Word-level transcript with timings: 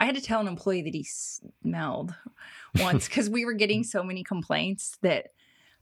I 0.00 0.06
had 0.06 0.14
to 0.14 0.22
tell 0.22 0.40
an 0.40 0.48
employee 0.48 0.80
that 0.80 0.94
he 0.94 1.04
smelled 1.04 2.14
once 2.80 3.06
because 3.06 3.28
we 3.28 3.44
were 3.44 3.52
getting 3.52 3.84
so 3.84 4.02
many 4.02 4.24
complaints 4.24 4.96
that 5.02 5.26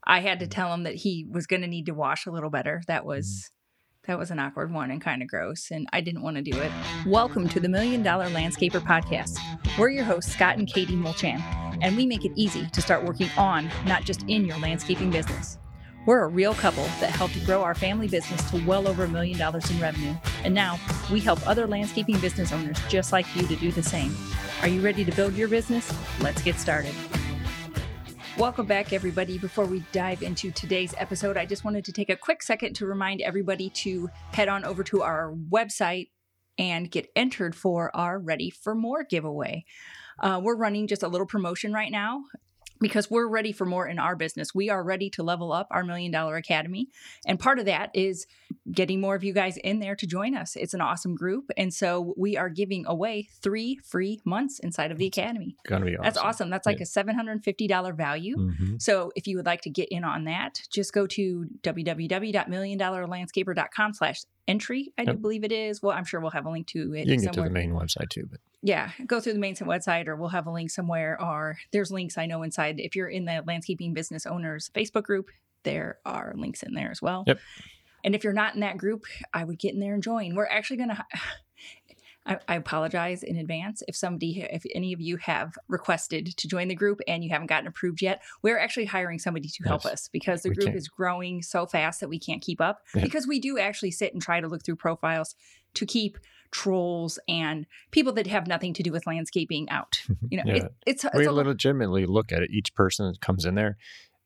I 0.04 0.18
had 0.20 0.40
to 0.40 0.46
Mm. 0.46 0.50
tell 0.50 0.74
him 0.74 0.82
that 0.82 0.96
he 0.96 1.24
was 1.30 1.46
going 1.46 1.62
to 1.62 1.68
need 1.68 1.86
to 1.86 1.92
wash 1.94 2.26
a 2.26 2.32
little 2.32 2.50
better. 2.50 2.82
That 2.88 3.04
was 3.06 3.50
that 4.08 4.18
was 4.18 4.30
an 4.32 4.38
awkward 4.40 4.72
one 4.72 4.90
and 4.90 5.00
kind 5.00 5.22
of 5.22 5.28
gross, 5.28 5.70
and 5.70 5.86
I 5.92 6.00
didn't 6.00 6.22
want 6.22 6.36
to 6.36 6.42
do 6.42 6.58
it. 6.58 6.72
Welcome 7.06 7.46
to 7.50 7.60
the 7.60 7.68
Million 7.68 8.02
Dollar 8.02 8.26
Landscaper 8.30 8.80
Podcast. 8.80 9.38
We're 9.78 9.90
your 9.90 10.04
hosts, 10.04 10.32
Scott 10.32 10.56
and 10.56 10.66
Katie 10.66 10.96
Mulchan, 10.96 11.40
and 11.82 11.94
we 11.96 12.06
make 12.06 12.24
it 12.24 12.32
easy 12.34 12.66
to 12.72 12.80
start 12.80 13.04
working 13.04 13.28
on, 13.36 13.70
not 13.86 14.04
just 14.04 14.24
in 14.26 14.46
your 14.46 14.58
landscaping 14.58 15.10
business. 15.10 15.58
We're 16.06 16.22
a 16.24 16.28
real 16.28 16.54
couple 16.54 16.84
that 17.00 17.10
helped 17.10 17.44
grow 17.44 17.62
our 17.62 17.74
family 17.74 18.08
business 18.08 18.50
to 18.50 18.64
well 18.66 18.88
over 18.88 19.04
a 19.04 19.08
million 19.08 19.38
dollars 19.38 19.70
in 19.70 19.78
revenue. 19.78 20.14
And 20.44 20.54
now 20.54 20.78
we 21.10 21.20
help 21.20 21.46
other 21.46 21.66
landscaping 21.66 22.18
business 22.20 22.52
owners 22.52 22.78
just 22.88 23.12
like 23.12 23.26
you 23.34 23.46
to 23.46 23.56
do 23.56 23.72
the 23.72 23.82
same. 23.82 24.16
Are 24.62 24.68
you 24.68 24.80
ready 24.80 25.04
to 25.04 25.12
build 25.12 25.34
your 25.34 25.48
business? 25.48 25.92
Let's 26.20 26.42
get 26.42 26.56
started. 26.56 26.94
Welcome 28.38 28.66
back, 28.66 28.92
everybody. 28.92 29.36
Before 29.36 29.64
we 29.64 29.82
dive 29.90 30.22
into 30.22 30.52
today's 30.52 30.94
episode, 30.96 31.36
I 31.36 31.44
just 31.44 31.64
wanted 31.64 31.84
to 31.86 31.92
take 31.92 32.08
a 32.08 32.16
quick 32.16 32.42
second 32.42 32.74
to 32.74 32.86
remind 32.86 33.20
everybody 33.20 33.68
to 33.70 34.08
head 34.32 34.48
on 34.48 34.64
over 34.64 34.84
to 34.84 35.02
our 35.02 35.34
website 35.50 36.10
and 36.56 36.90
get 36.90 37.08
entered 37.16 37.56
for 37.56 37.94
our 37.96 38.18
Ready 38.18 38.50
for 38.50 38.74
More 38.74 39.02
giveaway. 39.02 39.64
Uh, 40.20 40.40
we're 40.42 40.56
running 40.56 40.86
just 40.86 41.02
a 41.02 41.08
little 41.08 41.26
promotion 41.26 41.72
right 41.72 41.90
now 41.90 42.22
because 42.80 43.10
we're 43.10 43.28
ready 43.28 43.52
for 43.52 43.64
more 43.64 43.86
in 43.86 43.98
our 43.98 44.16
business. 44.16 44.54
We 44.54 44.70
are 44.70 44.82
ready 44.82 45.10
to 45.10 45.22
level 45.22 45.52
up 45.52 45.66
our 45.70 45.84
Million 45.84 46.12
Dollar 46.12 46.36
Academy. 46.36 46.88
And 47.26 47.38
part 47.38 47.58
of 47.58 47.66
that 47.66 47.90
is 47.94 48.26
getting 48.70 49.00
more 49.00 49.14
of 49.14 49.24
you 49.24 49.32
guys 49.32 49.56
in 49.58 49.80
there 49.80 49.96
to 49.96 50.06
join 50.06 50.36
us. 50.36 50.56
It's 50.56 50.74
an 50.74 50.80
awesome 50.80 51.14
group. 51.14 51.50
And 51.56 51.72
so 51.72 52.14
we 52.16 52.36
are 52.36 52.48
giving 52.48 52.86
away 52.86 53.28
three 53.42 53.78
free 53.84 54.20
months 54.24 54.58
inside 54.58 54.90
of 54.92 54.98
the 54.98 55.06
Academy. 55.06 55.56
Gonna 55.66 55.86
be 55.86 55.96
awesome. 55.96 56.04
That's 56.04 56.18
awesome. 56.18 56.50
That's 56.50 56.66
like 56.66 56.80
a 56.80 56.86
$750 56.86 57.96
value. 57.96 58.36
Mhm. 58.36 58.80
So 58.80 59.10
if 59.16 59.26
you 59.26 59.36
would 59.36 59.46
like 59.46 59.62
to 59.62 59.70
get 59.70 59.88
in 59.90 60.04
on 60.04 60.24
that, 60.24 60.60
just 60.70 60.92
go 60.92 61.06
to 61.08 61.46
www.milliondollarlandscaper.com 61.62 63.94
slash 63.94 64.22
entry. 64.48 64.92
I 64.98 65.04
do 65.04 65.12
believe 65.12 65.44
it 65.44 65.52
is. 65.52 65.82
Well, 65.82 65.96
I'm 65.96 66.04
sure 66.04 66.18
we'll 66.20 66.30
have 66.30 66.46
a 66.46 66.50
link 66.50 66.66
to 66.68 66.94
it 66.94 67.06
You 67.06 67.14
can 67.14 67.24
get 67.24 67.34
to 67.34 67.42
the 67.42 67.50
main 67.50 67.72
website 67.72 68.08
too, 68.08 68.26
but 68.28 68.40
yeah, 68.62 68.90
go 69.06 69.20
through 69.20 69.34
the 69.34 69.38
main 69.38 69.54
website 69.54 70.08
or 70.08 70.16
we'll 70.16 70.30
have 70.30 70.46
a 70.46 70.50
link 70.50 70.70
somewhere 70.70 71.20
or 71.22 71.58
there's 71.70 71.92
links 71.92 72.18
I 72.18 72.26
know 72.26 72.42
inside. 72.42 72.80
If 72.80 72.96
you're 72.96 73.08
in 73.08 73.26
the 73.26 73.44
landscaping 73.46 73.94
business 73.94 74.26
owners 74.26 74.70
Facebook 74.74 75.04
group, 75.04 75.30
there 75.62 75.98
are 76.04 76.32
links 76.34 76.62
in 76.62 76.74
there 76.74 76.90
as 76.90 77.00
well. 77.00 77.24
Yep. 77.26 77.38
And 78.04 78.14
if 78.14 78.24
you're 78.24 78.32
not 78.32 78.54
in 78.54 78.60
that 78.60 78.78
group, 78.78 79.04
I 79.32 79.44
would 79.44 79.58
get 79.58 79.74
in 79.74 79.80
there 79.80 79.94
and 79.94 80.02
join. 80.02 80.34
We're 80.34 80.46
actually 80.46 80.78
going 80.78 80.90
to 80.90 81.04
I, 82.28 82.38
I 82.46 82.54
apologize 82.56 83.22
in 83.22 83.36
advance 83.38 83.82
if 83.88 83.96
somebody, 83.96 84.46
if 84.52 84.64
any 84.74 84.92
of 84.92 85.00
you 85.00 85.16
have 85.16 85.56
requested 85.66 86.36
to 86.36 86.46
join 86.48 86.68
the 86.68 86.74
group 86.74 87.00
and 87.08 87.24
you 87.24 87.30
haven't 87.30 87.46
gotten 87.48 87.66
approved 87.66 88.02
yet. 88.02 88.22
We're 88.42 88.58
actually 88.58 88.84
hiring 88.84 89.18
somebody 89.18 89.48
to 89.48 89.64
help 89.64 89.86
us 89.86 90.08
because 90.12 90.42
the 90.42 90.50
We 90.50 90.54
group 90.56 90.66
can't- 90.66 90.76
is 90.76 90.88
growing 90.88 91.42
so 91.42 91.66
fast 91.66 92.00
that 92.00 92.08
we 92.08 92.18
can't 92.18 92.42
keep 92.42 92.60
up. 92.60 92.82
Yeah. 92.94 93.02
Because 93.02 93.26
we 93.26 93.40
do 93.40 93.58
actually 93.58 93.90
sit 93.92 94.12
and 94.12 94.22
try 94.22 94.40
to 94.40 94.46
look 94.48 94.64
through 94.64 94.76
profiles 94.76 95.34
to 95.74 95.86
keep 95.86 96.18
trolls 96.50 97.18
and 97.28 97.66
people 97.90 98.12
that 98.14 98.26
have 98.26 98.46
nothing 98.46 98.72
to 98.74 98.82
do 98.82 98.90
with 98.92 99.06
landscaping 99.06 99.68
out. 99.70 100.00
You 100.30 100.38
know, 100.38 100.44
Yeah. 100.46 100.54
it, 100.56 100.72
it's, 100.86 101.04
it's 101.04 101.14
we 101.16 101.24
a, 101.26 101.32
legitimately 101.32 102.04
look 102.06 102.32
at 102.32 102.42
it, 102.42 102.50
each 102.50 102.74
person 102.74 103.06
that 103.06 103.20
comes 103.20 103.44
in 103.46 103.54
there 103.54 103.76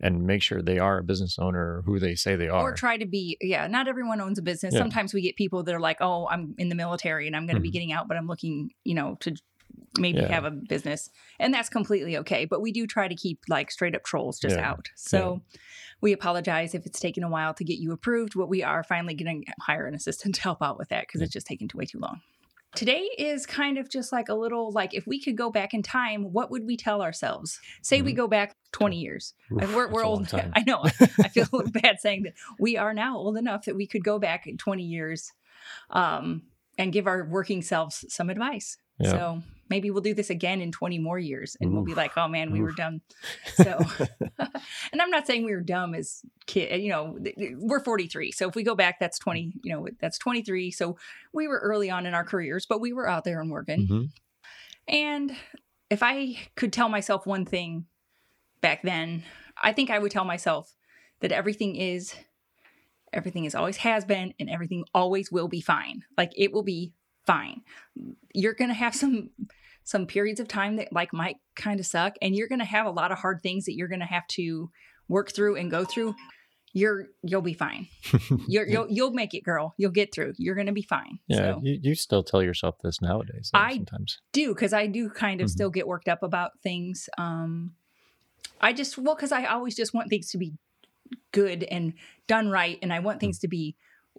and 0.02 0.26
make 0.26 0.42
sure 0.42 0.60
they 0.60 0.78
are 0.78 0.98
a 0.98 1.02
business 1.04 1.38
owner 1.38 1.78
or 1.78 1.82
who 1.86 1.98
they 1.98 2.14
say 2.14 2.34
they 2.36 2.48
are. 2.48 2.62
or 2.62 2.72
try 2.74 2.96
to 2.96 3.06
be 3.06 3.36
yeah 3.40 3.66
not 3.68 3.86
everyone 3.88 4.20
owns 4.20 4.38
a 4.38 4.42
business 4.42 4.74
Yeah. 4.74 4.80
sometimes 4.80 5.14
we 5.14 5.22
get 5.22 5.36
people 5.36 5.62
that 5.62 5.74
are 5.74 5.80
like 5.80 5.98
oh 6.00 6.26
i'm 6.28 6.54
in 6.58 6.68
the 6.68 6.74
military 6.74 7.26
and 7.26 7.36
i'm 7.36 7.46
going 7.46 7.54
to 7.56 7.60
be 7.62 7.68
Mhm. 7.70 7.72
getting 7.72 7.92
out 7.92 8.08
but 8.08 8.16
i'm 8.16 8.26
looking 8.26 8.70
you 8.84 8.94
know 8.94 9.16
to 9.20 9.34
maybe 9.98 10.18
Yeah. 10.18 10.28
have 10.28 10.44
a 10.44 10.50
business 10.50 11.08
and 11.38 11.52
that's 11.54 11.68
completely 11.68 12.16
okay 12.18 12.44
but 12.44 12.60
we 12.60 12.72
do 12.72 12.86
try 12.86 13.08
to 13.08 13.14
keep 13.14 13.38
like 13.48 13.70
straight 13.70 13.94
up 13.94 14.02
trolls 14.04 14.38
just 14.38 14.56
Yeah. 14.56 14.68
out 14.70 14.88
so 14.96 15.42
we 16.00 16.12
apologize 16.12 16.74
if 16.74 16.84
it's 16.84 16.98
taken 17.00 17.22
a 17.22 17.28
while 17.30 17.54
to 17.54 17.64
get 17.64 17.78
you 17.78 17.92
approved 17.92 18.32
but 18.34 18.48
we 18.48 18.62
are 18.62 18.82
finally 18.82 19.14
going 19.14 19.44
to 19.44 19.52
hire 19.60 19.86
an 19.86 19.94
assistant 19.94 20.34
to 20.36 20.42
help 20.42 20.60
out 20.62 20.78
with 20.78 20.88
that 20.88 21.06
because 21.06 21.20
it's 21.22 21.32
just 21.32 21.46
taking 21.46 21.68
too 21.68 21.78
way 21.78 21.84
too 21.86 21.98
long 22.00 22.20
Today 22.74 23.08
is 23.18 23.44
kind 23.44 23.76
of 23.76 23.90
just 23.90 24.12
like 24.12 24.28
a 24.28 24.34
little 24.34 24.70
like 24.72 24.94
if 24.94 25.06
we 25.06 25.20
could 25.22 25.36
go 25.36 25.50
back 25.50 25.74
in 25.74 25.82
time, 25.82 26.32
what 26.32 26.50
would 26.50 26.64
we 26.66 26.76
tell 26.76 27.02
ourselves? 27.02 27.60
Say 27.82 28.00
we 28.00 28.12
Mhm. 28.12 28.16
go 28.16 28.28
back 28.28 28.56
20 28.72 28.98
years. 28.98 29.34
Oof, 29.52 29.74
we're 29.74 29.88
we're 29.90 30.04
old. 30.04 30.32
I 30.54 30.62
know. 30.66 30.82
I 30.82 31.28
feel 31.28 31.44
a 31.52 31.52
little 31.56 31.70
bad 31.70 32.00
saying 32.00 32.22
that 32.22 32.32
we 32.58 32.78
are 32.78 32.94
now 32.94 33.16
old 33.18 33.36
enough 33.36 33.66
that 33.66 33.76
we 33.76 33.86
could 33.86 34.02
go 34.02 34.18
back 34.18 34.48
20 34.58 34.82
years 34.82 35.32
um, 35.90 36.42
and 36.78 36.92
give 36.92 37.06
our 37.06 37.24
working 37.26 37.60
selves 37.62 38.04
some 38.08 38.30
advice. 38.30 38.78
Yeah. 38.98 39.10
So 39.10 39.42
maybe 39.72 39.90
we'll 39.90 40.02
do 40.02 40.12
this 40.12 40.28
again 40.28 40.60
in 40.60 40.70
20 40.70 40.98
more 40.98 41.18
years 41.18 41.56
and 41.58 41.72
we'll 41.72 41.82
be 41.82 41.94
like, 41.94 42.12
oh 42.18 42.28
man, 42.28 42.52
we 42.52 42.60
were 42.60 42.72
dumb. 42.72 43.00
So, 43.54 43.80
and 44.92 45.00
I'm 45.00 45.08
not 45.08 45.26
saying 45.26 45.46
we 45.46 45.54
were 45.54 45.62
dumb 45.62 45.94
as 45.94 46.20
kid, 46.46 46.82
you 46.82 46.90
know, 46.90 47.16
we're 47.56 47.80
43. 47.80 48.32
So 48.32 48.48
if 48.48 48.54
we 48.54 48.64
go 48.64 48.74
back, 48.74 49.00
that's 49.00 49.18
20, 49.18 49.54
you 49.64 49.72
know, 49.72 49.88
that's 49.98 50.18
23. 50.18 50.70
So 50.72 50.98
we 51.32 51.48
were 51.48 51.58
early 51.58 51.88
on 51.88 52.04
in 52.04 52.12
our 52.12 52.22
careers, 52.22 52.66
but 52.66 52.82
we 52.82 52.92
were 52.92 53.08
out 53.08 53.24
there 53.24 53.40
and 53.40 53.50
working. 53.50 53.88
Mhm. 53.88 54.10
And 54.88 55.34
if 55.88 56.02
I 56.02 56.36
could 56.54 56.72
tell 56.72 56.90
myself 56.90 57.24
one 57.24 57.46
thing 57.46 57.86
back 58.60 58.82
then, 58.82 59.22
I 59.62 59.72
think 59.72 59.88
I 59.88 59.98
would 59.98 60.12
tell 60.12 60.26
myself 60.26 60.76
that 61.20 61.32
everything 61.32 61.76
is, 61.76 62.14
everything 63.10 63.46
is 63.46 63.54
always 63.54 63.78
has 63.78 64.04
been, 64.04 64.34
and 64.38 64.50
everything 64.50 64.84
always 64.92 65.32
will 65.32 65.48
be 65.48 65.62
fine. 65.62 66.02
Like 66.18 66.32
it 66.36 66.52
will 66.52 66.62
be 66.62 66.92
fine. 67.26 67.62
You're 68.34 68.54
gonna 68.54 68.74
have 68.74 68.94
some 68.94 69.30
some 69.84 70.06
periods 70.06 70.40
of 70.40 70.48
time 70.48 70.76
that 70.76 70.92
like 70.92 71.12
might 71.12 71.36
kind 71.56 71.80
of 71.80 71.86
suck, 71.86 72.14
and 72.22 72.34
you're 72.34 72.48
gonna 72.48 72.64
have 72.64 72.86
a 72.86 72.90
lot 72.90 73.12
of 73.12 73.18
hard 73.18 73.42
things 73.42 73.64
that 73.66 73.74
you're 73.74 73.88
gonna 73.88 74.06
have 74.06 74.26
to 74.28 74.70
work 75.08 75.32
through 75.34 75.56
and 75.56 75.70
go 75.70 75.84
through. 75.84 76.14
You're 76.74 77.08
you'll 77.22 77.42
be 77.42 77.52
fine. 77.52 77.88
You're, 78.48 78.66
you'll 78.66 78.86
you'll 78.88 79.10
make 79.10 79.34
it, 79.34 79.42
girl. 79.44 79.74
You'll 79.76 79.90
get 79.90 80.14
through. 80.14 80.32
You're 80.38 80.54
gonna 80.54 80.72
be 80.72 80.80
fine. 80.82 81.18
yeah, 81.28 81.36
So 81.36 81.60
you, 81.62 81.78
you 81.82 81.94
still 81.94 82.22
tell 82.22 82.42
yourself 82.42 82.76
this 82.82 83.02
nowadays. 83.02 83.50
though, 83.52 83.58
I- 83.58 83.74
sometimes. 83.74 84.18
do 84.32 84.54
because 84.54 84.72
I 84.72 84.86
do 84.86 85.10
kind 85.10 85.42
of 85.42 85.48
Mhm. 85.48 85.50
still 85.50 85.68
get 85.70 85.86
worked 85.86 86.08
up 86.08 86.22
about 86.22 86.52
things. 86.62 87.10
Um, 87.18 87.72
I 88.58 88.72
just 88.72 88.96
well 88.96 89.14
because 89.14 89.32
I 89.32 89.44
always 89.44 89.76
just 89.76 89.92
want 89.92 90.08
things 90.08 90.30
to 90.30 90.38
be 90.38 90.54
good 91.32 91.62
and 91.64 91.92
done 92.26 92.48
right, 92.48 92.78
and 92.80 92.90
I 92.90 93.00
want 93.00 93.20
things 93.20 93.38
to 93.40 93.48
be 93.48 93.76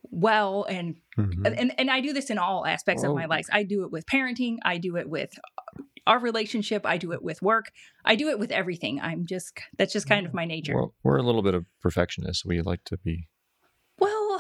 well 0.09 0.63
and 0.69 0.95
Mhm. 1.17 1.45
and 1.59 1.79
and 1.79 1.89
I 1.91 1.99
do 2.01 2.13
this 2.13 2.29
in 2.29 2.37
all 2.37 2.65
aspects 2.65 3.03
of 3.03 3.13
my 3.13 3.25
life. 3.25 3.45
I 3.51 3.63
do 3.63 3.83
it 3.83 3.91
with 3.91 4.05
parenting. 4.05 4.57
I 4.63 4.77
do 4.77 4.97
it 4.97 5.09
with 5.09 5.37
our 6.05 6.19
relationship. 6.19 6.85
I 6.85 6.97
do 6.97 7.13
it 7.13 7.23
with 7.23 7.41
work. 7.41 7.71
I 8.03 8.15
do 8.15 8.29
it 8.29 8.39
with 8.39 8.51
everything. 8.51 8.99
I'm 9.01 9.25
just 9.25 9.59
that's 9.77 9.93
just 9.93 10.07
kind 10.09 10.25
of 10.25 10.33
my 10.33 10.45
nature. 10.45 10.75
Well, 10.75 10.93
we're 11.03 11.17
a 11.17 11.23
little 11.23 11.41
bit 11.43 11.53
of 11.53 11.65
perfectionists. 11.81 12.45
We 12.45 12.61
like 12.61 12.83
to 12.85 12.97
be 12.97 13.27
Well, 13.99 14.39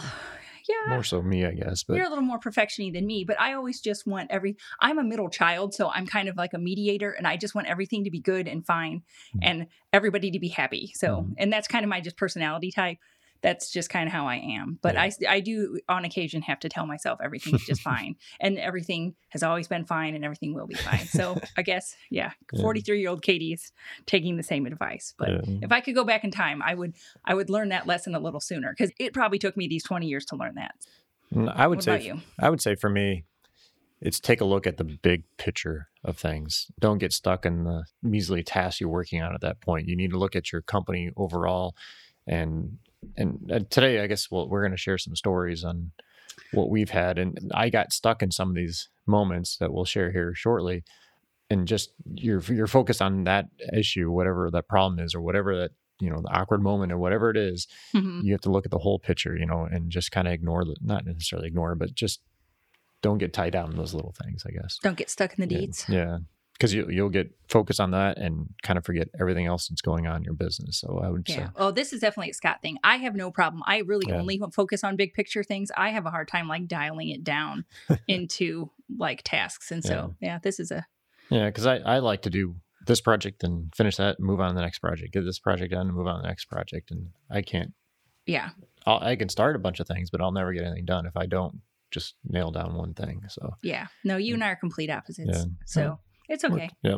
yeah. 0.67 0.89
more 0.93 1.03
so 1.03 1.21
me, 1.21 1.45
I 1.45 1.51
guess. 1.53 1.83
But 1.83 1.95
You're 1.97 2.05
a 2.07 2.09
little 2.09 2.23
more 2.23 2.39
perfectiony 2.39 2.91
than 2.91 3.05
me, 3.05 3.23
but 3.23 3.39
I 3.39 3.53
always 3.53 3.79
just 3.79 4.05
want 4.07 4.31
every. 4.31 4.57
I'm 4.79 4.97
a 4.97 5.03
middle 5.03 5.29
child, 5.29 5.73
so 5.73 5.89
I'm 5.89 6.05
kind 6.07 6.27
of 6.27 6.35
like 6.37 6.53
a 6.53 6.57
mediator, 6.59 7.11
and 7.11 7.27
I 7.27 7.37
just 7.37 7.53
want 7.55 7.67
everything 7.67 8.03
to 8.05 8.11
be 8.11 8.19
good 8.19 8.47
and 8.47 8.65
fine, 8.65 9.03
Mhm. 9.35 9.39
and 9.43 9.67
everybody 9.93 10.31
to 10.31 10.39
be 10.39 10.49
happy. 10.49 10.91
So, 10.95 11.07
Mhm. 11.23 11.33
and 11.37 11.53
that's 11.53 11.67
kind 11.67 11.85
of 11.85 11.89
my 11.89 12.01
just 12.01 12.17
personality 12.17 12.71
type. 12.71 12.97
That's 13.43 13.69
just 13.69 13.91
kind 13.91 14.07
of 14.07 14.13
how 14.13 14.25
I 14.27 14.37
am. 14.37 14.79
But 14.81 14.97
I, 14.97 15.11
I 15.29 15.39
do 15.41 15.79
on 15.87 16.05
occasion 16.05 16.41
have 16.43 16.59
to 16.61 16.69
tell 16.69 16.87
myself 16.87 17.19
everything 17.21 17.53
is 17.53 17.63
just 17.65 17.81
fine, 17.81 18.15
and 18.39 18.57
everything 18.57 19.13
has 19.29 19.43
always 19.43 19.67
been 19.67 19.85
fine, 19.85 20.15
and 20.15 20.25
everything 20.25 20.55
will 20.55 20.65
be 20.65 20.73
fine. 20.75 21.05
So 21.05 21.37
I 21.57 21.61
guess, 21.61 21.95
yeah, 22.09 22.31
Yeah. 22.51 22.61
43 22.61 22.99
year 22.99 23.09
old 23.09 23.21
Katie 23.21 23.53
is 23.53 23.71
taking 24.07 24.37
the 24.37 24.43
same 24.43 24.65
advice, 24.65 25.13
but. 25.17 25.29
yeah. 25.29 25.41
If 25.61 25.71
I 25.71 25.81
could 25.81 25.93
go 25.93 26.03
back 26.03 26.23
in 26.23 26.31
time, 26.31 26.61
I 26.63 26.73
would 26.73 26.95
I 27.25 27.35
would 27.35 27.49
learn 27.49 27.69
that 27.69 27.85
lesson 27.85 28.15
a 28.15 28.19
little 28.19 28.39
sooner 28.39 28.73
because 28.75 28.91
it 28.97 29.13
probably 29.13 29.39
took 29.39 29.55
me 29.55 29.67
these 29.67 29.83
20 29.83 30.07
years 30.07 30.25
to 30.25 30.35
learn 30.35 30.55
that. 30.55 30.73
Mm, 31.33 31.53
I 31.55 31.67
would 31.67 31.77
what 31.77 31.83
say? 31.83 32.13
I 32.39 32.49
would 32.49 32.61
say 32.61 32.75
for 32.75 32.89
me, 32.89 33.25
it's 34.01 34.19
take 34.19 34.41
a 34.41 34.45
look 34.45 34.67
at 34.67 34.77
the 34.77 34.83
big 34.83 35.23
picture 35.37 35.87
of 36.03 36.17
things. 36.17 36.67
Don't 36.79 36.97
get 36.97 37.13
stuck 37.13 37.45
in 37.45 37.63
the 37.63 37.85
measly 38.01 38.43
tasks 38.43 38.81
you're 38.81 38.89
working 38.89 39.21
on 39.21 39.33
at 39.33 39.41
that 39.41 39.61
point. 39.61 39.87
You 39.87 39.95
need 39.95 40.11
to 40.11 40.17
look 40.17 40.35
at 40.35 40.51
your 40.51 40.61
company 40.61 41.11
overall. 41.15 41.75
And 42.27 42.77
and 43.17 43.51
uh, 43.51 43.59
today, 43.69 44.01
I 44.01 44.07
guess 44.07 44.29
we'll, 44.31 44.47
we're 44.49 44.61
going 44.61 44.71
to 44.71 44.77
share 44.77 44.97
some 44.97 45.15
stories 45.15 45.63
on 45.63 45.91
what 46.51 46.69
we've 46.69 46.89
had. 46.89 47.17
And 47.17 47.51
I 47.53 47.69
got 47.69 47.93
stuck 47.93 48.21
in 48.23 48.31
some 48.31 48.49
of 48.49 48.55
these 48.55 48.89
moments 49.05 49.57
that 49.57 49.73
we'll 49.73 49.85
share 49.85 50.11
here 50.11 50.33
shortly. 50.35 50.83
And 51.49 51.67
just 51.67 51.91
you're 52.15 52.41
you're 52.41 52.67
on 53.01 53.23
that 53.25 53.45
issue, 53.75 54.09
whatever 54.09 54.49
that 54.51 54.67
problem 54.67 54.99
is, 54.99 55.13
or 55.13 55.21
whatever 55.21 55.55
that 55.59 55.71
you 55.99 56.09
know 56.09 56.21
the 56.21 56.29
awkward 56.29 56.61
moment 56.63 56.91
or 56.91 56.97
whatever 56.97 57.29
it 57.29 57.37
is 57.37 57.67
Mhm. 57.93 58.23
you 58.23 58.31
have 58.31 58.41
to 58.41 58.49
look 58.49 58.65
at 58.65 58.71
the 58.71 58.79
whole 58.79 58.97
picture, 58.97 59.37
you 59.37 59.45
know, 59.45 59.65
and 59.69 59.91
just 59.91 60.11
kind 60.11 60.27
of 60.27 60.33
ignore 60.33 60.65
the 60.65 60.75
not 60.81 61.05
necessarily 61.05 61.47
ignore, 61.47 61.75
but 61.75 61.93
just 61.93 62.21
don't 63.01 63.19
get 63.19 63.33
tied 63.33 63.53
down 63.53 63.69
in 63.71 63.77
those 63.77 63.93
little 63.93 64.13
things, 64.23 64.43
I 64.47 64.51
guess. 64.51 64.79
Don't 64.81 64.97
get 64.97 65.09
stuck 65.11 65.37
in 65.37 65.47
the 65.47 65.53
Yeah, 65.53 65.59
deeds. 65.59 65.85
Yeah. 65.89 66.19
Because 66.53 66.73
you, 66.73 66.87
you'll 66.89 67.09
get 67.09 67.31
focused 67.49 67.79
on 67.79 67.91
that 67.91 68.17
and 68.17 68.47
kind 68.61 68.77
of 68.77 68.85
forget 68.85 69.09
everything 69.19 69.47
else 69.47 69.67
that's 69.67 69.81
going 69.81 70.07
on 70.07 70.17
in 70.17 70.23
your 70.23 70.35
business. 70.35 70.79
So 70.79 71.01
I 71.03 71.09
would 71.09 71.27
say, 71.27 71.47
Oh, 71.55 71.71
this 71.71 71.91
is 71.93 71.99
definitely 71.99 72.29
a 72.29 72.33
Scott 72.35 72.61
thing. 72.61 72.77
I 72.83 72.97
have 72.97 73.15
no 73.15 73.31
problem. 73.31 73.63
I 73.65 73.79
really 73.79 74.05
Yeah. 74.07 74.19
only 74.19 74.39
focus 74.53 74.83
on 74.83 74.95
big 74.95 75.13
picture 75.13 75.43
things. 75.43 75.71
I 75.75 75.89
have 75.89 76.05
a 76.05 76.11
hard 76.11 76.27
time 76.27 76.47
like 76.47 76.67
dialing 76.67 77.09
it 77.09 77.23
down 77.23 77.65
into 78.07 78.69
like 78.97 79.23
tasks. 79.23 79.71
And 79.71 79.83
so, 79.83 80.13
yeah, 80.21 80.37
this 80.41 80.59
is 80.59 80.71
a 80.71 80.85
Yeah, 81.29 81.47
because 81.47 81.65
I, 81.65 81.77
I 81.77 81.99
like 81.99 82.21
to 82.21 82.29
do 82.29 82.55
this 82.85 83.01
project 83.01 83.43
and 83.43 83.73
finish 83.75 83.95
that, 83.97 84.19
move 84.19 84.39
on 84.39 84.49
to 84.49 84.55
the 84.55 84.61
next 84.61 84.79
project, 84.79 85.13
get 85.13 85.25
this 85.25 85.39
project 85.39 85.71
done, 85.71 85.87
and 85.87 85.95
move 85.95 86.05
on 86.07 86.17
to 86.17 86.21
the 86.21 86.27
next 86.27 86.45
project. 86.45 86.91
And 86.91 87.09
I 87.31 87.41
can't, 87.41 87.73
Yeah. 88.25 88.49
I'll, 88.85 88.99
I 88.99 89.15
can 89.15 89.29
start 89.29 89.55
a 89.55 89.59
bunch 89.59 89.79
of 89.79 89.87
things, 89.87 90.09
but 90.11 90.21
I'll 90.21 90.31
never 90.31 90.53
get 90.53 90.63
anything 90.65 90.85
done 90.85 91.05
if 91.07 91.17
I 91.17 91.25
don't 91.25 91.61
just 91.91 92.15
nail 92.25 92.51
down 92.51 92.75
one 92.75 92.93
thing. 92.93 93.23
So, 93.29 93.55
Yeah. 93.63 93.87
No, 94.03 94.17
you 94.17 94.33
and 94.35 94.43
I 94.43 94.49
are 94.49 94.55
complete 94.55 94.89
opposites. 94.89 95.29
Yeah. 95.33 95.45
So 95.65 95.99
it's 96.29 96.43
okay. 96.43 96.69
Yeah. 96.81 96.97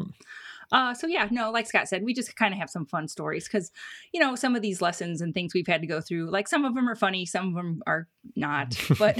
Uh, 0.71 0.93
so 0.95 1.05
yeah, 1.07 1.27
no, 1.29 1.51
like 1.51 1.67
Scott 1.67 1.87
said, 1.87 2.03
we 2.03 2.13
just 2.13 2.35
kind 2.35 2.53
of 2.53 2.59
have 2.59 2.69
some 2.71 2.85
fun 2.87 3.07
stories 3.07 3.47
because, 3.47 3.71
you 4.13 4.19
know, 4.19 4.35
some 4.35 4.55
of 4.55 4.61
these 4.63 4.81
lessons 4.81 5.21
and 5.21 5.33
things 5.33 5.53
we've 5.53 5.67
had 5.67 5.81
to 5.81 5.87
go 5.87 6.01
through, 6.01 6.31
like 6.31 6.47
some 6.47 6.65
of 6.65 6.73
them 6.73 6.89
are 6.89 6.95
funny, 6.95 7.25
some 7.25 7.49
of 7.49 7.53
them 7.53 7.83
are 7.85 8.07
not. 8.35 8.75
But 8.97 9.19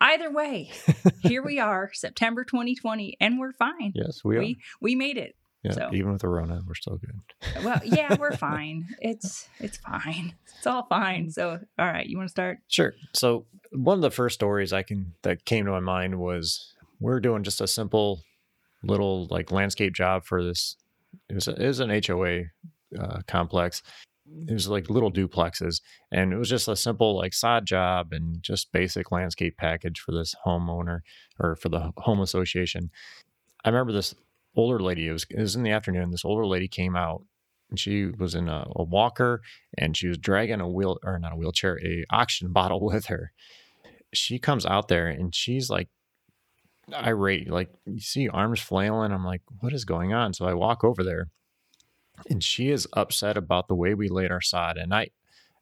either 0.00 0.30
way, 0.30 0.70
here 1.22 1.42
we 1.42 1.58
are, 1.58 1.90
September 1.92 2.44
2020, 2.44 3.16
and 3.20 3.38
we're 3.38 3.52
fine. 3.52 3.92
Yes, 3.94 4.20
we 4.24 4.36
are. 4.36 4.40
We 4.40 4.58
we 4.80 4.94
made 4.94 5.16
it. 5.18 5.34
yeah, 5.64 5.72
so- 5.72 5.90
even 5.92 6.12
with 6.12 6.22
the 6.22 6.28
Rona, 6.28 6.60
we're 6.64 6.74
still 6.74 6.96
good. 6.98 7.64
Well, 7.64 7.80
yeah, 7.84 8.14
we're 8.16 8.36
fine. 8.36 8.86
It's 9.00 9.48
it's 9.58 9.78
fine. 9.78 10.34
It's 10.56 10.66
all 10.68 10.86
fine. 10.86 11.30
So, 11.30 11.58
all 11.78 11.86
right, 11.86 12.06
you 12.06 12.16
want 12.16 12.28
to 12.28 12.32
start? 12.32 12.58
Sure. 12.68 12.94
So 13.12 13.46
one 13.72 13.98
of 13.98 14.02
the 14.02 14.10
first 14.12 14.34
stories 14.36 14.72
I 14.72 14.84
can 14.84 15.14
that 15.22 15.44
came 15.44 15.64
to 15.66 15.72
my 15.72 15.80
mind 15.80 16.18
was 16.20 16.74
we 17.00 17.10
are 17.12 17.20
doing 17.20 17.42
just 17.42 17.60
a 17.60 17.66
simple 17.66 18.22
little 18.82 19.26
like 19.30 19.52
landscape 19.52 19.94
job 19.94 20.24
for 20.24 20.42
this. 20.44 20.76
It 21.28 21.34
was, 21.34 21.48
a, 21.48 21.54
it 21.62 21.66
was 21.66 21.80
an 21.80 22.02
HOA 22.06 22.42
uh, 22.98 23.20
complex. 23.26 23.82
It 24.46 24.52
was 24.52 24.68
like 24.68 24.88
little 24.88 25.10
duplexes, 25.10 25.80
and 26.12 26.32
it 26.32 26.36
was 26.36 26.48
just 26.48 26.68
a 26.68 26.76
simple 26.76 27.16
like 27.16 27.34
sod 27.34 27.66
job 27.66 28.12
and 28.12 28.42
just 28.42 28.72
basic 28.72 29.10
landscape 29.10 29.56
package 29.56 30.00
for 30.00 30.12
this 30.12 30.34
homeowner 30.46 31.00
or 31.40 31.56
for 31.56 31.68
the 31.68 31.92
home 31.96 32.20
association. 32.20 32.90
I 33.64 33.70
remember 33.70 33.92
this 33.92 34.14
older 34.54 34.80
lady. 34.80 35.08
It 35.08 35.12
was 35.12 35.26
it 35.30 35.40
was 35.40 35.56
in 35.56 35.64
the 35.64 35.70
afternoon. 35.70 36.10
This 36.10 36.24
older 36.24 36.46
lady 36.46 36.68
came 36.68 36.96
out. 36.96 37.22
And 37.70 37.78
she 37.78 38.06
was 38.06 38.34
in 38.34 38.48
a, 38.48 38.66
a 38.74 38.82
walker 38.82 39.42
and 39.78 39.96
she 39.96 40.08
was 40.08 40.18
dragging 40.18 40.60
a 40.60 40.68
wheel 40.68 40.98
or 41.04 41.20
not 41.20 41.32
a 41.32 41.36
wheelchair, 41.36 41.78
a 41.84 42.04
oxygen 42.10 42.52
bottle 42.52 42.80
with 42.80 43.06
her. 43.06 43.32
She 44.12 44.40
comes 44.40 44.66
out 44.66 44.88
there 44.88 45.06
and 45.06 45.32
she's 45.32 45.70
like 45.70 45.88
irate, 46.94 47.50
like 47.50 47.70
you 47.86 48.00
see 48.00 48.28
arms 48.28 48.60
flailing. 48.60 49.12
I'm 49.12 49.24
like, 49.24 49.42
what 49.60 49.72
is 49.72 49.84
going 49.84 50.12
on? 50.12 50.34
So 50.34 50.46
I 50.46 50.54
walk 50.54 50.84
over 50.84 51.02
there 51.02 51.28
and 52.28 52.42
she 52.42 52.70
is 52.70 52.86
upset 52.92 53.36
about 53.36 53.68
the 53.68 53.74
way 53.74 53.94
we 53.94 54.08
laid 54.08 54.30
our 54.30 54.40
sod. 54.40 54.76
And 54.76 54.92
I 54.94 55.10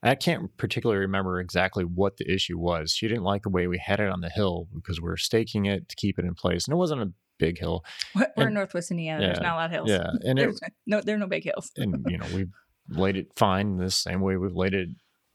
I 0.03 0.15
can't 0.15 0.57
particularly 0.57 1.01
remember 1.01 1.41
exactly 1.41 1.85
what 1.85 2.19
the 2.19 2.33
issue 2.33 2.57
was. 2.59 2.93
She 2.93 3.09
didn't 3.09 3.25
like 3.25 3.43
the 3.43 3.49
way 3.49 3.67
we 3.67 3.79
had 3.79 3.99
it 3.99 4.09
on 4.09 4.21
the 4.21 4.29
hill 4.29 4.69
because 4.73 5.01
we 5.01 5.09
are 5.11 5.17
staking 5.17 5.67
it 5.67 5.89
to 5.89 5.97
keep 5.97 6.19
it 6.19 6.25
in 6.25 6.35
place. 6.35 6.67
And 6.67 6.73
it 6.73 6.77
wasn't 6.77 7.03
a 7.03 7.13
big 7.39 7.59
hill. 7.59 7.85
We're 8.37 8.49
in 8.49 8.55
Northwest 8.55 8.91
Indiana. 8.93 9.21
There's 9.27 9.41
not 9.41 9.55
a 9.55 9.57
lot 9.57 9.67
of 9.67 9.71
hills. 9.73 9.91
Yeah. 9.91 10.11
And 10.25 10.39
it, 10.39 10.55
no, 10.87 11.01
there 11.01 11.17
are 11.17 11.19
no 11.19 11.27
big 11.27 11.45
hills. 11.45 11.73
and 11.77 12.05
you 12.09 12.19
know 12.19 12.27
we've 12.35 12.53
laid 12.91 13.17
it 13.17 13.29
fine 13.37 13.77
the 13.77 13.91
same 13.91 14.21
way 14.21 14.37
we've 14.37 14.55
laid 14.57 14.75
it 14.75 14.89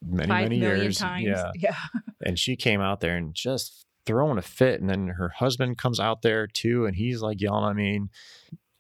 many 0.06 0.28
Five 0.28 0.44
many 0.50 0.58
years 0.60 0.98
times. 0.98 1.26
yeah 1.26 1.52
yeah. 1.56 1.76
and 2.26 2.38
she 2.40 2.56
came 2.56 2.82
out 2.82 3.00
there 3.00 3.16
and 3.16 3.34
just 3.36 3.86
throwing 4.06 4.38
a 4.38 4.42
fit 4.42 4.82
and 4.82 4.90
then 4.90 5.08
her 5.08 5.30
husband 5.30 5.78
comes 5.78 6.00
out 6.00 6.22
there 6.22 6.46
too 6.48 6.86
and 6.86 6.96
he's 6.96 7.22
like 7.22 7.40
yelling 7.42 7.70
at 7.70 7.76
me 7.76 7.96
and 7.96 8.10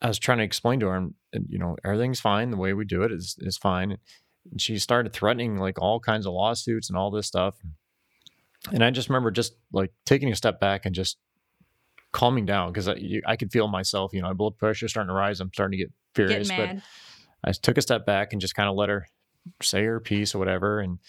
i 0.02 0.08
was 0.08 0.20
trying 0.20 0.38
to 0.40 0.44
explain 0.44 0.80
to 0.80 0.88
her 0.88 0.96
and, 0.96 1.14
you 1.48 1.58
know 1.58 1.76
everything's 1.86 2.20
fine 2.20 2.52
the 2.52 2.58
way 2.58 2.74
we 2.74 2.84
do 2.86 3.04
it 3.04 3.12
is 3.12 3.38
is 3.40 3.58
fine 3.58 3.98
and 4.52 4.62
she 4.62 4.78
started 4.78 5.14
threatening 5.14 5.58
like 5.58 5.80
all 5.82 6.00
kinds 6.00 6.26
of 6.26 6.34
lawsuits 6.34 6.90
and 6.90 6.98
all 6.98 7.10
this 7.12 7.26
stuff 7.28 7.56
and 8.72 8.84
i 8.84 8.90
just 8.92 9.10
remember 9.10 9.32
just 9.32 9.54
like 9.72 9.92
taking 10.06 10.32
a 10.32 10.36
step 10.36 10.60
back 10.60 10.86
and 10.86 10.94
just 10.96 11.18
calming 12.12 12.46
down 12.46 12.72
because 12.72 12.88
I, 12.88 12.96
you- 12.96 13.24
I 13.26 13.36
could 13.36 13.52
feel 13.52 13.68
myself 13.68 14.14
you 14.14 14.22
know 14.22 14.28
my 14.28 14.34
blood 14.34 14.58
pressure 14.58 14.88
starting 14.88 15.08
to 15.10 15.14
rise 15.14 15.40
i'm 15.40 15.52
starting 15.54 15.78
to 15.80 15.84
get 15.86 15.94
furious 16.16 16.50
but. 16.58 16.70
I 17.46 17.52
took 17.52 17.78
a 17.78 17.82
step 17.82 18.06
back 18.06 18.32
and 18.32 18.40
just 18.40 18.56
kind 18.56 18.70
of 18.70 18.76
let 18.76 18.88
her 18.88 19.06
say 19.62 19.84
her 19.84 20.00
piece 20.00 20.34
or 20.34 20.40
whatever. 20.40 20.80
And 20.80 21.00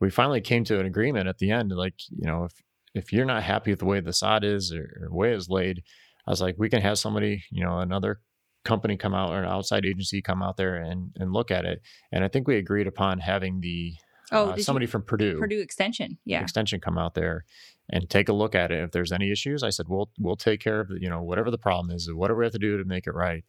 we 0.00 0.08
finally 0.08 0.40
came 0.40 0.64
to 0.64 0.80
an 0.80 0.86
agreement 0.86 1.28
at 1.28 1.36
the 1.36 1.50
end. 1.50 1.70
Like, 1.70 1.92
you 2.08 2.26
know, 2.26 2.44
if 2.44 2.52
if 2.94 3.12
you're 3.12 3.24
not 3.24 3.42
happy 3.42 3.70
with 3.70 3.80
the 3.80 3.86
way 3.86 4.00
the 4.00 4.12
sod 4.12 4.44
is 4.44 4.72
or, 4.72 4.82
or 5.00 5.08
the 5.08 5.14
way 5.14 5.32
it's 5.32 5.48
laid, 5.48 5.82
I 6.26 6.30
was 6.30 6.40
like, 6.40 6.56
we 6.58 6.68
can 6.68 6.82
have 6.82 6.98
somebody, 6.98 7.44
you 7.50 7.64
know, 7.64 7.78
another 7.78 8.20
company 8.64 8.96
come 8.96 9.14
out 9.14 9.30
or 9.30 9.42
an 9.42 9.48
outside 9.48 9.84
agency 9.84 10.22
come 10.22 10.42
out 10.42 10.56
there 10.56 10.76
and 10.76 11.10
and 11.18 11.32
look 11.32 11.50
at 11.50 11.64
it. 11.64 11.82
And 12.12 12.22
I 12.22 12.28
think 12.28 12.46
we 12.46 12.56
agreed 12.56 12.86
upon 12.86 13.18
having 13.18 13.60
the 13.60 13.94
Oh, 14.34 14.50
uh, 14.50 14.56
somebody 14.56 14.84
you, 14.84 14.90
from 14.90 15.02
Purdue, 15.02 15.38
Purdue 15.38 15.60
Extension. 15.60 16.16
Yeah. 16.24 16.40
extension 16.40 16.80
come 16.80 16.96
out 16.96 17.12
there 17.14 17.44
and 17.90 18.08
take 18.08 18.30
a 18.30 18.32
look 18.32 18.54
at 18.54 18.72
it. 18.72 18.82
If 18.82 18.90
there's 18.90 19.12
any 19.12 19.30
issues, 19.30 19.62
I 19.62 19.68
said, 19.68 19.88
we'll 19.88 20.10
we'll 20.18 20.36
take 20.36 20.60
care 20.60 20.80
of 20.80 20.90
it, 20.90 21.02
you 21.02 21.10
know 21.10 21.22
whatever 21.22 21.50
the 21.50 21.58
problem 21.58 21.94
is, 21.94 22.10
whatever 22.10 22.38
we 22.38 22.46
have 22.46 22.52
to 22.52 22.58
do 22.58 22.78
to 22.78 22.84
make 22.84 23.06
it 23.06 23.14
right. 23.14 23.44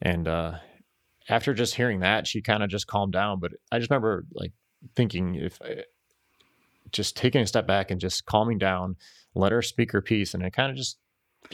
And 0.00 0.28
uh, 0.28 0.58
after 1.28 1.52
just 1.52 1.74
hearing 1.74 2.00
that, 2.00 2.28
she 2.28 2.42
kind 2.42 2.62
of 2.62 2.70
just 2.70 2.86
calmed 2.86 3.12
down. 3.12 3.40
But 3.40 3.52
I 3.72 3.78
just 3.78 3.90
remember 3.90 4.24
like 4.32 4.52
thinking 4.94 5.34
if 5.34 5.60
I, 5.60 5.82
just 6.92 7.16
taking 7.16 7.40
a 7.40 7.46
step 7.46 7.66
back 7.66 7.90
and 7.90 8.00
just 8.00 8.24
calming 8.26 8.58
down, 8.58 8.96
let 9.34 9.52
her 9.52 9.62
speak 9.62 9.92
her 9.92 10.00
piece, 10.02 10.34
and 10.34 10.42
it 10.44 10.52
kind 10.52 10.70
of 10.70 10.76
just 10.76 10.98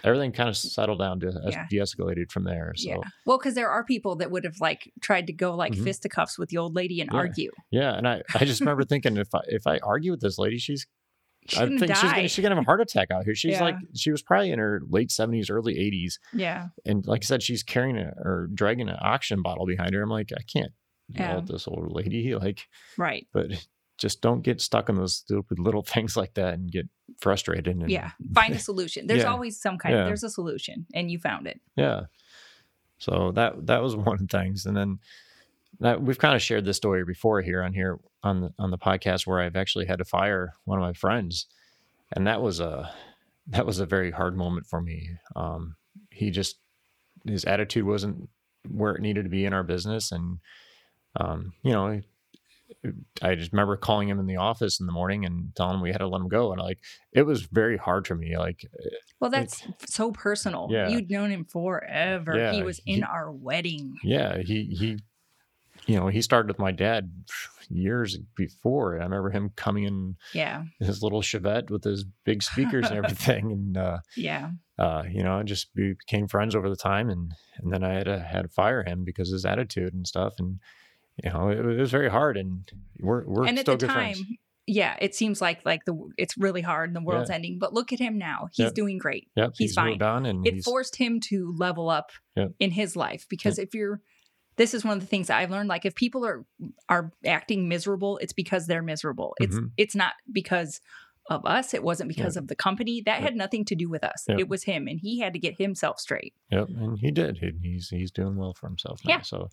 everything 0.04 0.30
kind 0.30 0.48
of 0.48 0.56
settled 0.56 1.00
down 1.00 1.18
to 1.18 1.32
Yeah. 1.50 1.66
de-escalated 1.68 2.30
from 2.30 2.44
there. 2.44 2.72
So 2.76 2.88
Yeah. 2.90 2.96
Well, 3.26 3.38
because 3.38 3.54
there 3.54 3.68
are 3.70 3.82
people 3.84 4.14
that 4.16 4.30
would 4.30 4.44
have 4.44 4.60
like 4.60 4.92
tried 5.00 5.26
to 5.26 5.32
go 5.32 5.56
like 5.56 5.72
Mhm. 5.72 5.82
fisticuffs 5.82 6.38
with 6.38 6.48
the 6.50 6.58
old 6.58 6.76
lady 6.76 7.00
and 7.00 7.10
Yeah. 7.12 7.18
argue. 7.18 7.50
yeah, 7.70 7.96
and 7.96 8.06
I 8.06 8.22
I 8.34 8.44
just 8.44 8.60
remember 8.60 8.84
thinking 8.88 9.16
if 9.16 9.34
I 9.34 9.40
if 9.48 9.66
I 9.66 9.78
argue 9.78 10.12
with 10.12 10.20
this 10.20 10.38
lady, 10.38 10.58
she's 10.58 10.86
She 11.48 11.56
I 11.58 11.66
think 11.66 11.80
she's 11.96 12.02
gonna, 12.02 12.28
she's 12.28 12.42
gonna 12.42 12.54
have 12.54 12.62
a 12.62 12.66
heart 12.66 12.82
attack 12.82 13.10
out 13.10 13.24
here. 13.24 13.34
She's 13.34 13.52
Yeah. 13.52 13.62
like 13.64 13.76
she 13.96 14.10
was 14.12 14.22
probably 14.22 14.50
in 14.52 14.58
her 14.58 14.82
late 14.88 15.10
seventies, 15.10 15.48
early 15.50 15.78
eighties, 15.78 16.20
yeah. 16.34 16.68
and 16.84 17.04
like 17.06 17.24
I 17.24 17.26
said, 17.26 17.42
she's 17.42 17.62
carrying 17.64 17.96
a, 17.96 18.12
or 18.18 18.48
dragging 18.54 18.88
an 18.90 18.96
oxygen 19.00 19.42
bottle 19.42 19.64
behind 19.66 19.94
her. 19.94 20.02
I'm 20.02 20.10
like, 20.10 20.30
I 20.36 20.42
can't 20.42 20.72
yell 21.08 21.28
Yeah. 21.30 21.36
at 21.38 21.46
this 21.46 21.66
old 21.66 21.92
lady, 21.92 22.34
like, 22.36 22.68
Right. 22.98 23.26
but 23.32 23.66
just 24.00 24.20
don't 24.22 24.42
get 24.42 24.60
stuck 24.60 24.88
in 24.88 24.96
those 24.96 25.14
stupid 25.16 25.58
little 25.60 25.82
things 25.94 26.16
like 26.16 26.34
that 26.34 26.54
and 26.54 26.72
get 26.72 26.88
frustrated. 27.20 27.76
And 27.76 27.90
Yeah. 27.90 28.10
Find 28.34 28.54
a 28.54 28.58
solution. 28.70 29.06
There's 29.06 29.22
Yeah. 29.22 29.30
always 29.30 29.60
some 29.60 29.78
kind 29.78 29.94
Yeah. 29.94 30.00
of 30.02 30.06
there's 30.06 30.24
a 30.24 30.30
solution 30.30 30.86
and 30.94 31.10
you 31.10 31.18
found 31.18 31.46
it. 31.46 31.60
yeah. 31.76 32.06
So 32.98 33.32
that 33.32 33.66
that 33.66 33.82
was 33.82 33.94
one 34.06 34.14
of 34.14 34.20
the 34.20 34.38
things, 34.38 34.66
and 34.66 34.76
then 34.76 34.98
that 35.80 36.02
we've 36.02 36.18
kind 36.18 36.34
of 36.34 36.42
shared 36.42 36.64
this 36.66 36.76
story 36.76 37.04
before 37.04 37.40
here 37.40 37.62
on 37.62 37.72
here 37.72 37.98
on 38.22 38.40
the 38.42 38.54
on 38.58 38.70
the 38.70 38.76
podcast 38.78 39.26
where 39.26 39.40
I've 39.40 39.56
actually 39.56 39.86
had 39.86 39.98
to 40.00 40.04
fire 40.04 40.52
one 40.64 40.78
of 40.78 40.82
my 40.82 40.92
friends, 40.92 41.46
and 42.14 42.26
that 42.26 42.42
was 42.42 42.60
a 42.60 42.92
that 43.46 43.64
was 43.64 43.78
a 43.80 43.86
very 43.86 44.10
hard 44.10 44.36
moment 44.36 44.66
for 44.66 44.80
me. 44.82 45.10
Um, 45.34 45.76
he 46.10 46.30
just 46.30 46.58
his 47.26 47.44
attitude 47.46 47.84
wasn't 47.86 48.28
where 48.68 48.94
it 48.94 49.00
needed 49.00 49.22
to 49.24 49.30
be 49.30 49.46
in 49.46 49.54
our 49.54 49.62
business, 49.64 50.12
and 50.12 50.38
um, 51.16 51.52
you 51.62 51.72
know. 51.72 52.02
I 53.22 53.34
just 53.34 53.52
remember 53.52 53.76
calling 53.76 54.08
him 54.08 54.18
in 54.20 54.26
the 54.26 54.36
office 54.36 54.80
in 54.80 54.86
the 54.86 54.92
morning 54.92 55.24
and 55.24 55.54
telling 55.54 55.76
him 55.76 55.80
we 55.82 55.90
had 55.90 55.98
to 55.98 56.08
let 56.08 56.20
him 56.20 56.28
go. 56.28 56.52
And 56.52 56.60
like, 56.60 56.78
it 57.12 57.22
was 57.22 57.42
very 57.42 57.76
hard 57.76 58.06
for 58.06 58.14
me. 58.14 58.36
Like, 58.38 58.64
Well, 59.20 59.30
that's 59.30 59.66
so 59.86 60.12
personal. 60.12 60.68
Yeah. 60.70 60.88
You'd 60.88 61.10
known 61.10 61.30
him 61.30 61.44
forever. 61.44 62.36
Yeah, 62.36 62.52
he 62.52 62.62
was 62.62 62.80
he- 62.84 62.94
in 62.94 63.04
our 63.04 63.30
wedding. 63.30 63.96
Yeah, 64.02 64.38
he 64.38 64.64
he, 64.78 64.98
you 65.86 65.98
know, 65.98 66.08
he 66.08 66.22
started 66.22 66.48
with 66.48 66.58
my 66.58 66.72
dad 66.72 67.10
years 67.68 68.18
before. 68.36 68.94
I 69.00 69.04
remember 69.04 69.30
him 69.30 69.50
coming 69.56 69.84
in 69.84 70.16
Yeah. 70.34 70.64
his 70.80 71.02
little 71.02 71.22
Chevette 71.22 71.70
with 71.70 71.84
his 71.84 72.04
big 72.24 72.42
speakers 72.42 72.88
and 72.90 72.96
everything, 73.04 73.52
and 73.52 73.76
uh, 73.76 73.98
Yeah. 74.16 74.50
uh, 74.78 75.04
you 75.10 75.22
know, 75.22 75.42
just 75.42 75.68
we 75.76 75.94
became 75.94 76.28
friends 76.28 76.54
over 76.54 76.68
the 76.68 76.76
time, 76.76 77.08
and 77.10 77.32
and 77.58 77.72
then 77.72 77.84
I 77.84 77.94
had 77.94 78.04
to 78.06 78.18
had 78.20 78.42
to 78.42 78.48
fire 78.48 78.82
him 78.84 79.04
because 79.04 79.30
of 79.30 79.34
his 79.34 79.44
attitude 79.44 79.94
and 79.94 80.06
stuff, 80.06 80.34
and 80.38 80.58
you 81.22 81.30
know, 81.30 81.48
it, 81.50 81.58
it 81.58 81.78
was 81.80 81.90
very 81.90 82.08
hard, 82.10 82.36
and 82.36 82.70
we're 82.98 83.24
we're 83.26 83.46
and 83.46 83.58
at 83.58 83.66
the 83.66 83.76
good 83.76 83.86
time, 83.88 84.14
friends. 84.14 84.22
yeah, 84.66 84.96
it 85.00 85.14
seems 85.14 85.40
like 85.40 85.64
like 85.64 85.84
the 85.84 85.94
it's 86.16 86.36
really 86.38 86.62
hard 86.62 86.88
and 86.90 86.96
the 86.96 87.00
world's 87.02 87.30
Yeah. 87.30 87.36
ending. 87.36 87.58
But 87.58 87.72
look 87.74 87.92
at 87.92 87.98
him 87.98 88.18
now. 88.18 88.48
He's 88.52 88.64
Yep. 88.66 88.74
doing 88.74 88.98
great. 88.98 89.28
Yep, 89.36 89.52
he's 89.58 89.74
fine. 89.74 89.90
moved 89.90 90.02
on, 90.02 90.26
and 90.26 90.46
it 90.46 90.54
he's 90.54 90.64
forced 90.64 90.96
him 90.96 91.20
to 91.28 91.54
level 91.56 91.88
up 91.90 92.10
Yep. 92.36 92.52
in 92.58 92.70
his 92.70 92.96
life 92.96 93.26
because 93.28 93.58
if 93.58 93.74
you're 93.74 94.00
this 94.56 94.74
is 94.74 94.84
one 94.84 94.94
of 94.98 95.00
the 95.00 95.06
things 95.06 95.30
I've 95.30 95.50
learned 95.50 95.68
like 95.70 95.86
if 95.86 95.94
people 95.94 96.24
are 96.26 96.44
are 96.88 97.12
acting 97.24 97.68
miserable 97.68 98.18
it's 98.18 98.32
because 98.34 98.66
they're 98.66 98.82
miserable 98.82 99.34
it's 99.40 99.56
Mhm. 99.56 99.70
it's 99.78 99.94
not 99.94 100.12
because 100.30 100.80
of 101.30 101.46
us 101.46 101.72
it 101.72 101.82
wasn't 101.82 102.08
because 102.08 102.36
of 102.36 102.48
the 102.48 102.56
company 102.56 103.00
that 103.06 103.20
Yep. 103.20 103.22
had 103.22 103.36
nothing 103.36 103.64
to 103.66 103.74
do 103.74 103.88
with 103.88 104.04
us 104.04 104.24
Yep. 104.28 104.38
it 104.40 104.48
was 104.48 104.64
him 104.64 104.86
and 104.88 105.00
he 105.00 105.20
had 105.20 105.32
to 105.32 105.38
get 105.38 105.56
himself 105.56 105.98
straight 105.98 106.34
Yep, 106.50 106.68
and 106.68 106.98
he 106.98 107.10
did. 107.10 107.38
He, 107.38 107.52
he's 107.62 107.88
he's 107.88 108.10
doing 108.10 108.36
well 108.36 108.52
for 108.52 108.66
himself 108.68 109.00
now. 109.04 109.14
Yeah. 109.14 109.20
So, 109.22 109.48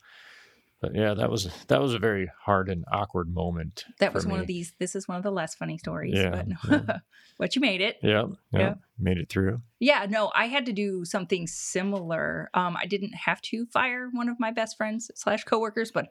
but 0.82 0.94
yeah, 0.96 1.14
that 1.16 1.30
was 1.32 1.50
that 1.68 1.82
was 1.82 1.94
a 1.94 2.00
very 2.00 2.30
hard 2.42 2.70
and 2.70 2.86
awkward 2.92 3.34
moment. 3.34 3.86
that 4.00 4.14
was 4.14 4.26
one 4.28 4.40
of 4.40 4.48
these 4.48 4.74
this 4.80 4.96
is 4.96 5.08
one 5.08 5.18
of 5.18 5.24
the 5.24 5.32
less 5.32 5.56
funny 5.56 5.78
stories 5.78 6.14
Yeah, 6.16 6.30
but 6.30 6.48
yeah. 6.88 6.98
but 7.40 7.56
you 7.56 7.62
made 7.62 7.82
it 7.82 7.98
Yeah, 8.04 8.22
yep, 8.22 8.30
Yeah. 8.54 8.74
made 9.00 9.18
it 9.18 9.30
through. 9.30 9.62
Yeah, 9.80 10.06
no, 10.10 10.32
I 10.36 10.48
had 10.48 10.66
to 10.68 10.74
do 10.74 11.06
something 11.06 11.48
similar. 11.48 12.50
Um, 12.54 12.76
I 12.78 12.86
didn't 12.86 13.14
have 13.14 13.42
to 13.44 13.66
fire 13.68 14.10
one 14.12 14.30
of 14.30 14.40
my 14.40 14.52
best 14.52 14.78
friends 14.78 15.10
slash 15.16 15.44
coworkers, 15.44 15.92
but 15.92 16.08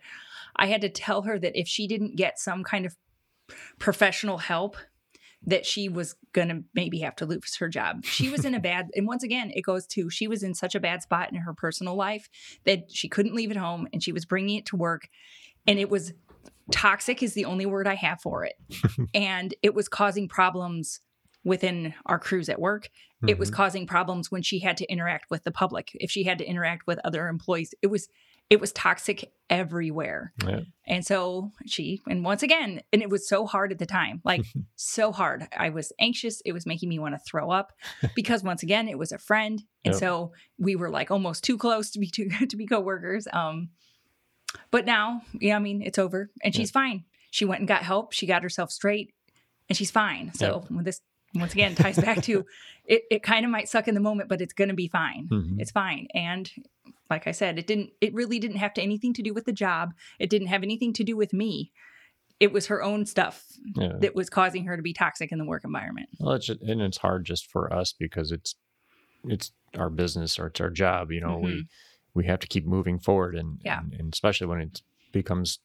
I 0.57 0.67
had 0.67 0.81
to 0.83 0.89
tell 0.89 1.23
her 1.23 1.39
that 1.39 1.59
if 1.59 1.67
she 1.69 1.87
didn't 1.89 2.17
get 2.17 2.39
some 2.39 2.63
kind 2.65 2.87
of 2.87 2.97
professional 3.79 4.39
help, 4.39 4.77
that 5.47 5.65
she 5.65 5.89
was 5.89 6.17
going 6.33 6.49
to 6.49 6.65
maybe 6.75 6.99
have 6.99 7.15
to 7.17 7.27
lose 7.27 7.57
her 7.57 7.69
job. 7.69 8.05
She 8.05 8.29
was 8.29 8.45
in 8.45 8.55
a 8.55 8.61
bad, 8.61 8.89
and 8.97 9.07
once 9.07 9.23
again, 9.23 9.53
it 9.55 9.63
goes 9.63 9.87
to 9.89 10.11
she 10.11 10.27
was 10.27 10.43
in 10.43 10.55
such 10.55 10.75
a 10.75 10.81
bad 10.81 11.03
spot 11.03 11.31
in 11.33 11.37
her 11.37 11.55
personal 11.55 11.95
life 11.95 12.29
that 12.65 12.91
she 12.91 13.09
couldn't 13.09 13.35
leave 13.35 13.51
it 13.51 13.57
home 13.57 13.87
and 13.93 14.03
she 14.03 14.13
was 14.13 14.25
bringing 14.25 14.57
it 14.57 14.67
to 14.67 14.77
work. 14.77 15.09
And 15.67 15.79
it 15.79 15.89
was 15.89 16.13
toxic, 16.73 17.23
is 17.23 17.35
the 17.35 17.45
only 17.45 17.67
word 17.67 17.87
I 17.87 17.95
have 17.95 18.21
for 18.21 18.45
it. 18.45 18.55
and 19.15 19.55
it 19.63 19.75
was 19.75 19.89
causing 19.89 20.29
problems 20.29 21.01
within 21.45 21.95
our 22.07 22.19
crews 22.19 22.49
at 22.49 22.61
work. 22.61 22.91
It 23.27 23.39
was 23.39 23.51
Mhm. 23.51 23.55
causing 23.55 23.87
problems 23.87 24.33
when 24.33 24.43
she 24.43 24.59
had 24.59 24.77
to 24.79 24.91
interact 24.91 25.31
with 25.31 25.45
the 25.45 25.53
public. 25.53 25.93
If 25.95 26.11
she 26.11 26.25
had 26.25 26.39
to 26.39 26.45
interact 26.45 26.89
with 26.89 26.99
other 27.05 27.29
employees, 27.29 27.73
it 27.83 27.87
was 27.87 28.09
it 28.49 28.61
was 28.61 28.73
toxic 28.73 29.33
everywhere. 29.51 30.33
Yeah. 30.47 30.61
And 30.87 31.05
so 31.05 31.51
she, 31.67 32.01
and 32.09 32.25
once 32.25 32.43
again, 32.45 32.81
and 32.93 33.03
it 33.03 33.11
was 33.11 33.29
so 33.29 33.45
hard 33.47 33.73
at 33.73 33.79
the 33.79 33.87
time, 33.87 34.21
like 34.25 34.43
so 34.77 35.11
hard. 35.13 35.47
I 35.57 35.71
was 35.71 35.93
anxious. 35.99 36.41
It 36.45 36.53
was 36.53 36.65
making 36.67 36.89
me 36.89 36.99
want 36.99 37.15
to 37.15 37.19
throw 37.19 37.51
up 37.51 37.73
because 38.15 38.43
once 38.45 38.63
again, 38.63 38.89
it 38.89 38.99
was 38.99 39.11
a 39.13 39.19
friend. 39.19 39.63
And 39.85 39.95
Yep. 39.95 40.01
so 40.01 40.33
we 40.59 40.77
were 40.77 40.91
like 40.91 41.11
almost 41.11 41.43
too 41.45 41.59
close 41.59 41.91
to 41.93 41.99
be 41.99 42.09
too, 42.09 42.29
to 42.49 42.57
be 42.57 42.67
coworkers. 42.67 43.27
Um, 43.33 43.71
but 44.71 44.87
now, 44.87 45.23
yeah, 45.41 45.57
I 45.57 45.59
mean, 45.59 45.83
it's 45.83 45.99
over 45.99 46.31
and 46.43 46.55
she's 46.55 46.71
fine. 46.71 47.05
She 47.31 47.45
went 47.45 47.61
and 47.61 47.69
got 47.69 47.83
help. 47.83 48.13
She 48.13 48.27
got 48.27 48.43
herself 48.43 48.71
straight 48.71 49.13
and 49.69 49.77
she's 49.77 49.91
fine. 49.91 50.33
So 50.35 50.65
when 50.69 50.85
this 50.85 51.01
once 51.35 51.53
again 51.53 51.75
ties 51.75 51.99
back 51.99 52.23
to 52.23 52.47
it, 52.87 53.03
it 53.11 53.23
kind 53.23 53.45
of 53.45 53.51
might 53.51 53.69
suck 53.69 53.89
in 53.89 53.95
the 53.95 54.01
moment, 54.01 54.29
but 54.29 54.41
it's 54.41 54.55
going 54.55 54.69
to 54.69 54.75
be 54.75 54.89
fine. 54.89 55.29
Mhm. 55.31 55.57
It's 55.59 55.73
fine. 55.73 56.07
And 56.15 56.51
like 57.11 57.27
I 57.27 57.33
said, 57.33 57.59
it 57.59 57.67
didn't, 57.67 57.91
it 58.01 58.13
really 58.15 58.39
didn't 58.39 58.57
have 58.59 58.75
to 58.75 58.83
anything 58.83 59.13
to 59.15 59.23
do 59.23 59.33
with 59.35 59.45
the 59.45 59.53
job. 59.53 59.93
It 60.19 60.31
didn't 60.31 60.49
have 60.49 60.63
anything 60.63 60.93
to 60.95 61.05
do 61.05 61.17
with 61.17 61.33
me. 61.33 61.73
It 62.41 62.53
was 62.53 62.67
her 62.67 62.83
own 62.83 63.07
stuff 63.07 63.45
Yeah. 63.77 63.93
that 64.01 64.15
was 64.15 64.29
causing 64.29 64.65
her 64.65 64.77
to 64.77 64.83
be 64.83 64.93
toxic 64.93 65.33
in 65.33 65.39
the 65.39 65.45
work 65.47 65.65
environment. 65.65 66.09
Well, 66.21 66.35
it's 66.35 66.47
just, 66.47 66.61
and 66.63 66.83
it's 66.83 66.99
hard 66.99 67.25
just 67.25 67.51
for 67.51 67.73
us 67.73 67.93
because 67.93 68.31
it's 68.33 68.55
it's 69.29 69.51
our 69.77 69.89
business 69.91 70.39
or 70.39 70.47
it's 70.49 70.61
our 70.61 70.71
job. 70.71 71.11
You 71.11 71.21
know, 71.21 71.39
we 71.39 71.67
we 72.15 72.27
have 72.27 72.39
to 72.41 72.47
keep 72.47 72.65
moving 72.67 72.99
forward, 72.99 73.35
and, 73.35 73.55
Mm-hmm. 73.59 73.67
Yeah. 73.67 73.79
and 73.81 73.95
and 73.95 74.13
especially 74.15 74.47
when 74.49 74.61
it 74.61 74.83
becomes 75.13 75.59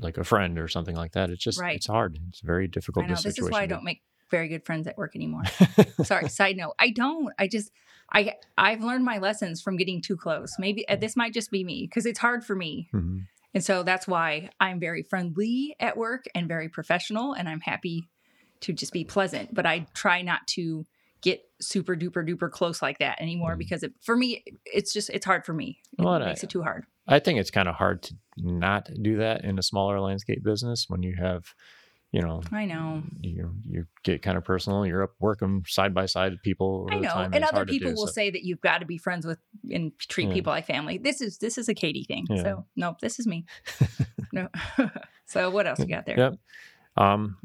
like 0.00 0.18
a 0.18 0.24
friend 0.24 0.58
or 0.58 0.68
something 0.68 0.96
like 0.96 1.12
that. 1.12 1.30
It's 1.30 1.42
just 1.42 1.60
Right. 1.60 1.76
it's 1.76 1.86
hard. 1.86 2.18
It's 2.28 2.42
a 2.42 2.46
very 2.46 2.66
difficult. 2.68 3.04
I 3.04 3.08
know 3.08 3.14
this 3.14 3.26
is 3.26 3.34
situation 3.36 3.52
why 3.52 3.62
I 3.62 3.66
don't 3.66 3.84
make 3.84 4.02
very 4.30 4.48
good 4.48 4.64
friends 4.64 4.86
at 4.86 4.96
work 4.98 5.14
anymore. 5.16 5.42
Sorry, 6.04 6.28
side 6.28 6.56
note. 6.56 6.74
I 6.78 6.90
don't. 6.90 7.32
I 7.38 7.48
just 7.48 7.70
I 8.12 8.34
I've 8.56 8.82
learned 8.82 9.04
my 9.04 9.18
lessons 9.18 9.60
from 9.62 9.76
getting 9.76 10.00
too 10.02 10.16
close. 10.16 10.54
Maybe 10.58 10.86
uh, 10.88 10.96
this 10.96 11.16
might 11.16 11.34
just 11.34 11.50
be 11.50 11.64
me 11.64 11.86
because 11.86 12.06
it's 12.06 12.18
hard 12.18 12.44
for 12.44 12.54
me. 12.54 12.88
Mhm. 12.94 13.26
And 13.54 13.64
so 13.64 13.82
that's 13.82 14.06
why 14.06 14.50
I'm 14.60 14.78
very 14.78 15.02
friendly 15.02 15.74
at 15.80 15.96
work 15.96 16.26
and 16.34 16.46
very 16.48 16.68
professional 16.68 17.32
and 17.32 17.48
I'm 17.48 17.60
happy 17.60 18.08
to 18.60 18.72
just 18.72 18.92
be 18.92 19.04
pleasant, 19.04 19.54
but 19.54 19.64
I 19.66 19.86
try 19.94 20.20
not 20.22 20.46
to 20.48 20.84
get 21.22 21.40
super 21.60 21.96
duper 21.96 22.28
duper 22.28 22.50
close 22.50 22.80
like 22.82 22.98
that 22.98 23.20
anymore 23.20 23.54
Mhm. 23.54 23.58
because 23.58 23.82
it, 23.82 23.92
for 24.02 24.14
me 24.16 24.44
it's 24.66 24.92
just 24.92 25.10
it's 25.10 25.24
hard 25.26 25.44
for 25.46 25.52
me. 25.54 25.78
It 25.98 26.04
Well, 26.04 26.14
and 26.14 26.24
I- 26.24 26.28
makes 26.28 26.44
it 26.44 26.50
too 26.50 26.62
hard. 26.62 26.84
I 27.10 27.18
think 27.20 27.40
it's 27.40 27.50
kind 27.50 27.68
of 27.68 27.74
hard 27.76 28.02
to 28.02 28.14
not 28.36 28.90
do 29.02 29.16
that 29.16 29.42
in 29.42 29.58
a 29.58 29.62
smaller 29.62 29.98
landscape 29.98 30.42
business 30.44 30.84
when 30.88 31.02
you 31.02 31.16
have, 31.16 31.54
you 32.12 32.22
know, 32.22 32.40
I 32.52 32.64
know. 32.64 33.02
you 33.20 33.52
you 33.68 33.86
get 34.02 34.22
kind 34.22 34.38
of 34.38 34.44
personal. 34.44 34.86
You're 34.86 35.02
up 35.02 35.12
working 35.20 35.64
side 35.66 35.92
by 35.94 36.06
side 36.06 36.32
with 36.32 36.42
people. 36.42 36.88
I 36.90 36.94
the 36.96 37.00
know. 37.02 37.08
time, 37.10 37.34
And 37.34 37.44
other 37.44 37.66
people 37.66 37.90
do, 37.90 37.94
will 37.96 38.06
so- 38.06 38.12
say 38.12 38.30
that 38.30 38.44
you've 38.44 38.60
got 38.62 38.78
to 38.78 38.86
be 38.86 38.96
friends 38.98 39.26
with 39.26 39.38
and 39.70 39.92
treat 39.98 40.28
Yeah. 40.28 40.34
people 40.34 40.52
like 40.52 40.66
family. 40.66 40.98
This 40.98 41.20
is 41.20 41.38
this 41.38 41.58
is 41.58 41.68
a 41.68 41.74
Katie 41.74 42.04
thing. 42.04 42.26
Yeah. 42.30 42.42
So 42.42 42.66
no, 42.76 42.96
this 43.02 43.18
is 43.18 43.26
me. 43.26 43.44
no. 44.32 44.48
so 45.26 45.50
what 45.50 45.66
else 45.66 45.78
you 45.80 45.86
got 45.86 46.06
there? 46.06 46.18
Yep. 46.18 46.34
Um, 46.96 47.36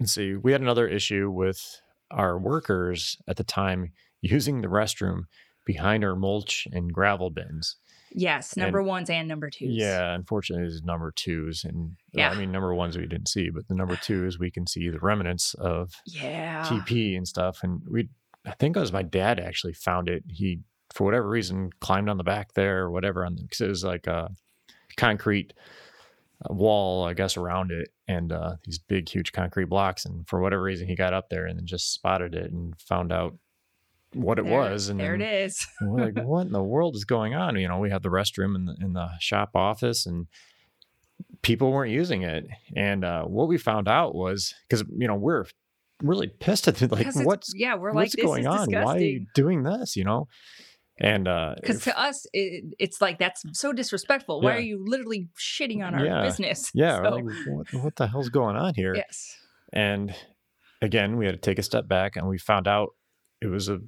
let's 0.00 0.12
see. 0.12 0.34
We 0.34 0.52
had 0.52 0.60
another 0.62 0.88
issue 0.88 1.30
with 1.30 1.80
our 2.10 2.38
workers 2.38 3.18
at 3.28 3.36
the 3.36 3.44
time 3.44 3.92
using 4.22 4.60
the 4.62 4.68
restroom 4.68 5.22
behind 5.64 6.04
our 6.04 6.16
mulch 6.16 6.66
and 6.72 6.92
gravel 6.92 7.28
bins. 7.30 7.76
Yes, 8.12 8.56
number 8.56 8.82
ones 8.82 9.10
and 9.10 9.28
number 9.28 9.50
twos. 9.50 9.74
Yeah, 9.74 10.14
unfortunately, 10.14 10.66
it's 10.66 10.82
number 10.82 11.12
twos, 11.12 11.64
and 11.64 11.96
Yeah. 12.12 12.30
I 12.30 12.34
mean 12.36 12.52
number 12.52 12.74
ones 12.74 12.96
we 12.96 13.06
didn't 13.06 13.28
see, 13.28 13.50
but 13.50 13.68
the 13.68 13.74
number 13.74 13.96
twos 14.02 14.38
we 14.38 14.50
can 14.50 14.66
see 14.66 14.88
the 14.88 15.00
remnants 15.00 15.54
of 15.54 15.92
Yeah. 16.06 16.64
TP 16.64 17.16
and 17.16 17.26
stuff. 17.26 17.62
And 17.62 17.82
we, 17.90 18.08
I 18.46 18.52
think 18.52 18.76
it 18.76 18.80
was 18.80 18.92
my 18.92 19.02
dad 19.02 19.40
actually 19.40 19.72
found 19.74 20.08
it. 20.08 20.22
He, 20.28 20.60
for 20.94 21.04
whatever 21.04 21.28
reason, 21.28 21.70
climbed 21.80 22.08
on 22.08 22.16
the 22.16 22.24
back 22.24 22.54
there 22.54 22.82
or 22.82 22.90
whatever, 22.90 23.24
on 23.26 23.36
because 23.36 23.60
it 23.60 23.68
was 23.68 23.84
like 23.84 24.06
a 24.06 24.30
concrete 24.96 25.52
uh, 26.48 26.54
wall, 26.54 27.04
I 27.04 27.12
guess, 27.14 27.36
around 27.36 27.72
it, 27.72 27.88
and 28.06 28.30
uh, 28.32 28.56
these 28.64 28.78
big, 28.78 29.08
huge 29.08 29.32
concrete 29.32 29.64
blocks. 29.66 30.04
And 30.04 30.26
for 30.28 30.40
whatever 30.40 30.62
reason, 30.62 30.86
he 30.86 30.94
got 30.94 31.12
up 31.14 31.28
there 31.28 31.46
and 31.46 31.58
then 31.58 31.66
just 31.66 31.92
spotted 31.92 32.34
it 32.34 32.52
and 32.52 32.78
found 32.80 33.12
out 33.12 33.36
what 34.16 34.38
it 34.38 34.44
There- 34.46 34.58
was. 34.58 34.88
And 34.88 34.98
there 34.98 35.14
it 35.14 35.22
is. 35.22 35.66
we're 35.80 36.06
like, 36.06 36.24
what 36.24 36.46
in 36.46 36.52
the 36.52 36.62
world 36.62 36.96
is 36.96 37.04
going 37.04 37.34
on? 37.34 37.56
You 37.56 37.68
know, 37.68 37.78
we 37.78 37.90
had 37.90 38.02
the 38.02 38.08
restroom 38.08 38.54
in 38.56 38.64
the 38.66 38.76
in 38.80 38.92
the 38.92 39.08
shop 39.20 39.50
office 39.54 40.06
and 40.06 40.26
people 41.42 41.72
weren't 41.72 41.92
using 41.92 42.22
it. 42.22 42.46
And 42.74 43.04
uh, 43.04 43.24
what 43.24 43.48
we 43.48 43.58
found 43.58 43.88
out 43.88 44.14
was 44.14 44.54
because 44.68 44.84
you 44.96 45.06
know 45.06 45.14
we're 45.14 45.44
really 46.02 46.28
pissed 46.28 46.68
at 46.68 46.82
it, 46.82 46.92
like 46.92 47.06
what's 47.14 47.52
yeah, 47.54 47.74
we're 47.74 47.90
like 47.92 47.96
what's 48.06 48.16
this 48.16 48.24
going 48.24 48.40
is 48.42 48.46
on? 48.46 48.70
Why 48.72 48.96
are 48.96 49.00
you 49.00 49.26
doing 49.34 49.62
this? 49.62 49.96
You 49.96 50.04
know, 50.04 50.28
and 50.98 51.26
uh, 51.28 51.54
Because 51.60 51.84
to 51.84 51.98
us, 51.98 52.26
it, 52.32 52.64
it's 52.78 53.00
like 53.00 53.18
that's 53.18 53.42
so 53.52 53.72
disrespectful. 53.72 54.40
Why 54.40 54.52
Yeah. 54.52 54.56
are 54.56 54.60
you 54.60 54.84
literally 54.86 55.28
shitting 55.38 55.84
on 55.86 55.94
our 55.94 56.04
Yeah. 56.04 56.22
business? 56.22 56.70
yeah, 56.74 56.96
So, 57.02 57.10
like 57.10 57.24
what 57.48 57.72
what 57.84 57.96
the 57.96 58.06
hell's 58.08 58.28
going 58.28 58.56
on 58.56 58.74
here? 58.74 58.94
yes. 58.94 59.36
And 59.72 60.14
again, 60.82 61.16
we 61.16 61.24
had 61.26 61.34
to 61.34 61.40
take 61.40 61.58
a 61.58 61.62
step 61.62 61.88
back 61.88 62.16
and 62.16 62.28
we 62.28 62.38
found 62.38 62.68
out 62.68 62.90
it 63.40 63.46
was 63.46 63.68
a 63.68 63.80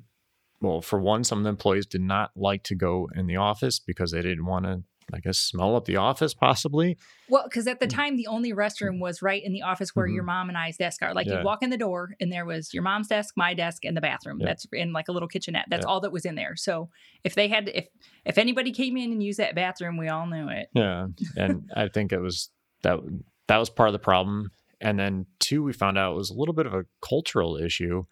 well, 0.61 0.81
for 0.81 1.01
one, 1.01 1.25
some 1.25 1.39
of 1.39 1.45
the 1.45 1.51
employees 1.51 1.87
did 1.87 2.01
not 2.03 2.31
like 2.37 2.63
to 2.65 2.75
go 2.75 3.09
in 3.15 3.27
the 3.27 3.37
office 3.37 3.79
because 3.79 4.11
they 4.11 4.23
didn't 4.23 4.45
want 4.45 4.65
to, 4.65 4.83
I 5.15 5.21
guess, 5.21 5.39
smell 5.39 5.77
up 5.77 5.85
the 5.85 5.97
office 5.97 6.35
possibly. 6.35 6.99
Well, 7.29 7.45
because 7.45 7.67
at 7.67 7.81
the 7.81 7.87
Mm. 7.87 7.91
time, 7.95 8.17
the 8.17 8.27
only 8.27 8.53
restroom 8.53 8.99
was 9.01 9.23
right 9.23 9.43
in 9.43 9.53
the 9.53 9.63
office 9.63 9.95
where 9.95 10.07
your 10.07 10.25
mom 10.25 10.49
and 10.49 10.59
I's 10.59 10.77
desk 10.77 11.01
are. 11.03 11.15
Like 11.15 11.27
Yeah. 11.27 11.39
you 11.39 11.45
walk 11.45 11.63
in 11.63 11.71
the 11.71 11.79
door, 11.79 12.11
and 12.21 12.31
there 12.33 12.45
was 12.45 12.75
your 12.75 12.83
mom's 12.83 13.09
desk, 13.09 13.35
my 13.37 13.55
desk, 13.55 13.85
and 13.85 13.97
the 13.97 14.01
bathroom. 14.01 14.41
Yeah. 14.41 14.47
That's 14.49 14.67
in 14.73 14.93
like 14.93 15.09
a 15.09 15.13
little 15.13 15.29
kitchenette. 15.29 15.67
That's 15.71 15.87
Yeah. 15.87 15.91
all 15.91 16.01
that 16.01 16.13
was 16.13 16.25
in 16.27 16.35
there. 16.35 16.57
So 16.57 16.91
if 17.25 17.35
they 17.35 17.49
had, 17.49 17.69
if 17.69 17.87
if 18.25 18.37
anybody 18.37 18.73
came 18.73 18.97
in 18.97 19.13
and 19.13 19.23
used 19.23 19.39
that 19.39 19.55
bathroom, 19.55 19.97
we 19.97 20.09
all 20.09 20.27
knew 20.27 20.49
it. 20.49 20.69
Yeah, 20.75 21.07
and 21.37 21.71
I 21.75 21.89
think 21.89 22.13
it 22.13 22.21
was 22.21 22.51
that 22.83 22.99
that 23.47 23.57
was 23.59 23.71
part 23.71 23.89
of 23.89 23.93
the 23.95 23.99
problem. 23.99 24.51
And 24.81 24.99
then 24.99 25.27
two, 25.39 25.63
we 25.63 25.73
found 25.73 25.97
out 25.99 26.13
it 26.13 26.17
was 26.17 26.31
a 26.31 26.35
little 26.35 26.55
bit 26.55 26.67
of 26.67 26.75
a 26.75 26.85
cultural 27.01 27.57
issue. 27.57 28.05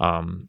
Um, 0.00 0.48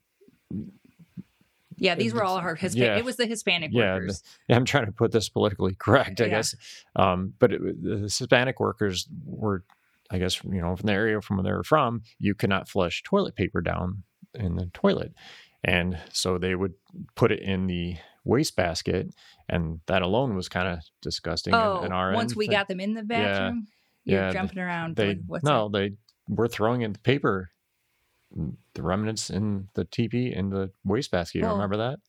Yeah, 1.81 1.95
these 1.95 2.13
were 2.13 2.23
all 2.23 2.38
our 2.38 2.53
Hispanic. 2.53 2.88
Yeah. 2.89 2.97
It 2.97 3.05
was 3.05 3.15
the 3.15 3.25
Hispanic 3.25 3.71
Yeah, 3.73 3.95
workers. 3.95 4.21
yeah, 4.47 4.55
I'm 4.55 4.65
trying 4.65 4.85
to 4.85 4.91
put 4.91 5.11
this 5.11 5.29
politically 5.29 5.73
correct, 5.75 6.21
I 6.21 6.25
Yeah. 6.25 6.29
guess. 6.29 6.55
Um, 6.95 7.33
but 7.39 7.51
it, 7.53 7.61
the 7.83 7.97
Hispanic 7.97 8.59
workers 8.59 9.07
were, 9.25 9.63
I 10.11 10.19
guess, 10.19 10.43
you 10.43 10.61
know, 10.61 10.75
from 10.75 10.85
the 10.85 10.93
area 10.93 11.19
from 11.21 11.38
where 11.38 11.43
they 11.43 11.51
were 11.51 11.63
from, 11.63 12.03
you 12.19 12.35
cannot 12.35 12.69
flush 12.69 13.01
toilet 13.03 13.35
paper 13.35 13.61
down 13.61 14.03
in 14.35 14.55
the 14.57 14.67
toilet. 14.73 15.13
And 15.63 15.97
so 16.13 16.38
they 16.38 16.53
would 16.53 16.73
put 17.15 17.31
it 17.31 17.39
in 17.39 17.65
the 17.67 17.95
wastebasket. 18.25 19.09
And 19.50 19.79
that 19.88 20.01
alone 20.03 20.35
was 20.35 20.47
kind 20.50 20.67
of 20.67 20.79
disgusting. 21.01 21.53
Oh, 21.55 21.79
in, 21.79 21.85
in 21.88 21.91
our 21.91 22.13
once 22.13 22.35
we 22.35 22.45
They- 22.47 22.53
got 22.53 22.67
them 22.67 22.79
in 22.79 22.93
the 22.93 23.03
bathroom, 23.03 23.67
you're 24.05 24.21
yeah, 24.21 24.31
jumping 24.33 24.59
around. 24.59 24.95
they 24.95 25.17
like, 25.27 25.43
no, 25.43 25.67
they 25.69 25.93
were 26.27 26.47
throwing 26.47 26.81
in 26.83 26.93
the 26.93 27.00
paper, 27.00 27.50
the 28.73 28.81
remnants 28.83 29.29
in 29.29 29.67
the 29.73 29.85
teepee 29.85 30.33
in 30.33 30.50
the 30.50 30.71
wastebasket. 30.85 31.35
You 31.41 31.45
Well, 31.47 31.55
remember 31.55 31.77
that? 31.77 32.00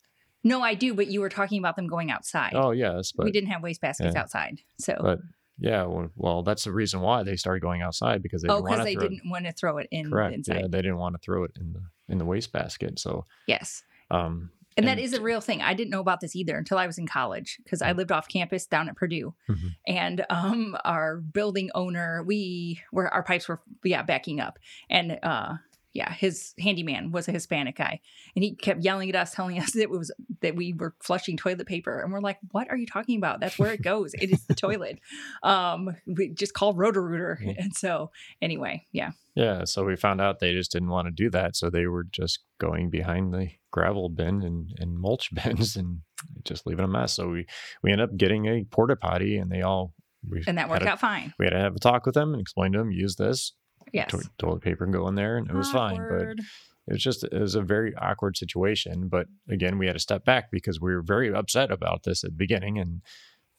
No, 0.43 0.61
I 0.61 0.73
do, 0.73 0.93
but 0.93 1.07
you 1.07 1.21
were 1.21 1.29
talking 1.29 1.59
about 1.59 1.75
them 1.75 1.87
going 1.87 2.11
outside. 2.11 2.53
Oh 2.55 2.71
yes, 2.71 3.11
but 3.11 3.25
we 3.25 3.31
didn't 3.31 3.49
have 3.49 3.63
waste 3.63 3.81
baskets 3.81 4.13
yeah. 4.15 4.21
outside. 4.21 4.59
So, 4.77 4.95
but 4.99 5.19
yeah, 5.59 5.83
well, 5.85 6.09
well, 6.15 6.43
that's 6.43 6.63
the 6.65 6.71
reason 6.71 6.99
why 7.01 7.23
they 7.23 7.35
started 7.37 7.61
going 7.61 7.81
outside 7.81 8.21
because 8.21 8.41
they 8.41 8.49
oh, 8.49 8.55
didn't 8.55 8.63
want 8.63 8.71
because 8.71 8.79
to 8.79 8.89
they 8.89 8.95
throw 8.95 9.09
didn't 9.09 9.29
want 9.29 9.45
to 9.45 9.51
throw 9.53 9.77
it 9.77 9.87
in. 9.91 10.09
Correct. 10.11 10.35
inside. 10.35 10.55
Yeah, 10.61 10.67
they 10.69 10.81
didn't 10.81 10.97
want 10.97 11.15
to 11.15 11.19
throw 11.19 11.43
it 11.45 11.51
in 11.59 11.73
the 11.73 11.81
in 12.09 12.17
the 12.17 12.25
wastebasket. 12.25 12.99
So, 12.99 13.25
Yes. 13.47 13.83
um, 14.11 14.49
And 14.75 14.87
that 14.87 14.97
And- 14.97 15.01
is 15.01 15.13
a 15.13 15.21
real 15.21 15.39
thing. 15.39 15.61
I 15.61 15.73
didn't 15.75 15.91
know 15.91 16.01
about 16.01 16.19
this 16.19 16.35
either 16.35 16.57
until 16.57 16.77
I 16.79 16.87
was 16.87 16.97
in 16.97 17.07
college 17.07 17.59
because 17.63 17.81
I 17.83 17.91
lived 17.93 18.11
off 18.11 18.27
campus 18.27 18.65
down 18.65 18.89
at 18.89 18.95
Purdue. 18.97 19.35
Mhm. 19.47 19.75
And 19.87 20.25
um, 20.29 20.75
our 20.83 21.17
building 21.17 21.69
owner, 21.75 22.23
we 22.23 22.81
were 22.91 23.07
our 23.13 23.23
pipes 23.23 23.47
were 23.47 23.61
yeah 23.83 24.01
backing 24.01 24.39
up, 24.41 24.57
and 24.89 25.19
uh, 25.23 25.53
yeah, 25.93 26.11
his 26.11 26.53
handyman 26.59 27.11
was 27.11 27.27
a 27.27 27.31
Hispanic 27.31 27.75
guy, 27.75 27.99
and 28.35 28.43
he 28.43 28.55
kept 28.55 28.81
yelling 28.83 29.09
at 29.09 29.15
us, 29.15 29.33
telling 29.33 29.59
us 29.59 29.71
that 29.73 29.81
it 29.81 29.89
was 29.89 30.11
that 30.41 30.55
we 30.55 30.73
were 30.73 30.95
flushing 31.01 31.37
toilet 31.37 31.67
paper, 31.67 31.99
and 32.01 32.11
we're 32.11 32.19
like, 32.19 32.39
"What 32.51 32.69
are 32.71 32.77
you 32.77 32.87
talking 32.87 33.17
about? 33.17 33.39
That's 33.39 33.57
where 33.59 33.71
it 33.73 33.81
goes. 33.81 34.13
it 34.15 34.31
is 34.31 34.45
the 34.45 34.55
toilet." 34.55 34.99
Um, 35.43 35.95
we 36.07 36.29
just 36.29 36.53
call 36.53 36.73
Roto 36.73 36.99
Rooter, 37.01 37.39
Yeah. 37.41 37.53
and 37.57 37.75
so 37.75 38.11
anyway, 38.41 38.85
yeah, 38.91 39.11
yeah, 39.35 39.65
so 39.65 39.83
we 39.83 39.95
found 39.95 40.21
out 40.21 40.39
they 40.39 40.53
just 40.53 40.71
didn't 40.71 40.89
want 40.89 41.07
to 41.07 41.11
do 41.11 41.29
that, 41.31 41.55
so 41.55 41.69
they 41.69 41.85
were 41.87 42.05
just 42.05 42.39
going 42.59 42.89
behind 42.89 43.33
the 43.33 43.49
gravel 43.71 44.07
bin 44.09 44.41
and, 44.43 44.73
and 44.79 44.97
mulch 44.99 45.29
bins 45.43 45.75
and 45.75 45.99
just 46.45 46.65
leaving 46.65 46.85
a 46.85 46.87
mess. 46.87 47.13
So 47.13 47.27
we 47.29 47.45
we 47.83 47.91
ended 47.91 48.09
up 48.09 48.17
getting 48.17 48.45
a 48.45 48.63
porta 48.63 48.95
potty, 48.95 49.37
and 49.37 49.51
they 49.51 49.61
all 49.61 49.93
we 50.27 50.43
and 50.47 50.57
that 50.57 50.69
worked 50.69 50.83
a- 50.83 50.89
out 50.89 50.99
fine. 50.99 51.33
we 51.37 51.45
had 51.45 51.51
to 51.51 51.59
have 51.59 51.75
a 51.75 51.79
talk 51.79 52.05
with 52.05 52.15
them 52.15 52.31
and 52.33 52.41
explain 52.41 52.71
to 52.73 52.77
them 52.79 52.91
use 52.91 53.15
this 53.17 53.53
Yes. 53.93 54.11
to- 54.11 54.29
toilet 54.37 54.61
paper 54.61 54.83
and 54.83 54.91
go 54.93 55.07
in 55.07 55.15
there, 55.15 55.37
and 55.37 55.49
it 55.49 55.55
was 55.55 55.71
fine. 55.71 55.97
But 55.97 56.39
it 56.87 56.93
was 56.93 57.03
just 57.03 57.23
it 57.23 57.33
was 57.39 57.55
a 57.55 57.61
very 57.61 57.95
awkward 57.95 58.35
situation. 58.35 59.07
But 59.07 59.27
again, 59.49 59.77
we 59.77 59.85
had 59.87 59.93
to 59.93 59.99
step 59.99 60.25
back 60.25 60.51
because 60.51 60.81
we 60.81 60.93
were 60.93 61.01
very 61.03 61.33
upset 61.33 61.71
about 61.71 62.03
this 62.03 62.23
at 62.23 62.31
the 62.31 62.35
beginning, 62.35 62.77
and 62.79 63.01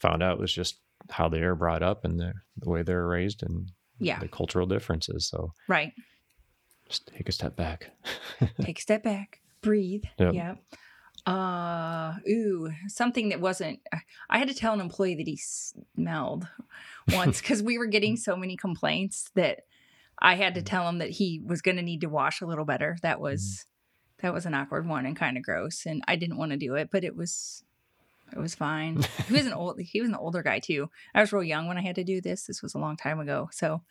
found 0.00 0.22
out 0.22 0.34
it 0.34 0.40
was 0.40 0.52
just 0.52 0.80
how 1.10 1.28
they 1.28 1.40
are 1.40 1.54
brought 1.54 1.82
up 1.82 2.04
and 2.04 2.18
the, 2.18 2.32
the 2.58 2.68
way 2.70 2.82
they're 2.82 3.06
raised 3.06 3.42
and 3.42 3.70
yeah. 3.98 4.18
the 4.18 4.28
cultural 4.28 4.66
differences. 4.66 5.26
So 5.28 5.52
Right. 5.68 5.92
just 6.88 7.06
take 7.06 7.28
a 7.28 7.32
step 7.32 7.56
back. 7.56 7.90
Take 8.60 8.78
a 8.78 8.82
step 8.82 9.02
back, 9.02 9.40
breathe. 9.62 10.04
Yep. 10.18 10.34
Yep. 10.34 10.58
Uh, 11.26 12.14
ooh, 12.28 12.70
something 12.88 13.30
that 13.30 13.40
wasn't. 13.40 13.80
I 14.28 14.38
had 14.38 14.48
to 14.48 14.54
tell 14.54 14.74
an 14.74 14.80
employee 14.80 15.14
that 15.14 15.26
he 15.26 15.38
smelled 15.38 16.46
once 17.12 17.40
because 17.40 17.62
we 17.62 17.78
were 17.78 17.86
getting 17.86 18.16
so 18.16 18.36
many 18.36 18.56
complaints 18.56 19.30
that 19.34 19.60
I 20.20 20.36
had 20.36 20.54
to 20.54 20.62
mm. 20.62 20.66
tell 20.66 20.88
him 20.88 20.98
that 20.98 21.10
he 21.10 21.40
was 21.44 21.62
going 21.62 21.76
to 21.76 21.82
need 21.82 22.02
to 22.02 22.08
wash 22.08 22.40
a 22.40 22.46
little 22.46 22.64
better. 22.64 22.96
That 23.02 23.18
mm. 23.18 23.22
was 23.22 23.66
that 24.18 24.32
was 24.32 24.46
an 24.46 24.54
awkward 24.54 24.86
one 24.86 25.06
and 25.06 25.16
kind 25.16 25.36
of 25.36 25.42
gross, 25.42 25.86
and 25.86 26.02
I 26.06 26.16
didn't 26.16 26.38
want 26.38 26.52
to 26.52 26.56
do 26.56 26.74
it, 26.74 26.88
but 26.90 27.04
it 27.04 27.16
was 27.16 27.62
it 28.32 28.38
was 28.38 28.54
fine. 28.54 29.04
he 29.26 29.34
was 29.34 29.46
an 29.46 29.52
old 29.54 29.80
he 29.80 30.00
was 30.00 30.08
an 30.08 30.16
older 30.16 30.42
guy 30.42 30.58
too. 30.58 30.90
I 31.14 31.20
was 31.20 31.32
real 31.32 31.44
young 31.44 31.66
when 31.66 31.78
I 31.78 31.82
had 31.82 31.96
to 31.96 32.04
do 32.04 32.20
this. 32.20 32.46
This 32.46 32.62
was 32.62 32.74
a 32.74 32.78
long 32.78 32.96
time 32.96 33.20
ago, 33.20 33.48
so 33.52 33.82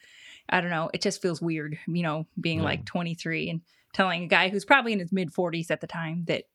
I 0.50 0.62
don't 0.62 0.70
know. 0.70 0.90
It 0.94 1.02
just 1.02 1.22
feels 1.22 1.42
weird, 1.42 1.78
you 1.88 2.04
know, 2.04 2.26
being 2.40 2.60
Yeah. 2.60 2.66
like 2.66 2.86
23 2.86 3.50
and 3.50 3.62
telling 3.94 4.24
a 4.24 4.28
guy 4.28 4.50
who's 4.50 4.66
probably 4.66 4.94
in 4.94 5.00
his 5.00 5.12
mid 5.12 5.32
40s 5.32 5.72
at 5.72 5.82
the 5.82 5.88
time 5.88 6.26
that 6.26 6.46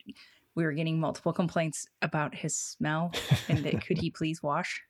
we 0.55 0.65
were 0.65 0.73
getting 0.73 0.99
multiple 0.99 1.33
complaints 1.33 1.87
about 2.03 2.35
his 2.35 2.57
smell 2.57 3.13
and 3.49 3.65
that 3.65 3.87
could 3.87 3.99
he 3.99 4.11
please 4.19 4.43
wash? 4.43 4.83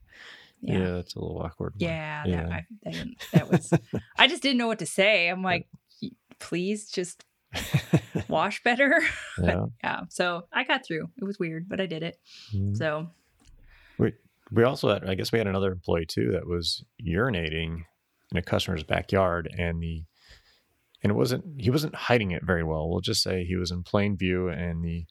Yeah, 0.60 0.78
Yeah. 0.78 0.90
that's 0.92 1.14
a 1.14 1.20
little 1.20 1.38
awkward. 1.40 1.74
but- 1.74 1.82
Yeah, 1.82 2.24
That, 2.26 2.50
I, 2.52 2.66
that, 2.84 3.06
that 3.32 3.50
was. 3.50 3.72
I 4.16 4.26
just 4.28 4.42
didn't 4.42 4.58
know 4.58 4.66
what 4.66 4.80
to 4.80 4.86
say. 4.86 5.28
I'm 5.28 5.42
like, 5.42 5.68
please 6.40 6.90
just 6.90 7.24
wash 8.28 8.62
better. 8.62 9.00
yeah. 9.42 9.66
yeah. 9.82 10.00
So 10.10 10.46
I 10.52 10.64
got 10.64 10.84
through. 10.84 11.08
It 11.16 11.24
was 11.24 11.38
weird, 11.38 11.68
but 11.68 11.80
I 11.80 11.86
did 11.86 12.02
it. 12.02 12.18
Mhm. 12.54 12.76
So 12.76 13.08
we 13.98 14.12
We 14.50 14.64
also 14.64 14.88
had, 14.92 15.08
I 15.08 15.14
guess, 15.14 15.32
we 15.32 15.38
had 15.38 15.46
another 15.46 15.72
employee 15.72 16.06
too 16.06 16.32
that 16.32 16.46
was 16.46 16.84
urinating 17.04 17.84
in 18.30 18.36
a 18.36 18.42
customer's 18.42 18.82
backyard, 18.84 19.52
and 19.58 19.82
the 19.82 20.04
and 21.02 21.10
it 21.10 21.14
wasn't 21.14 21.44
he 21.60 21.70
wasn't 21.70 21.94
hiding 21.94 22.32
it 22.32 22.44
very 22.44 22.64
well. 22.64 22.88
We'll 22.90 23.00
just 23.00 23.22
say 23.22 23.44
he 23.44 23.56
was 23.56 23.70
in 23.70 23.82
plain 23.82 24.16
view, 24.16 24.48
and 24.48 24.84
the 24.84 25.06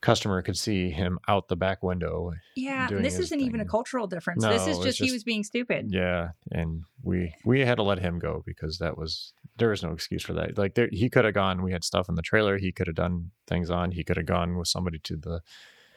customer 0.00 0.42
could 0.42 0.56
see 0.56 0.90
him 0.90 1.18
out 1.28 1.48
the 1.48 1.56
back 1.56 1.82
window. 1.82 2.32
yeah, 2.56 2.88
this 2.90 3.16
his 3.16 3.26
isn't 3.26 3.40
even 3.40 3.60
a 3.60 3.64
cultural 3.64 4.06
difference. 4.06 4.44
this 4.44 4.62
is 4.66 4.76
it's 4.78 4.84
just, 4.86 5.00
he 5.00 5.10
was 5.12 5.24
being 5.24 5.42
stupid. 5.44 5.86
Yeah, 5.90 6.30
and 6.52 6.84
we 7.02 7.34
we 7.44 7.60
had 7.60 7.76
to 7.76 7.82
let 7.82 7.98
him 7.98 8.18
go 8.18 8.42
because 8.46 8.78
that 8.78 8.96
was 8.96 9.32
there 9.56 9.70
was 9.70 9.82
no 9.82 9.92
excuse 9.92 10.22
for 10.22 10.34
that. 10.34 10.56
Like 10.56 10.74
there, 10.74 10.88
he 10.92 11.08
could 11.10 11.24
have 11.24 11.34
gone. 11.34 11.62
We 11.62 11.72
had 11.72 11.84
stuff 11.84 12.08
in 12.08 12.14
the 12.14 12.22
trailer. 12.22 12.58
He 12.58 12.70
could 12.72 12.86
have 12.86 12.96
done 12.96 13.30
things 13.46 13.70
on. 13.70 13.90
He 13.92 14.04
could 14.04 14.16
have 14.16 14.26
gone 14.26 14.56
with 14.56 14.68
somebody 14.68 14.98
to 15.00 15.16
the 15.16 15.40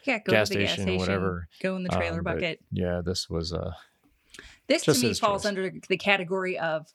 Yeah, 0.04 0.20
go 0.20 0.32
gas 0.32 0.50
to 0.50 0.56
the 0.56 0.62
gas 0.62 0.74
station, 0.74 0.84
station, 0.84 1.00
whatever. 1.00 1.48
Go 1.62 1.76
in 1.76 1.84
the 1.84 1.90
trailer 1.90 2.20
Um, 2.20 2.24
bucket. 2.24 2.60
Yeah, 2.72 3.02
this 3.06 3.30
was 3.30 3.54
uh 3.54 3.74
This 4.68 4.84
to 4.84 4.94
me 4.94 5.14
falls 5.14 5.44
choice. 5.44 5.46
under 5.50 5.72
the 5.90 5.98
category 5.98 6.58
of 6.58 6.88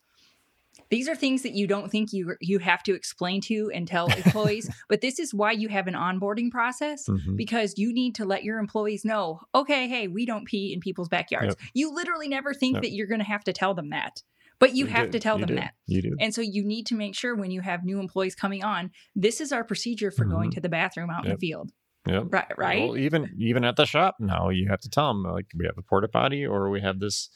these 0.91 1.09
are 1.09 1.15
things 1.17 1.43
that 1.43 1.53
you 1.55 1.67
don't 1.67 1.91
think 1.91 2.13
you 2.13 2.37
you 2.41 2.59
have 2.59 2.83
to 2.85 2.95
explain 2.95 3.41
to 3.43 3.71
and 3.75 3.87
tell 3.89 4.07
employees, 4.25 4.71
but 4.89 5.01
this 5.01 5.19
is 5.19 5.33
why 5.35 5.53
you 5.53 5.69
have 5.69 5.87
an 5.87 5.95
onboarding 5.95 6.51
process 6.51 7.07
mhm. 7.09 7.37
because 7.37 7.75
you 7.77 7.93
need 7.93 8.15
to 8.17 8.25
let 8.25 8.45
your 8.45 8.59
employees 8.59 9.05
know, 9.05 9.41
okay, 9.55 9.89
hey, 9.89 10.09
we 10.09 10.27
don't 10.27 10.45
pee 10.47 10.73
in 10.73 10.81
people's 10.81 11.09
backyards. 11.09 11.57
You 11.75 11.95
literally 11.95 12.29
never 12.29 12.55
think 12.55 12.75
Yep. 12.75 12.83
that 12.83 12.93
you're 12.93 13.07
going 13.07 13.21
to 13.21 13.27
have 13.27 13.45
to 13.45 13.53
tell 13.53 13.75
them 13.75 13.91
that, 13.91 14.23
but 14.59 14.75
you, 14.75 14.87
have 14.87 15.07
do. 15.07 15.13
to 15.13 15.21
tell 15.21 15.39
You 15.39 15.47
them 15.47 15.57
do. 15.57 15.61
that. 15.63 15.75
You 15.87 16.03
do. 16.03 16.17
And 16.21 16.35
so 16.35 16.41
you 16.41 16.65
need 16.65 16.87
to 16.87 16.95
make 16.95 17.15
sure 17.15 17.35
when 17.35 17.51
you 17.51 17.61
have 17.63 17.85
new 17.85 17.99
employees 17.99 18.35
coming 18.35 18.63
on, 18.65 18.91
this 19.15 19.41
is 19.41 19.53
our 19.53 19.65
procedure 19.65 20.11
for 20.11 20.25
going 20.25 20.51
Mhm. 20.51 20.55
to 20.55 20.61
the 20.61 20.69
bathroom 20.69 21.11
out 21.11 21.25
in 21.25 21.33
the 21.33 21.39
field. 21.39 21.71
Yep. 22.07 22.27
Right, 22.31 22.53
right? 22.57 22.89
Well, 22.89 22.97
even 22.97 23.35
even 23.37 23.65
at 23.65 23.75
the 23.75 23.85
shop 23.85 24.17
now, 24.21 24.49
you 24.51 24.69
have 24.69 24.79
to 24.81 24.89
tell 24.89 25.09
them 25.09 25.25
like 25.25 25.47
we 25.57 25.65
have 25.67 25.77
a 25.77 25.83
porta 25.83 26.07
potty 26.07 26.47
or 26.47 26.71
we 26.71 26.81
have 26.81 27.01
this 27.01 27.29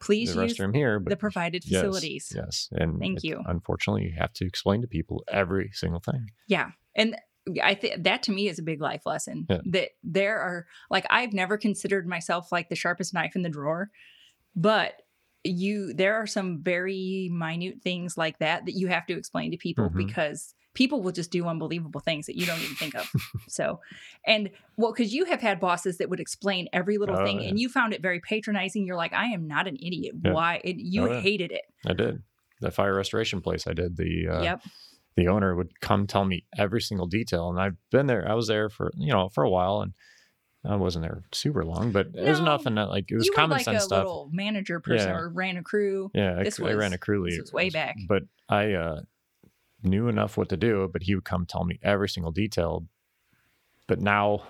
Please 0.00 0.34
the 0.34 0.42
use 0.42 0.58
restroom 0.58 0.74
here. 0.74 0.98
But 1.00 1.10
the 1.10 1.16
provided 1.16 1.64
yes, 1.64 1.80
facilities. 1.80 2.32
Yes, 2.34 2.68
and 2.72 2.98
Thank 2.98 3.22
you. 3.22 3.42
Unfortunately, 3.46 4.04
you 4.04 4.14
have 4.18 4.32
to 4.34 4.46
explain 4.46 4.80
to 4.82 4.86
people 4.88 5.24
every 5.28 5.70
single 5.72 6.00
thing. 6.00 6.30
Yeah. 6.48 6.70
And 6.94 7.16
I 7.62 7.74
think 7.74 8.02
that 8.04 8.22
to 8.24 8.32
me 8.32 8.48
is 8.48 8.58
a 8.58 8.62
big 8.62 8.80
life 8.80 9.02
lesson 9.06 9.46
Yeah. 9.48 9.58
that 9.66 9.90
there 10.02 10.38
are 10.38 10.66
like 10.90 11.06
I've 11.10 11.32
never 11.32 11.56
considered 11.56 12.06
myself 12.06 12.50
like 12.50 12.68
the 12.68 12.74
sharpest 12.76 13.14
knife 13.14 13.36
in 13.36 13.42
the 13.42 13.48
drawer, 13.48 13.90
but 14.54 15.02
you 15.44 15.92
there 15.92 16.14
are 16.14 16.26
some 16.26 16.60
very 16.62 17.28
minute 17.32 17.80
things 17.82 18.16
like 18.16 18.38
that 18.40 18.66
that 18.66 18.72
you 18.72 18.88
have 18.88 19.06
to 19.06 19.16
explain 19.16 19.52
to 19.52 19.56
people 19.56 19.88
Mhm. 19.90 19.96
because 19.96 20.54
people 20.76 21.02
will 21.02 21.10
just 21.10 21.32
do 21.32 21.46
unbelievable 21.48 22.00
things 22.00 22.26
that 22.26 22.36
you 22.36 22.46
don't 22.46 22.60
even 22.60 22.76
think 22.76 22.94
of. 22.94 23.10
so, 23.48 23.80
and 24.24 24.50
well, 24.76 24.92
because 24.92 25.12
you 25.12 25.24
have 25.24 25.40
had 25.40 25.58
bosses 25.58 25.98
that 25.98 26.08
would 26.08 26.20
explain 26.20 26.68
every 26.72 26.98
little 26.98 27.16
Oh, 27.18 27.24
thing, 27.24 27.40
yeah. 27.40 27.48
and 27.48 27.58
you 27.58 27.68
found 27.68 27.92
it 27.92 28.00
very 28.02 28.20
patronizing. 28.20 28.86
You're 28.86 28.96
like, 28.96 29.12
I 29.12 29.26
am 29.26 29.48
not 29.48 29.66
an 29.66 29.76
idiot. 29.76 30.14
Yeah. 30.24 30.32
Why? 30.32 30.60
And 30.64 30.80
you 30.80 31.08
Oh, 31.08 31.12
yeah. 31.14 31.20
hated 31.20 31.50
it. 31.50 31.62
I 31.84 31.94
did 31.94 32.22
the 32.60 32.70
fire 32.70 32.94
restoration 32.94 33.40
place. 33.40 33.66
I 33.66 33.72
did 33.72 33.96
the 33.96 34.28
uh, 34.28 34.42
yep. 34.42 34.62
the 35.16 35.26
owner 35.28 35.56
would 35.56 35.80
come 35.80 36.06
tell 36.06 36.24
me 36.24 36.44
every 36.56 36.80
single 36.80 37.06
detail, 37.06 37.48
and 37.50 37.58
I've 37.60 37.76
been 37.90 38.06
there. 38.06 38.28
I 38.30 38.34
was 38.34 38.46
there 38.46 38.68
for 38.68 38.92
you 38.96 39.12
know 39.12 39.28
for 39.30 39.42
a 39.44 39.50
while, 39.50 39.80
and 39.80 39.92
I 40.64 40.76
wasn't 40.76 41.04
there 41.04 41.22
super 41.32 41.64
long, 41.64 41.92
but 41.92 42.08
it 42.14 42.28
was 42.28 42.38
No, 42.38 42.44
enough, 42.46 42.66
and 42.66 42.76
that 42.76 42.88
like 42.88 43.10
it 43.10 43.14
was 43.16 43.30
common 43.34 43.56
like 43.58 43.64
sense 43.64 43.82
a 43.82 43.86
stuff. 43.86 43.98
little 43.98 44.28
manager 44.32 44.80
person 44.80 45.08
Yeah. 45.08 45.16
or 45.16 45.28
ran 45.28 45.56
a 45.56 45.62
crew. 45.62 46.10
Yeah, 46.14 46.38
I, 46.40 46.42
This 46.44 46.58
I 46.60 46.72
ran 46.72 46.92
a 46.92 46.98
crew 46.98 47.24
this 47.24 47.38
was 47.40 47.52
way 47.52 47.70
back. 47.70 47.96
But 48.08 48.24
I 48.48 48.72
uh, 48.72 49.00
knew 49.86 50.08
enough 50.08 50.36
what 50.36 50.48
to 50.50 50.56
do, 50.56 50.88
but 50.92 51.02
he 51.04 51.14
would 51.14 51.24
come 51.24 51.46
tell 51.46 51.64
me 51.64 51.78
every 51.82 52.08
single 52.08 52.32
detail. 52.32 52.86
But 53.88 54.00
now, 54.00 54.42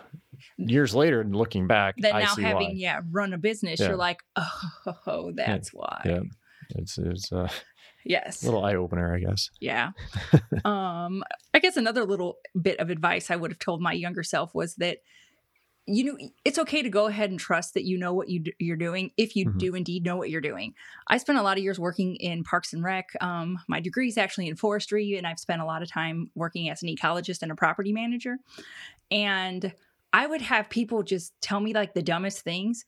years 0.57 0.95
later, 0.95 1.21
and 1.21 1.37
looking 1.37 1.67
back, 1.67 1.97
that 1.99 2.15
I 2.15 2.21
now 2.21 2.35
see 2.35 2.43
having 2.43 2.69
why. 2.69 2.75
yeah 2.75 3.01
run 3.11 3.33
a 3.35 3.39
business 3.39 3.79
Yeah. 3.81 3.89
you're 3.89 3.97
like 3.97 4.21
oh 4.37 5.33
that's 5.35 5.73
why 5.75 6.01
Yeah. 6.05 6.21
It's, 6.71 6.97
it's 6.99 7.31
uh, 7.33 7.49
yes 8.05 8.43
a 8.43 8.47
little 8.47 8.65
eye 8.65 8.75
opener, 8.77 9.15
I 9.15 9.21
guess. 9.21 9.51
yeah 9.61 9.91
um 10.65 11.23
i 11.55 11.59
guess 11.61 11.77
another 11.77 12.05
little 12.05 12.39
bit 12.61 12.81
of 12.81 12.89
advice 12.91 13.31
i 13.31 13.37
would 13.37 13.51
have 13.53 13.59
told 13.59 13.81
my 13.83 13.93
younger 13.93 14.23
self 14.23 14.55
was 14.55 14.75
that 14.77 14.99
you 15.87 16.05
know 16.05 16.19
it's 16.45 16.59
okay 16.59 16.83
to 16.83 16.89
go 16.89 17.07
ahead 17.07 17.31
and 17.31 17.39
trust 17.39 17.75
that 17.75 17.85
you 17.85 17.97
know 17.97 18.13
what 18.13 18.29
you 18.29 18.43
you're 18.59 18.77
doing 18.77 19.13
if 19.17 19.37
you 19.37 19.47
Mhm. 19.47 19.59
do 19.59 19.75
indeed 19.75 20.05
know 20.05 20.17
what 20.17 20.31
you're 20.31 20.41
doing. 20.41 20.75
I 21.07 21.19
spent 21.19 21.39
a 21.39 21.43
lot 21.43 21.59
of 21.59 21.63
years 21.63 21.79
working 21.79 22.17
in 22.17 22.43
parks 22.45 22.73
and 22.73 22.83
rec 22.83 23.11
um, 23.21 23.59
my 23.69 23.81
degree 23.81 24.09
is 24.09 24.19
actually 24.19 24.49
in 24.49 24.57
forestry 24.57 25.17
and 25.17 25.27
i've 25.27 25.39
spent 25.39 25.63
a 25.63 25.65
lot 25.65 25.83
of 25.83 25.91
time 25.91 26.31
working 26.35 26.69
as 26.69 26.83
an 26.83 26.89
ecologist 26.89 27.43
and 27.43 27.53
a 27.53 27.55
property 27.57 27.93
manager 27.93 28.39
and 29.11 29.73
i 30.13 30.27
would 30.27 30.43
have 30.43 30.69
people 30.71 31.03
just 31.03 31.33
tell 31.41 31.61
me 31.61 31.73
like 31.73 31.95
the 31.95 32.03
dumbest 32.03 32.41
things 32.43 32.85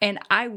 and 0.00 0.18
i 0.30 0.50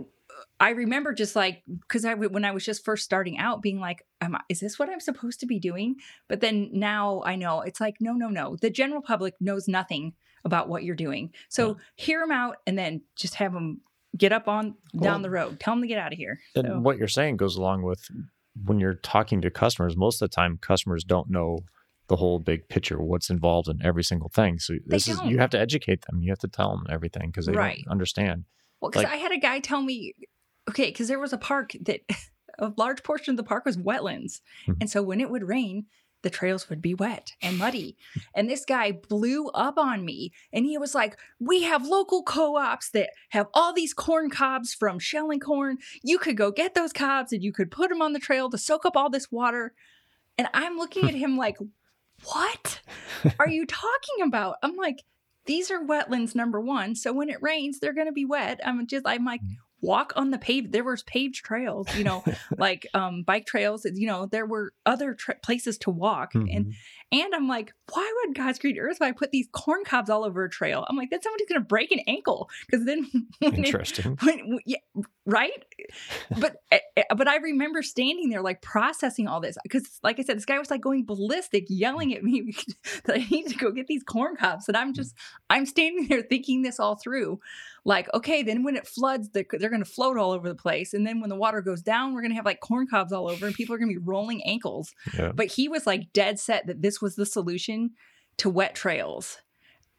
i 0.59 0.69
remember 0.71 1.13
just 1.13 1.35
like 1.35 1.63
because 1.67 2.05
I 2.05 2.13
when 2.15 2.45
i 2.45 2.51
was 2.51 2.65
just 2.65 2.85
first 2.85 3.03
starting 3.03 3.37
out 3.37 3.61
being 3.61 3.79
like 3.79 4.03
Am 4.21 4.35
I, 4.35 4.41
is 4.49 4.59
this 4.59 4.79
what 4.79 4.89
i'm 4.89 4.99
supposed 4.99 5.39
to 5.41 5.45
be 5.45 5.59
doing? 5.59 5.97
But 6.27 6.41
then 6.41 6.69
now 6.73 7.21
i 7.25 7.35
know 7.35 7.61
it's 7.61 7.79
like 7.79 7.97
no 7.99 8.13
no 8.13 8.29
no. 8.29 8.55
The 8.59 8.69
general 8.71 9.01
public 9.01 9.35
knows 9.39 9.67
nothing 9.67 10.13
about 10.45 10.69
what 10.69 10.83
you're 10.83 10.95
doing 10.95 11.31
so 11.49 11.77
hear 11.95 12.19
them 12.19 12.31
out 12.31 12.57
and 12.67 12.77
then 12.77 13.01
just 13.15 13.35
have 13.35 13.53
them 13.53 13.81
get 14.17 14.31
up 14.31 14.47
on 14.47 14.75
Well- 14.93 15.03
down 15.13 15.21
the 15.21 15.29
road 15.29 15.59
tell 15.59 15.73
them 15.75 15.81
to 15.81 15.87
get 15.87 15.99
out 15.99 16.11
of 16.13 16.17
here 16.17 16.39
And 16.55 16.67
So- 16.67 16.79
what 16.79 16.97
you're 16.97 17.07
saying 17.07 17.37
goes 17.37 17.55
along 17.55 17.83
with 17.83 18.07
when 18.65 18.79
you're 18.79 18.95
talking 18.95 19.39
to 19.41 19.51
customers. 19.51 19.95
Most 19.95 20.19
of 20.19 20.31
the 20.31 20.35
time, 20.35 20.57
customers 20.57 21.03
don't 21.03 21.29
know 21.29 21.59
the 22.07 22.15
whole 22.15 22.39
big 22.39 22.67
picture, 22.69 22.99
what's 22.99 23.29
involved 23.29 23.67
in 23.67 23.79
every 23.85 24.03
single 24.03 24.29
thing. 24.29 24.57
So 24.57 24.73
this 24.85 25.07
is 25.07 25.21
you 25.23 25.37
have 25.37 25.51
to 25.51 25.59
educate 25.59 26.01
them. 26.07 26.23
You 26.23 26.31
have 26.31 26.39
to 26.39 26.47
tell 26.47 26.71
them 26.75 26.87
everything 26.89 27.27
because 27.27 27.45
they 27.45 27.51
Right. 27.53 27.83
don't 27.85 27.91
understand. 27.91 28.45
Well, 28.81 28.89
because 28.89 29.03
Like- 29.03 29.13
I 29.13 29.17
had 29.17 29.31
a 29.31 29.37
guy 29.37 29.59
tell 29.59 29.81
me, 29.83 30.13
okay, 30.69 30.85
because 30.87 31.07
there 31.07 31.19
was 31.19 31.33
a 31.33 31.37
park 31.37 31.73
that 31.81 32.01
a 32.57 32.73
large 32.77 33.03
portion 33.03 33.31
of 33.33 33.37
the 33.37 33.43
park 33.43 33.63
was 33.65 33.77
wetlands. 33.77 34.41
Mhm. 34.67 34.77
And 34.81 34.89
so 34.89 35.03
when 35.03 35.21
it 35.21 35.29
would 35.29 35.43
rain, 35.43 35.85
the 36.23 36.29
trails 36.29 36.69
would 36.69 36.81
be 36.81 36.93
wet 36.93 37.33
and 37.41 37.57
muddy. 37.59 37.95
and 38.33 38.49
this 38.49 38.65
guy 38.65 38.91
blew 38.91 39.47
up 39.49 39.77
on 39.77 40.05
me 40.05 40.31
and 40.51 40.65
he 40.65 40.77
was 40.77 40.95
like, 40.95 41.17
We 41.39 41.63
have 41.63 41.85
local 41.85 42.23
co 42.23 42.57
ops 42.57 42.89
that 42.91 43.09
have 43.29 43.47
all 43.53 43.73
these 43.73 43.93
corn 43.93 44.29
cobs 44.29 44.73
from 44.73 44.99
shelling 44.99 45.39
corn. 45.39 45.77
You 46.03 46.17
could 46.17 46.37
go 46.37 46.51
get 46.51 46.75
those 46.75 46.93
cobs 46.93 47.33
and 47.33 47.43
you 47.43 47.51
could 47.51 47.71
put 47.71 47.89
them 47.89 48.01
on 48.01 48.13
the 48.13 48.19
trail 48.19 48.49
to 48.49 48.57
soak 48.57 48.85
up 48.85 48.97
all 48.97 49.09
this 49.09 49.31
water. 49.31 49.73
And 50.37 50.47
I'm 50.53 50.77
looking 50.77 51.07
at 51.07 51.15
him 51.15 51.37
like, 51.37 51.57
What 52.23 52.81
are 53.39 53.49
you 53.49 53.65
talking 53.65 54.23
about? 54.23 54.57
I'm 54.63 54.75
like, 54.75 55.03
these 55.45 55.71
are 55.71 55.79
wetlands 55.79 56.35
number 56.35 56.59
one 56.59 56.93
so 56.93 57.13
when 57.13 57.29
it 57.29 57.41
rains 57.41 57.79
they're 57.79 57.93
going 57.93 58.07
to 58.07 58.11
be 58.11 58.25
wet 58.25 58.59
i'm 58.65 58.85
just 58.85 59.07
i'm 59.07 59.23
like 59.25 59.41
mm-hmm. 59.41 59.53
Walk 59.87 60.13
on 60.15 60.31
the 60.31 60.37
paved 60.37 60.71
there 60.71 60.83
was 60.83 61.01
paved 61.03 61.35
trails 61.35 61.87
you 61.95 62.03
know 62.03 62.23
like 62.57 62.85
um 62.93 63.23
bike 63.23 63.45
trails 63.45 63.85
you 63.95 64.07
know 64.07 64.25
there 64.25 64.45
were 64.45 64.73
other 64.85 65.13
tra- 65.15 65.39
places 65.41 65.77
to 65.77 65.89
walk 65.89 66.35
and 66.35 66.65
Mhm. 66.67 66.71
And 67.11 67.33
i'm 67.33 67.47
like 67.47 67.73
why 67.93 68.13
would 68.17 68.35
god's 68.35 68.59
create 68.59 68.77
earth 68.79 68.97
why 68.99 69.11
put 69.11 69.31
these 69.31 69.47
corn 69.51 69.83
cobs 69.85 70.09
all 70.09 70.23
over 70.23 70.43
a 70.43 70.49
trail 70.49 70.85
i'm 70.89 70.97
like 70.97 71.09
then 71.09 71.21
somebody's 71.21 71.47
going 71.47 71.61
to 71.61 71.65
break 71.65 71.91
an 71.91 71.99
ankle 72.07 72.49
because 72.69 72.85
then 72.85 73.07
when 73.39 73.53
it, 73.53 73.65
Interesting. 73.65 74.17
when, 74.23 74.59
yeah, 74.65 74.77
right 75.25 75.65
but 76.39 76.57
eh, 76.71 76.79
eh, 76.95 77.03
but 77.15 77.27
I 77.27 77.37
remember 77.37 77.81
standing 77.81 78.29
there 78.29 78.41
like 78.41 78.61
processing 78.61 79.27
all 79.27 79.39
this 79.39 79.57
because, 79.63 79.99
like 80.03 80.19
I 80.19 80.23
said, 80.23 80.37
this 80.37 80.45
guy 80.45 80.59
was 80.59 80.71
like 80.71 80.81
going 80.81 81.05
ballistic, 81.05 81.65
yelling 81.69 82.13
at 82.15 82.23
me 82.23 82.53
that 83.05 83.15
I 83.15 83.25
need 83.29 83.47
to 83.49 83.55
go 83.55 83.71
get 83.71 83.87
these 83.87 84.03
corn 84.03 84.35
cobs, 84.35 84.67
and 84.67 84.77
I'm 84.77 84.93
just 84.93 85.15
I'm 85.49 85.65
standing 85.65 86.07
there 86.07 86.21
thinking 86.21 86.61
this 86.61 86.79
all 86.79 86.95
through. 86.95 87.39
Like, 87.85 88.13
okay, 88.13 88.43
then 88.43 88.63
when 88.63 88.75
it 88.75 88.85
floods, 88.85 89.29
they're, 89.29 89.45
they're 89.49 89.69
going 89.69 89.83
to 89.83 89.89
float 89.89 90.17
all 90.17 90.31
over 90.31 90.49
the 90.49 90.55
place, 90.55 90.93
and 90.93 91.07
then 91.07 91.21
when 91.21 91.29
the 91.29 91.37
water 91.37 91.61
goes 91.61 91.81
down, 91.81 92.13
we're 92.13 92.21
going 92.21 92.31
to 92.31 92.35
have 92.35 92.45
like 92.45 92.59
corn 92.59 92.87
cobs 92.87 93.13
all 93.13 93.29
over, 93.29 93.45
and 93.45 93.55
people 93.55 93.75
are 93.75 93.77
going 93.77 93.89
to 93.89 93.99
be 93.99 94.05
rolling 94.05 94.43
ankles. 94.45 94.93
Yeah. 95.17 95.31
But 95.33 95.47
he 95.47 95.69
was 95.69 95.87
like 95.87 96.11
dead 96.11 96.39
set 96.39 96.67
that 96.67 96.81
this 96.81 96.96
was 97.01 97.15
the 97.15 97.25
solution 97.25 97.91
to 98.37 98.49
wet 98.49 98.75
trails. 98.75 99.37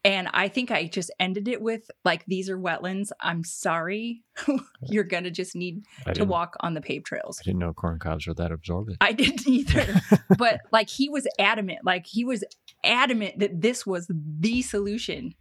And 0.04 0.28
I 0.32 0.48
think 0.48 0.70
I 0.70 0.87
just 0.87 1.11
ended 1.18 1.48
it 1.48 1.61
with 1.61 1.90
like, 2.04 2.24
these 2.26 2.48
are 2.48 2.56
wetlands. 2.56 3.11
I'm 3.20 3.42
sorry. 3.42 4.22
You're 4.82 5.04
going 5.04 5.24
to 5.24 5.30
just 5.30 5.56
need 5.56 5.84
to 6.14 6.24
walk 6.24 6.56
on 6.61 6.74
the 6.74 6.80
paved 6.80 7.06
trails. 7.06 7.40
I 7.42 7.44
didn't 7.44 7.58
know 7.58 7.72
corn 7.72 7.98
cobs 7.98 8.26
were 8.26 8.34
that 8.34 8.52
absorbent. 8.52 8.98
I 9.00 9.12
didn't 9.12 9.46
either. 9.46 10.00
but 10.38 10.61
like, 10.70 10.88
he 10.88 11.08
was 11.08 11.26
adamant. 11.38 11.80
Like, 11.84 12.06
he 12.06 12.24
was 12.24 12.44
adamant 12.84 13.40
that 13.40 13.61
this 13.61 13.84
was 13.84 14.06
the 14.08 14.62
solution 14.62 15.34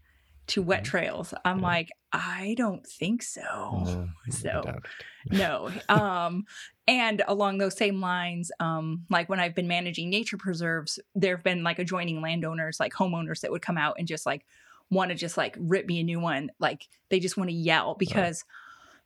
to 0.48 0.62
wet 0.62 0.84
trails. 0.84 1.34
I'm 1.46 1.60
Yeah. 1.60 1.66
like, 1.66 1.90
I 2.14 2.56
don't 2.58 2.86
think 2.86 3.22
so. 3.24 3.44
No, 3.84 4.10
so- 4.30 4.80
no 5.32 5.72
um 5.90 6.44
and 6.88 7.22
along 7.28 7.58
those 7.58 7.76
same 7.78 8.00
lines 8.02 8.50
um 8.62 9.04
like 9.10 9.28
when 9.30 9.40
i've 9.42 9.56
been 9.56 9.68
managing 9.68 10.10
nature 10.10 10.38
preserves 10.38 11.00
there 11.16 11.36
have 11.36 11.44
been 11.44 11.64
like 11.64 11.80
adjoining 11.80 12.22
landowners 12.22 12.78
like 12.80 12.94
homeowners 12.94 13.42
that 13.42 13.52
would 13.52 13.62
come 13.62 13.78
out 13.78 13.96
and 13.98 14.08
just 14.08 14.26
like 14.26 14.46
want 14.90 15.10
to 15.10 15.16
just 15.16 15.36
like 15.38 15.56
rip 15.60 15.86
me 15.86 16.00
a 16.00 16.04
new 16.04 16.20
one 16.20 16.50
like 16.60 16.88
they 17.10 17.20
just 17.20 17.36
want 17.38 17.50
to 17.50 17.56
yell 17.56 17.96
because 18.00 18.44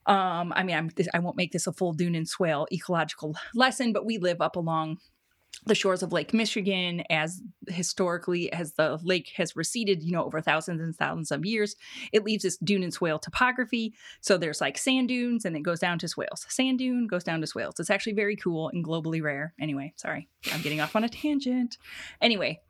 um 0.05 0.51
i 0.55 0.61
mean 0.63 0.75
i'm 0.75 0.89
i 1.13 1.19
won't 1.19 1.37
make 1.37 1.51
this 1.51 1.65
a 1.67 1.73
full 1.73 1.93
dune 1.93 2.13
and 2.15 2.27
swale 2.27 2.67
ecological 2.71 3.35
lesson 3.55 3.91
but 3.93 4.05
we 4.05 4.17
live 4.19 4.41
up 4.41 4.55
along 4.55 4.97
the 5.65 5.75
shores 5.75 6.01
of 6.01 6.11
Lake 6.11 6.33
Michigan, 6.33 7.03
as 7.09 7.41
historically 7.67 8.51
as 8.51 8.73
the 8.73 8.99
lake 9.03 9.31
has 9.35 9.55
receded, 9.55 10.01
you 10.01 10.11
know, 10.11 10.23
over 10.23 10.41
thousands 10.41 10.81
and 10.81 10.95
thousands 10.95 11.31
of 11.31 11.45
years, 11.45 11.75
it 12.11 12.23
leaves 12.23 12.43
this 12.43 12.57
dune 12.57 12.83
and 12.83 12.93
swale 12.93 13.19
topography. 13.19 13.93
So 14.21 14.37
there's 14.37 14.59
like 14.59 14.77
sand 14.77 15.09
dunes 15.09 15.45
and 15.45 15.55
it 15.55 15.61
goes 15.61 15.79
down 15.79 15.99
to 15.99 16.07
swales. 16.07 16.45
Sand 16.49 16.79
dune 16.79 17.05
goes 17.05 17.23
down 17.23 17.41
to 17.41 17.47
swales. 17.47 17.79
It's 17.79 17.91
actually 17.91 18.13
very 18.13 18.35
cool 18.35 18.69
and 18.69 18.83
globally 18.83 19.21
rare. 19.21 19.53
Anyway, 19.59 19.93
sorry, 19.97 20.27
I'm 20.51 20.61
getting 20.61 20.81
off 20.81 20.95
on 20.95 21.03
a 21.03 21.09
tangent. 21.09 21.77
Anyway, 22.21 22.61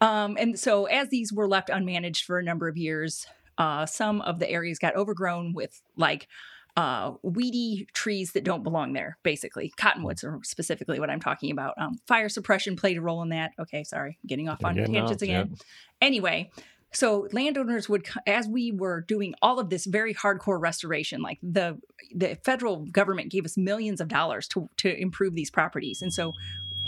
um, 0.00 0.36
and 0.38 0.58
so 0.58 0.84
as 0.84 1.08
these 1.08 1.32
were 1.32 1.48
left 1.48 1.68
unmanaged 1.68 2.24
for 2.24 2.38
a 2.38 2.44
number 2.44 2.68
of 2.68 2.76
years, 2.76 3.26
uh, 3.58 3.86
some 3.86 4.20
of 4.20 4.38
the 4.38 4.48
areas 4.48 4.78
got 4.78 4.94
overgrown 4.94 5.52
with 5.52 5.80
like 5.96 6.28
uh, 6.76 7.12
weedy 7.22 7.88
trees 7.94 8.32
that 8.32 8.44
don't 8.44 8.62
belong 8.62 8.92
there, 8.92 9.16
basically. 9.22 9.72
Cottonwoods 9.76 10.22
are 10.22 10.38
specifically 10.42 11.00
what 11.00 11.08
I'm 11.08 11.20
talking 11.20 11.50
about. 11.50 11.74
Um, 11.78 11.98
fire 12.06 12.28
suppression 12.28 12.76
played 12.76 12.98
a 12.98 13.00
role 13.00 13.22
in 13.22 13.30
that. 13.30 13.52
Okay, 13.58 13.82
sorry, 13.82 14.18
getting 14.26 14.48
off 14.48 14.62
on 14.64 14.76
tangents 14.76 15.22
again. 15.22 15.56
Anyway, 16.02 16.50
so 16.92 17.28
landowners 17.32 17.88
would, 17.88 18.06
as 18.26 18.46
we 18.46 18.72
were 18.72 19.00
doing 19.00 19.34
all 19.40 19.58
of 19.58 19.70
this 19.70 19.86
very 19.86 20.14
hardcore 20.14 20.60
restoration, 20.60 21.22
like 21.22 21.38
the 21.42 21.80
the 22.14 22.36
federal 22.44 22.84
government 22.86 23.30
gave 23.30 23.44
us 23.44 23.56
millions 23.56 24.00
of 24.00 24.08
dollars 24.08 24.46
to 24.48 24.68
to 24.78 25.00
improve 25.00 25.34
these 25.34 25.50
properties, 25.50 26.02
and 26.02 26.12
so 26.12 26.32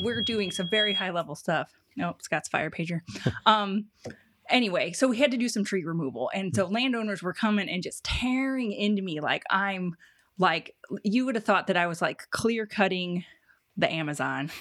we're 0.01 0.23
doing 0.23 0.51
some 0.51 0.69
very 0.69 0.93
high 0.93 1.11
level 1.11 1.35
stuff. 1.35 1.73
Nope, 1.97 2.23
Scott's 2.23 2.49
fire 2.49 2.71
pager. 2.71 3.01
um, 3.47 3.87
anyway, 4.49 4.93
so 4.93 5.09
we 5.09 5.19
had 5.19 5.31
to 5.31 5.37
do 5.37 5.49
some 5.49 5.65
tree 5.65 5.85
removal, 5.85 6.31
and 6.35 6.55
so 6.55 6.67
mm. 6.67 6.73
landowners 6.73 7.23
were 7.23 7.33
coming 7.33 7.69
and 7.69 7.83
just 7.83 8.05
tearing 8.05 8.73
into 8.73 9.03
me 9.03 9.21
like 9.21 9.43
I'm 9.51 9.97
like 10.39 10.75
you 11.03 11.27
would 11.27 11.35
have 11.35 11.45
thought 11.45 11.67
that 11.67 11.77
I 11.77 11.87
was 11.87 12.01
like 12.01 12.31
clear 12.31 12.67
cutting 12.67 13.25
the 13.77 13.91
Amazon. 13.93 14.51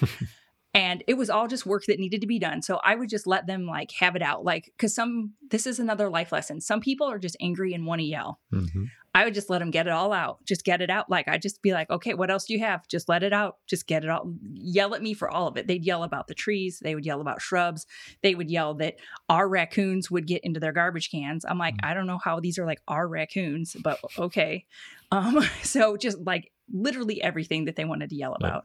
and 0.78 1.02
it 1.08 1.14
was 1.14 1.28
all 1.28 1.48
just 1.48 1.66
work 1.66 1.84
that 1.86 1.98
needed 1.98 2.20
to 2.20 2.26
be 2.28 2.38
done. 2.38 2.62
So 2.62 2.78
I 2.84 2.94
would 2.94 3.08
just 3.08 3.26
let 3.26 3.48
them 3.48 3.66
like 3.66 3.90
have 3.98 4.14
it 4.14 4.22
out. 4.22 4.44
Like, 4.44 4.72
cause 4.78 4.94
some, 4.94 5.32
this 5.50 5.66
is 5.66 5.80
another 5.80 6.08
life 6.08 6.30
lesson. 6.30 6.60
Some 6.60 6.80
people 6.80 7.08
are 7.08 7.18
just 7.18 7.36
angry 7.40 7.74
and 7.74 7.84
want 7.84 8.00
to 8.00 8.04
yell. 8.06 8.38
Mhm. 8.52 8.86
I 9.12 9.24
would 9.24 9.34
just 9.34 9.50
let 9.50 9.58
them 9.58 9.72
get 9.72 9.88
it 9.88 9.92
all 9.92 10.12
out. 10.12 10.44
Just 10.44 10.64
get 10.64 10.80
it 10.80 10.90
out. 10.90 11.10
Like, 11.10 11.26
I'd 11.26 11.42
just 11.42 11.60
be 11.62 11.72
like, 11.72 11.90
okay, 11.90 12.14
what 12.14 12.30
else 12.30 12.44
do 12.44 12.52
you 12.52 12.60
have? 12.60 12.86
Just 12.86 13.08
let 13.08 13.24
it 13.24 13.32
out. 13.32 13.56
Just 13.66 13.88
get 13.88 14.04
it 14.04 14.10
all. 14.10 14.32
Yell 14.52 14.94
at 14.94 15.02
me 15.02 15.14
for 15.14 15.28
all 15.28 15.48
of 15.48 15.56
it. 15.56 15.66
They'd 15.66 15.84
yell 15.84 16.04
about 16.04 16.28
the 16.28 16.34
trees. 16.34 16.78
They 16.80 16.94
would 16.94 17.04
yell 17.06 17.20
about 17.20 17.42
shrubs. 17.42 17.84
They 18.22 18.36
would 18.36 18.48
yell 18.50 18.74
that 18.74 18.96
our 19.28 19.48
raccoons 19.48 20.10
would 20.12 20.28
get 20.28 20.44
into 20.44 20.60
their 20.60 20.72
garbage 20.72 21.10
cans. 21.10 21.44
I'm 21.44 21.58
like, 21.58 21.74
I 21.82 21.94
don't 21.94 22.06
know 22.06 22.20
how 22.22 22.38
these 22.38 22.58
are 22.60 22.66
like 22.66 22.82
our 22.86 23.08
raccoons, 23.08 23.74
but 23.82 23.98
okay. 24.16 24.64
Um, 25.10 25.42
so 25.62 25.96
just 25.96 26.18
like 26.20 26.52
literally 26.70 27.22
everything 27.22 27.64
that 27.64 27.76
they 27.76 27.86
wanted 27.86 28.10
to 28.10 28.14
yell 28.16 28.36
Yeah. 28.42 28.60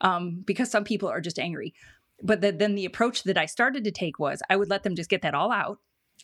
Um, 0.00 0.42
because 0.46 0.70
some 0.70 0.84
people 0.84 1.08
are 1.08 1.20
just 1.20 1.38
angry. 1.38 1.74
But 2.22 2.40
the, 2.40 2.52
then 2.52 2.74
the 2.74 2.84
approach 2.84 3.22
that 3.24 3.38
I 3.38 3.46
started 3.46 3.84
to 3.84 3.90
take 3.90 4.18
was 4.18 4.42
I 4.48 4.56
would 4.56 4.70
let 4.70 4.82
them 4.82 4.94
just 4.94 5.10
get 5.10 5.22
that 5.22 5.34
all 5.34 5.52
out. 5.52 5.78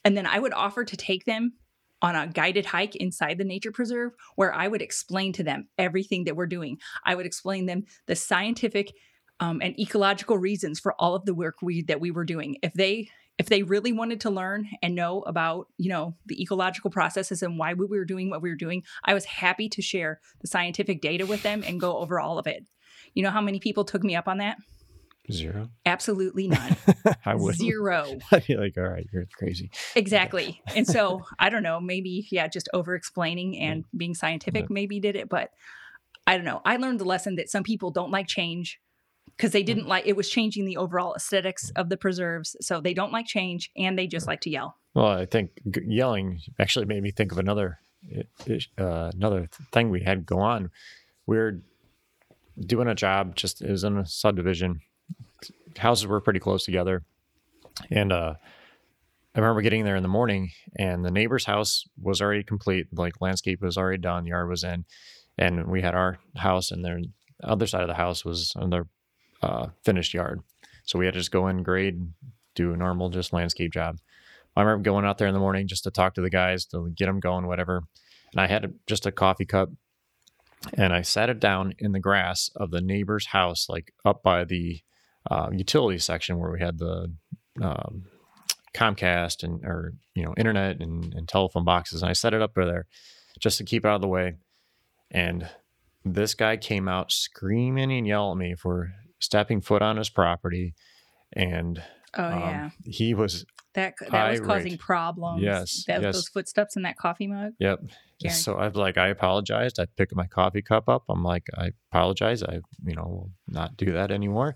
And 0.04 0.16
then 0.16 0.26
I 0.26 0.38
would 0.38 0.52
offer 0.52 0.84
to 0.84 0.96
take 0.96 1.24
them 1.24 1.54
on 2.02 2.14
a 2.14 2.26
guided 2.26 2.66
hike 2.66 2.94
inside 2.96 3.38
the 3.38 3.44
nature 3.44 3.72
preserve 3.72 4.12
where 4.36 4.54
I 4.54 4.68
would 4.68 4.82
explain 4.82 5.32
to 5.34 5.42
them 5.42 5.68
everything 5.78 6.24
that 6.24 6.36
we're 6.36 6.46
doing. 6.46 6.78
I 7.04 7.14
would 7.14 7.26
explain 7.26 7.66
them 7.66 7.84
the 8.06 8.16
scientific 8.16 8.92
um, 9.40 9.60
and 9.62 9.78
ecological 9.78 10.38
reasons 10.38 10.80
for 10.80 10.94
all 10.98 11.14
of 11.14 11.24
the 11.24 11.34
work 11.34 11.56
we 11.62 11.82
that 11.84 12.00
we 12.00 12.10
were 12.10 12.24
doing. 12.24 12.56
If 12.62 12.74
they 12.74 13.08
if 13.38 13.46
they 13.46 13.62
really 13.62 13.92
wanted 13.92 14.20
to 14.22 14.30
learn 14.30 14.66
and 14.82 14.94
know 14.94 15.20
about 15.22 15.68
you 15.76 15.88
know 15.88 16.14
the 16.26 16.40
ecological 16.40 16.90
processes 16.90 17.42
and 17.42 17.58
why 17.58 17.74
we 17.74 17.86
were 17.86 18.04
doing 18.04 18.30
what 18.30 18.42
we 18.42 18.50
were 18.50 18.56
doing, 18.56 18.82
I 19.04 19.14
was 19.14 19.24
happy 19.24 19.68
to 19.70 19.82
share 19.82 20.20
the 20.40 20.48
scientific 20.48 21.00
data 21.00 21.26
with 21.26 21.42
them 21.42 21.62
and 21.66 21.80
go 21.80 21.98
over 21.98 22.20
all 22.20 22.38
of 22.38 22.46
it. 22.46 22.66
You 23.16 23.22
know 23.22 23.30
how 23.30 23.40
many 23.40 23.58
people 23.58 23.84
took 23.84 24.04
me 24.04 24.14
up 24.14 24.28
on 24.28 24.38
that? 24.38 24.58
Zero. 25.32 25.70
Absolutely 25.86 26.48
none. 26.56 26.76
I 27.24 27.34
would. 27.34 27.56
Zero. 27.56 28.18
I'd 28.30 28.46
be 28.46 28.56
like, 28.56 28.76
all 28.76 28.84
right, 28.84 29.06
you're 29.10 29.26
crazy. 29.32 29.70
Exactly. 29.96 30.60
And 30.76 30.86
so 30.86 31.24
I 31.38 31.48
don't 31.48 31.62
know, 31.62 31.80
maybe, 31.80 32.28
yeah, 32.30 32.46
just 32.46 32.68
over 32.74 32.94
explaining 32.94 33.58
and 33.58 33.84
being 33.96 34.14
scientific 34.14 34.64
Yeah. 34.64 34.68
maybe 34.70 35.00
did 35.00 35.16
it. 35.16 35.30
But 35.30 35.50
I 36.26 36.36
don't 36.36 36.44
know. 36.44 36.60
I 36.64 36.76
learned 36.76 37.00
the 37.00 37.06
lesson 37.06 37.36
that 37.36 37.48
some 37.48 37.62
people 37.62 37.90
don't 37.90 38.10
like 38.10 38.26
change 38.28 38.78
because 39.36 39.52
they 39.52 39.62
didn't 39.62 39.88
like 39.88 40.06
it 40.06 40.14
was 40.14 40.28
changing 40.28 40.66
the 40.66 40.76
overall 40.76 41.14
aesthetics 41.14 41.70
of 41.70 41.88
the 41.88 41.96
preserves. 41.96 42.54
So 42.60 42.82
they 42.82 42.92
don't 42.94 43.12
like 43.12 43.26
change 43.26 43.70
and 43.78 43.98
they 43.98 44.06
just 44.06 44.26
like 44.26 44.42
to 44.42 44.50
yell. 44.50 44.76
Well, 44.94 45.06
I 45.06 45.24
think 45.24 45.50
yelling 45.86 46.40
actually 46.60 46.84
made 46.84 47.02
me 47.02 47.10
think 47.12 47.32
of 47.32 47.38
another 47.38 47.78
uh, 48.78 49.10
another 49.14 49.48
thing 49.72 49.88
we 49.88 50.02
had 50.02 50.26
go 50.26 50.38
on. 50.38 50.70
We 51.26 51.38
were 51.38 51.62
doing 52.58 52.88
a 52.88 52.94
job, 52.94 53.36
just 53.36 53.62
it 53.62 53.70
was 53.70 53.84
in 53.84 53.98
a 53.98 54.06
subdivision. 54.06 54.80
Houses 55.76 56.06
were 56.06 56.20
pretty 56.20 56.40
close 56.40 56.64
together, 56.64 57.04
and 57.90 58.12
uh, 58.12 58.34
I 59.34 59.38
remember 59.38 59.60
getting 59.60 59.84
there 59.84 59.96
in 59.96 60.02
the 60.02 60.08
morning, 60.08 60.50
and 60.78 61.04
the 61.04 61.10
neighbor's 61.10 61.44
house 61.44 61.84
was 62.00 62.22
already 62.22 62.42
complete. 62.42 62.86
Like 62.92 63.20
landscape 63.20 63.60
was 63.60 63.76
already 63.76 64.00
done, 64.00 64.26
yard 64.26 64.48
was 64.48 64.64
in, 64.64 64.84
and 65.36 65.66
we 65.66 65.82
had 65.82 65.94
our 65.94 66.18
house, 66.36 66.70
and 66.70 66.84
their 66.84 67.00
other 67.42 67.66
side 67.66 67.82
of 67.82 67.88
the 67.88 67.94
house 67.94 68.24
was 68.24 68.52
another 68.56 68.86
uh, 69.42 69.66
finished 69.84 70.14
yard. 70.14 70.40
So 70.84 70.98
we 70.98 71.04
had 71.04 71.14
to 71.14 71.20
just 71.20 71.32
go 71.32 71.48
in, 71.48 71.62
grade, 71.62 72.00
do 72.54 72.72
a 72.72 72.76
normal 72.76 73.10
just 73.10 73.32
landscape 73.32 73.72
job. 73.72 73.98
I 74.56 74.62
remember 74.62 74.84
going 74.84 75.04
out 75.04 75.18
there 75.18 75.28
in 75.28 75.34
the 75.34 75.40
morning 75.40 75.68
just 75.68 75.84
to 75.84 75.90
talk 75.90 76.14
to 76.14 76.22
the 76.22 76.30
guys 76.30 76.64
to 76.66 76.88
get 76.96 77.06
them 77.06 77.20
going, 77.20 77.46
whatever. 77.46 77.82
And 78.32 78.40
I 78.40 78.46
had 78.46 78.72
just 78.86 79.04
a 79.04 79.12
coffee 79.12 79.44
cup, 79.44 79.68
and 80.74 80.92
I 80.92 81.02
sat 81.02 81.30
it 81.30 81.40
down 81.40 81.74
in 81.78 81.92
the 81.92 82.00
grass 82.00 82.50
of 82.56 82.70
the 82.70 82.80
neighbor's 82.80 83.26
house, 83.26 83.68
like 83.68 83.92
up 84.04 84.22
by 84.22 84.44
the 84.44 84.80
uh, 85.30 85.50
utility 85.52 85.98
section 85.98 86.38
where 86.38 86.50
we 86.50 86.60
had 86.60 86.78
the 86.78 87.12
um, 87.62 88.04
Comcast 88.74 89.42
and 89.42 89.64
or 89.64 89.94
you 90.14 90.24
know 90.24 90.34
internet 90.36 90.80
and, 90.80 91.14
and 91.14 91.28
telephone 91.28 91.64
boxes. 91.64 92.02
And 92.02 92.10
I 92.10 92.12
set 92.12 92.34
it 92.34 92.42
up 92.42 92.52
over 92.56 92.66
there 92.66 92.86
just 93.40 93.58
to 93.58 93.64
keep 93.64 93.84
it 93.84 93.88
out 93.88 93.96
of 93.96 94.02
the 94.02 94.08
way. 94.08 94.34
And 95.10 95.48
this 96.04 96.34
guy 96.34 96.56
came 96.56 96.88
out 96.88 97.12
screaming 97.12 97.92
and 97.92 98.06
yelling 98.06 98.38
at 98.38 98.48
me 98.48 98.54
for 98.54 98.92
stepping 99.18 99.60
foot 99.60 99.82
on 99.82 99.96
his 99.96 100.10
property, 100.10 100.74
and 101.32 101.82
Oh 102.16 102.24
um, 102.24 102.40
yeah. 102.40 102.70
he 102.84 103.14
was 103.14 103.44
That 103.74 103.94
that 104.10 104.30
was 104.30 104.40
causing 104.40 104.78
problems. 104.78 105.42
Yes, 105.42 105.84
That, 105.86 106.02
yes. 106.02 106.14
Those 106.14 106.28
footsteps 106.28 106.76
in 106.76 106.82
that 106.82 106.96
coffee 106.96 107.26
mug. 107.26 107.52
Yep. 107.58 107.80
Guaranteed. 108.20 108.42
So 108.44 108.54
I 108.54 108.66
was 108.68 108.76
like, 108.76 108.96
I 108.98 109.08
apologized. 109.08 109.78
I 109.78 109.86
picked 109.96 110.14
my 110.14 110.26
coffee 110.26 110.62
cup 110.62 110.88
up. 110.88 111.04
I'm 111.08 111.22
like, 111.22 111.46
I 111.56 111.72
apologize. 111.92 112.42
I, 112.42 112.60
you 112.84 112.94
know, 112.96 113.02
will 113.04 113.30
not 113.48 113.76
do 113.76 113.92
that 113.92 114.10
anymore. 114.10 114.54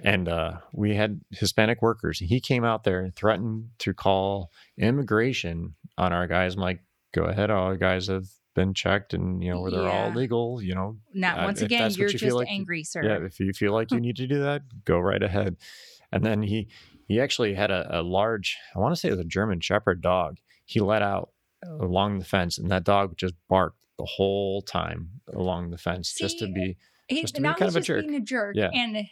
And 0.00 0.28
uh, 0.28 0.54
we 0.72 0.94
had 0.96 1.20
Hispanic 1.30 1.80
workers. 1.80 2.18
He 2.18 2.40
came 2.40 2.64
out 2.64 2.84
there 2.84 3.00
and 3.00 3.14
threatened 3.14 3.68
to 3.78 3.94
call 3.94 4.50
immigration 4.76 5.74
on 5.96 6.12
our 6.12 6.26
guys. 6.26 6.54
I'm 6.54 6.60
like, 6.60 6.80
go 7.14 7.24
ahead. 7.24 7.50
All 7.50 7.74
guys 7.76 8.08
have 8.08 8.26
been 8.54 8.74
checked 8.74 9.14
and, 9.14 9.42
you 9.42 9.50
know, 9.52 9.60
where 9.60 9.70
they're 9.70 9.88
all 9.88 10.10
legal, 10.10 10.60
you 10.62 10.74
know. 10.74 10.96
Not 11.12 11.38
Uh, 11.40 11.44
once 11.44 11.60
again, 11.62 11.90
you're 11.92 12.08
you 12.10 12.18
just 12.18 12.36
like- 12.36 12.48
angry, 12.48 12.84
sir. 12.84 13.02
Yeah. 13.04 13.24
If 13.26 13.40
you 13.40 13.52
feel 13.52 13.72
like 13.72 13.90
you 13.90 14.00
need 14.06 14.16
to 14.16 14.26
do 14.26 14.40
that, 14.40 14.62
go 14.84 14.98
right 14.98 15.22
ahead. 15.22 15.56
And 16.12 16.24
then 16.24 16.42
he, 16.42 16.68
he 17.08 17.20
actually 17.20 17.54
had 17.54 17.70
a, 17.70 18.00
a 18.00 18.02
large, 18.02 18.56
I 18.74 18.78
want 18.78 18.94
to 18.94 19.00
say 19.00 19.08
it 19.08 19.12
was 19.12 19.20
a 19.20 19.24
German 19.24 19.60
Shepherd 19.60 20.00
dog. 20.00 20.38
He 20.66 20.80
let 20.80 21.02
out 21.02 21.30
along 21.80 22.18
the 22.18 22.24
fence 22.24 22.58
and 22.58 22.70
that 22.70 22.84
dog 22.84 23.16
just 23.16 23.34
barked 23.48 23.78
the 23.98 24.04
whole 24.04 24.60
time 24.62 25.08
along 25.32 25.70
the 25.70 25.78
fence 25.78 26.14
just 26.14 26.38
to 26.40 26.46
be 26.48 26.76
He, 27.08 27.20
Just 27.22 27.34
to 27.36 27.40
be 27.42 27.48
kind 27.48 27.62
of 27.62 27.76
a 27.76 27.80
jerk. 27.80 28.00
being 28.06 28.14
a 28.16 28.20
jerk, 28.20 28.56
Yeah. 28.56 28.70
and 28.72 29.06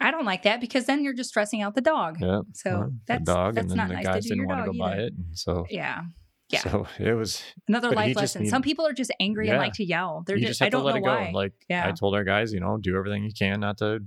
I 0.00 0.10
don't 0.10 0.24
like 0.24 0.44
that 0.44 0.60
because 0.60 0.86
then 0.86 1.02
you're 1.04 1.12
just 1.12 1.28
stressing 1.30 1.60
out 1.60 1.74
the 1.74 1.80
dog. 1.82 2.16
yeah 2.20 2.40
So 2.54 2.92
that's 3.06 3.20
the 3.26 3.32
dog 3.34 3.54
that's 3.54 3.62
and 3.64 3.70
then 3.70 3.76
not 3.76 3.88
the 3.88 3.94
nice 3.94 4.06
guys 4.06 4.22
to 4.24 4.28
do 4.30 4.34
didn't 4.36 4.48
want 4.48 4.64
to 4.66 4.72
go 4.72 4.78
buy 4.78 4.94
it 4.96 5.12
and 5.12 5.36
so 5.38 5.66
Yeah, 5.68 6.02
yeah. 6.48 6.60
so 6.60 6.86
it 6.98 7.12
was 7.14 7.42
Another 7.68 7.90
life 7.90 8.16
lesson. 8.16 8.42
need- 8.44 8.48
Some 8.50 8.62
people 8.62 8.86
are 8.86 8.92
just 8.94 9.12
angry 9.20 9.48
and 9.48 9.58
like 9.58 9.74
to 9.74 9.84
yell. 9.84 10.22
They're 10.26 10.36
you 10.36 10.46
just, 10.46 10.60
just 10.60 10.62
I 10.62 10.70
don't 10.70 10.84
let 10.84 10.92
know 10.92 10.98
it 10.98 11.04
go 11.04 11.14
why. 11.24 11.30
like 11.34 11.52
Yeah. 11.68 11.86
i 11.86 11.92
told 11.92 12.14
our 12.14 12.24
guys 12.24 12.52
you 12.54 12.60
know 12.60 12.78
do 12.78 12.96
everything 12.96 13.24
you 13.24 13.32
can 13.36 13.60
not 13.60 13.76
to 13.78 14.00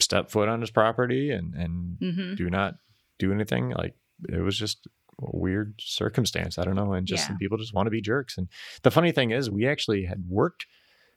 step 0.00 0.30
foot 0.30 0.48
on 0.48 0.60
his 0.60 0.70
property 0.70 1.30
and 1.30 1.54
and 1.54 1.96
hmm 1.98 2.34
do 2.34 2.50
not 2.50 2.74
do 3.18 3.32
anything 3.32 3.70
like 3.70 3.94
it 4.28 4.40
was 4.40 4.56
just 4.58 4.86
weird 5.20 5.74
circumstance 5.80 6.58
i 6.58 6.64
don't 6.64 6.76
know 6.76 6.92
and 6.92 7.06
just 7.06 7.24
Yeah. 7.24 7.28
some 7.28 7.38
people 7.38 7.58
just 7.58 7.74
want 7.74 7.86
to 7.86 7.90
be 7.90 8.00
jerks 8.00 8.38
and 8.38 8.48
the 8.82 8.90
funny 8.90 9.10
thing 9.12 9.30
is 9.32 9.50
we 9.50 9.66
actually 9.66 10.04
had 10.04 10.24
worked 10.28 10.66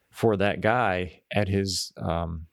for 0.09 0.35
that 0.37 0.59
guy 0.61 1.21
at 1.31 1.47
his 1.47 1.91
um 1.97 2.47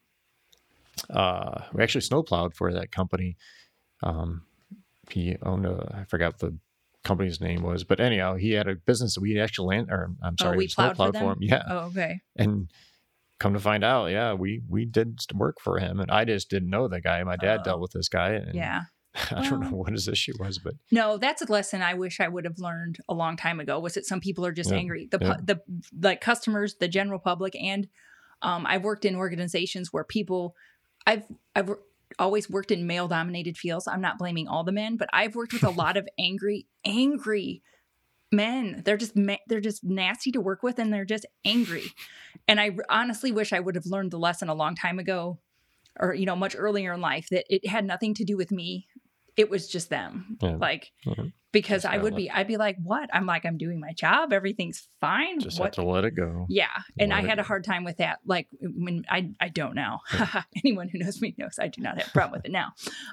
uh 1.10 1.62
we 1.72 1.82
actually 1.82 2.00
snowplowed 2.02 2.54
for 2.54 2.72
that 2.72 2.90
company 2.92 3.36
um 4.02 4.42
he 5.10 5.36
owned 5.42 5.64
a 5.64 5.94
i 5.98 6.04
forgot 6.04 6.38
the 6.38 6.56
company's 7.04 7.40
name 7.40 7.62
was 7.62 7.84
but 7.84 8.00
anyhow 8.00 8.34
he 8.34 8.52
had 8.52 8.68
a 8.68 8.74
business 8.74 9.14
that 9.14 9.20
we 9.22 9.40
actually 9.40 9.68
land 9.76 9.88
or 9.90 10.10
i'm 10.22 10.34
Oh, 10.40 10.42
sorry 10.42 10.56
we 10.58 10.68
plowed 10.68 10.96
for 10.96 11.12
snowplowed 11.12 11.14
them? 11.14 11.24
him 11.32 11.38
yeah 11.40 11.62
Oh, 11.68 11.78
okay. 11.86 12.20
and 12.36 12.70
come 13.40 13.54
to 13.54 13.60
find 13.60 13.84
out 13.84 14.06
yeah 14.10 14.34
we 14.34 14.60
we 14.68 14.84
did 14.84 15.18
work 15.34 15.56
for 15.62 15.78
him 15.78 16.00
and 16.00 16.10
i 16.10 16.24
just 16.24 16.50
didn't 16.50 16.68
know 16.70 16.88
the 16.88 17.00
guy 17.00 17.22
my 17.24 17.36
dad 17.36 17.60
Oh. 17.60 17.64
dealt 17.64 17.80
with 17.80 17.92
this 17.92 18.08
guy 18.08 18.30
and 18.32 18.54
Yeah. 18.54 18.82
i 19.32 19.48
don't 19.48 19.60
know 19.60 19.70
what 19.76 19.92
his 19.92 20.06
issue 20.08 20.32
was 20.38 20.58
but 20.58 20.74
No, 20.92 21.16
that's 21.16 21.42
a 21.42 21.50
lesson 21.50 21.82
I 21.82 21.94
wish 21.94 22.20
I 22.20 22.28
would 22.28 22.44
have 22.44 22.58
learned 22.58 22.98
a 23.08 23.14
long 23.14 23.36
time 23.36 23.58
ago. 23.60 23.78
Was 23.80 23.94
that 23.94 24.06
some 24.06 24.20
people 24.20 24.44
are 24.46 24.52
just 24.52 24.70
Yeah, 24.70 24.76
angry. 24.76 25.08
The 25.10 25.18
yeah. 25.20 25.36
the 25.42 25.60
like 26.00 26.20
customers, 26.20 26.76
the 26.78 26.88
general 26.88 27.18
public, 27.18 27.54
and 27.56 27.88
um, 28.42 28.66
I've 28.66 28.84
worked 28.84 29.04
in 29.04 29.16
organizations 29.16 29.92
where 29.92 30.04
people, 30.04 30.54
I've 31.06 31.24
I've 31.56 31.70
always 32.18 32.48
worked 32.50 32.70
in 32.70 32.86
male 32.86 33.08
dominated 33.08 33.56
fields. 33.56 33.86
I'm 33.88 34.00
not 34.00 34.18
blaming 34.18 34.46
all 34.48 34.64
the 34.64 34.72
men, 34.72 34.96
but 34.96 35.08
I've 35.12 35.34
worked 35.34 35.52
with 35.52 35.64
a 35.64 35.70
lot 35.70 35.96
of 35.96 36.08
angry, 36.18 36.66
angry 36.84 37.62
men. 38.30 38.82
They're 38.84 38.96
just 38.96 39.16
ma- 39.16 39.36
they're 39.48 39.60
just 39.60 39.82
nasty 39.84 40.30
to 40.32 40.40
work 40.40 40.62
with, 40.62 40.78
and 40.78 40.92
they're 40.92 41.04
just 41.04 41.26
angry. 41.44 41.84
And 42.46 42.60
I 42.60 42.76
honestly 42.88 43.32
wish 43.32 43.52
I 43.52 43.60
would 43.60 43.74
have 43.74 43.86
learned 43.86 44.10
the 44.10 44.18
lesson 44.18 44.48
a 44.48 44.54
long 44.54 44.74
time 44.74 44.98
ago, 44.98 45.38
or 45.98 46.14
you 46.14 46.26
know, 46.26 46.36
much 46.36 46.54
earlier 46.58 46.92
in 46.92 47.00
life 47.00 47.26
that 47.30 47.44
it 47.48 47.66
had 47.66 47.84
nothing 47.84 48.14
to 48.14 48.24
do 48.24 48.36
with 48.36 48.50
me. 48.50 48.86
It 49.36 49.50
was 49.50 49.68
just 49.68 49.88
them. 49.90 50.36
Yeah. 50.42 50.56
Like 50.56 50.90
Mhm. 51.06 51.32
Because 51.50 51.82
Just 51.82 51.94
I 51.94 51.98
would 51.98 52.12
let- 52.12 52.16
be, 52.18 52.30
I'd 52.30 52.46
be 52.46 52.56
like, 52.58 52.76
what? 52.82 53.08
I'm 53.12 53.24
like, 53.26 53.46
I'm 53.46 53.56
doing 53.56 53.80
my 53.80 53.92
job. 53.92 54.32
Everything's 54.32 54.88
fine. 55.00 55.40
just 55.40 55.58
what? 55.58 55.66
have 55.74 55.84
to 55.84 55.90
let 55.90 56.04
it 56.04 56.10
go 56.12 56.44
Yeah. 56.48 56.66
And 56.98 57.12
I 57.12 57.16
let 57.16 57.24
it 57.24 57.28
had 57.30 57.38
a 57.38 57.42
hard 57.42 57.64
time 57.64 57.84
with 57.84 57.96
that. 57.98 58.18
Like 58.26 58.48
when 58.60 59.04
I, 59.08 59.30
I 59.40 59.48
don't 59.48 59.74
know. 59.74 59.98
Anyone 60.64 60.88
who 60.88 60.98
knows 60.98 61.20
me 61.22 61.34
knows 61.38 61.56
I 61.58 61.68
do 61.68 61.80
not 61.80 61.96
have 61.98 62.08
a 62.08 62.10
problem 62.10 62.38
with 62.38 62.44
it 62.44 62.52
now. 62.52 62.72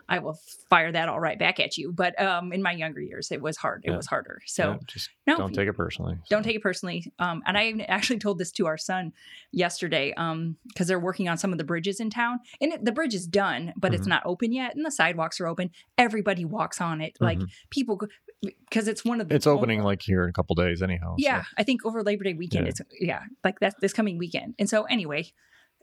I 0.10 0.20
will 0.20 0.38
fire 0.70 0.92
that 0.92 1.08
all 1.08 1.20
right 1.20 1.40
back 1.40 1.60
at 1.60 1.78
you. 1.78 1.94
But 1.94 2.20
um, 2.22 2.52
in 2.52 2.62
my 2.62 2.74
younger 2.74 3.00
years, 3.02 3.32
it 3.32 3.42
was 3.42 3.56
hard. 3.58 3.82
It 3.86 3.92
Yeah. 3.92 3.98
was 3.98 4.08
harder. 4.08 4.42
So 4.46 4.72
Yeah, 4.72 4.78
just 4.88 5.10
no, 5.28 5.38
don't 5.38 5.54
take 5.54 5.68
it 5.70 5.74
personally 5.74 6.18
don't 6.30 6.44
take 6.44 6.56
it 6.58 6.62
personally. 6.62 7.12
Um, 7.20 7.42
and 7.46 7.58
I 7.58 7.86
actually 7.88 8.20
told 8.20 8.38
this 8.40 8.52
to 8.54 8.66
our 8.68 8.78
son 8.78 9.14
yesterday 9.52 10.14
um, 10.18 10.58
because 10.68 10.88
they're 10.88 11.00
working 11.00 11.30
on 11.30 11.38
some 11.38 11.52
of 11.52 11.58
the 11.58 11.64
bridges 11.64 12.00
in 12.00 12.10
town. 12.10 12.40
And 12.60 12.74
it, 12.74 12.84
the 12.86 12.92
bridge 12.92 13.14
is 13.14 13.28
done, 13.28 13.74
but 13.78 13.94
it's 13.94 14.06
Mhm. 14.06 14.10
not 14.10 14.24
open 14.26 14.52
yet. 14.52 14.76
And 14.76 14.86
the 14.86 14.92
sidewalks 14.92 15.40
are 15.40 15.48
open. 15.48 15.72
Everybody 15.98 16.46
walks 16.46 16.82
on 16.82 17.02
it. 17.02 17.16
Like 17.20 17.40
Mhm. 17.40 17.50
people, 17.70 18.00
because 18.42 18.88
it's 18.88 19.04
one 19.04 19.22
of 19.22 19.30
the 19.30 19.36
it's 19.36 19.48
opening 19.48 19.82
like 19.82 20.02
here 20.02 20.24
in 20.24 20.30
a 20.30 20.34
couple 20.34 20.56
days 20.56 20.82
anyhow 20.82 21.12
so- 21.12 21.26
yeah, 21.26 21.44
I 21.58 21.64
think 21.64 21.86
over 21.86 22.04
Labor 22.04 22.24
Day 22.24 22.34
weekend. 22.34 22.66
Yeah. 22.66 22.70
It's 22.70 22.82
yeah, 23.00 23.20
like 23.44 23.60
that's 23.60 23.76
this 23.82 23.94
coming 23.94 24.18
weekend. 24.18 24.56
And 24.60 24.70
so 24.70 24.84
anyway, 24.84 25.32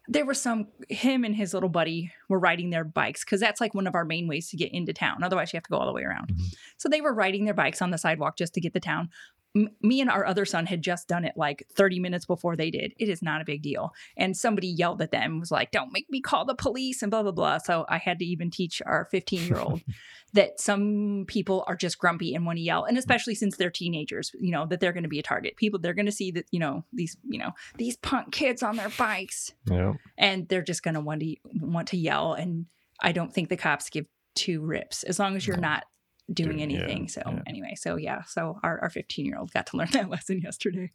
there 0.09 0.25
was 0.25 0.41
some 0.41 0.69
him 0.89 1.25
and 1.25 1.35
his 1.35 1.55
little 1.55 1.69
buddy 1.69 2.13
were 2.29 2.39
riding 2.39 2.71
their 2.71 2.85
bikes 2.85 3.25
because 3.25 3.41
that's 3.41 3.61
like 3.61 3.75
one 3.75 3.87
of 3.87 3.95
our 3.95 4.05
main 4.05 4.29
ways 4.29 4.49
to 4.51 4.57
get 4.57 4.73
into 4.73 4.93
town. 4.93 5.23
Otherwise, 5.23 5.53
you 5.53 5.57
have 5.57 5.65
to 5.65 5.71
go 5.71 5.79
all 5.79 5.87
the 5.87 5.93
way 5.93 6.03
around. 6.03 6.29
Mhm. 6.35 6.55
So 6.77 6.89
they 6.89 7.01
were 7.01 7.15
riding 7.15 7.45
their 7.45 7.55
bikes 7.55 7.81
on 7.83 7.91
the 7.91 7.99
sidewalk 7.99 8.37
just 8.37 8.55
to 8.55 8.61
get 8.61 8.75
to 8.75 8.81
town. 8.81 9.11
M- 9.55 9.69
me 9.83 10.01
and 10.01 10.09
our 10.11 10.25
other 10.25 10.45
son 10.45 10.67
had 10.67 10.81
just 10.83 11.09
done 11.09 11.25
it 11.25 11.35
like 11.37 11.67
30 11.75 12.01
minutes 12.01 12.25
before 12.25 12.57
they 12.57 12.71
did. 12.71 12.95
It 12.99 13.09
is 13.09 13.21
not 13.23 13.43
a 13.43 13.45
big 13.45 13.63
deal. 13.63 13.93
And 14.17 14.37
somebody 14.37 14.69
yelled 14.69 15.03
at 15.03 15.11
them, 15.11 15.41
was 15.41 15.51
like, 15.51 15.71
"Don't 15.73 15.93
make 15.93 16.09
me 16.11 16.21
call 16.21 16.45
the 16.47 16.55
police," 16.55 17.03
and 17.03 17.11
blah 17.11 17.23
blah 17.23 17.33
blah. 17.33 17.59
So 17.59 17.85
I 17.89 17.99
had 17.99 18.19
to 18.21 18.25
even 18.25 18.51
teach 18.51 18.81
our 18.87 19.07
15 19.11 19.47
year 19.47 19.59
old 19.59 19.83
that 20.35 20.59
some 20.61 21.25
people 21.29 21.65
are 21.67 21.77
just 21.77 21.99
grumpy 21.99 22.35
and 22.35 22.47
want 22.47 22.57
to 22.57 22.63
yell 22.63 22.85
and 22.85 22.97
especially 22.97 23.35
since 23.35 23.59
they're 23.59 23.69
teenagers 23.71 24.31
you 24.41 24.51
know 24.51 24.65
that 24.65 24.81
they're 24.81 24.95
going 24.95 25.03
to 25.03 25.09
be 25.11 25.19
a 25.19 25.23
target 25.23 25.57
people 25.57 25.79
they're 25.79 25.93
going 25.93 26.07
to 26.07 26.13
see 26.13 26.31
that 26.31 26.47
you 26.51 26.59
know 26.59 26.83
these 26.95 27.19
you 27.29 27.39
know 27.39 27.51
these 27.77 27.99
punk 27.99 28.33
kids 28.33 28.63
on 28.63 28.77
their 28.77 28.89
bikes 28.97 29.53
yeah 29.67 29.93
and 30.17 30.49
they're 30.49 30.63
just 30.63 30.83
going 30.83 30.95
to 30.95 31.01
want 31.03 31.21
to 31.21 31.37
want 31.61 31.89
to 31.89 31.99
yell 31.99 32.33
and 32.33 32.65
i 33.01 33.13
don't 33.13 33.35
think 33.35 33.51
the 33.51 33.59
cops 33.59 33.91
give 33.91 34.07
two 34.35 34.63
rips 34.63 35.03
as 35.03 35.19
long 35.19 35.37
as 35.37 35.47
you're 35.47 35.59
No. 35.59 35.69
not 35.69 35.85
doing 36.33 36.57
Doing- 36.57 36.71
yeah, 36.71 36.79
anything 36.81 37.09
so 37.09 37.23
yeah. 37.27 37.41
anyway 37.47 37.75
so 37.77 37.97
yeah 37.97 38.23
so 38.23 38.59
our, 38.63 38.81
our 38.81 38.91
15 38.91 39.25
year 39.27 39.39
old 39.39 39.53
got 39.53 39.67
to 39.69 39.77
learn 39.77 39.89
that 39.93 40.11
lesson 40.11 40.41
yesterday 40.41 40.91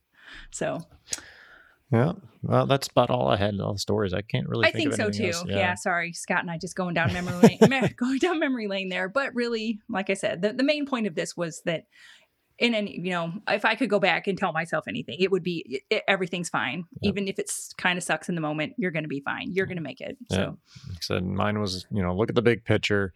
so 0.52 0.80
yeah 1.92 2.14
well 2.44 2.66
that's 2.66 2.88
about 2.88 3.10
all 3.10 3.30
i 3.30 3.38
had 3.38 3.60
all 3.60 3.74
the 3.74 3.80
stories 3.80 4.14
i 4.14 4.22
can't 4.22 4.48
really 4.48 4.68
I 4.68 4.72
think 4.72 4.90
of 4.92 4.96
so 4.96 5.10
too. 5.10 5.28
else. 5.28 5.46
Yeah. 5.48 5.76
sorry, 5.76 6.12
Scott 6.14 6.42
and 6.42 6.52
I 6.52 6.58
just 6.58 6.76
going 6.76 6.94
down 6.94 7.14
memory 7.14 7.58
lane, 7.62 7.94
going 7.96 8.18
down 8.20 8.40
memory 8.40 8.68
lane 8.68 8.90
there. 8.90 9.08
But 9.08 9.34
really, 9.34 9.80
like 9.90 10.10
I 10.10 10.14
said, 10.16 10.42
the, 10.42 10.52
the 10.52 10.64
main 10.64 10.86
point 10.86 11.08
of 11.08 11.16
this 11.16 11.38
was 11.38 11.62
that 11.66 11.86
in 12.60 12.74
any, 12.74 13.00
you 13.00 13.12
know, 13.12 13.34
if 13.48 13.66
I 13.66 13.76
could 13.76 13.90
go 13.90 14.00
back 14.00 14.28
and 14.28 14.38
tell 14.38 14.52
myself 14.52 14.86
anything, 14.88 15.18
it 15.20 15.32
would 15.32 15.44
be 15.44 15.84
it, 15.90 16.04
everything's 16.08 16.50
fine. 16.50 16.86
Yep. 17.02 17.10
Even 17.12 17.28
if 17.28 17.40
it's 17.40 17.72
kind 17.78 17.98
of 17.98 18.04
sucks 18.04 18.30
in 18.30 18.36
the 18.36 18.42
moment, 18.42 18.74
you're 18.78 18.92
going 18.92 19.04
to 19.04 19.10
be 19.10 19.22
fine. 19.22 19.54
You're 19.54 19.68
going 19.68 19.78
to 19.78 19.84
make 19.84 20.02
it. 20.02 20.18
Yeah. 20.30 20.38
So 20.38 20.58
said 21.02 21.26
mine 21.26 21.60
was 21.60 21.86
you 21.92 22.02
know 22.02 22.16
look 22.16 22.30
at 22.30 22.36
the 22.36 22.42
big 22.42 22.66
picture 22.66 23.14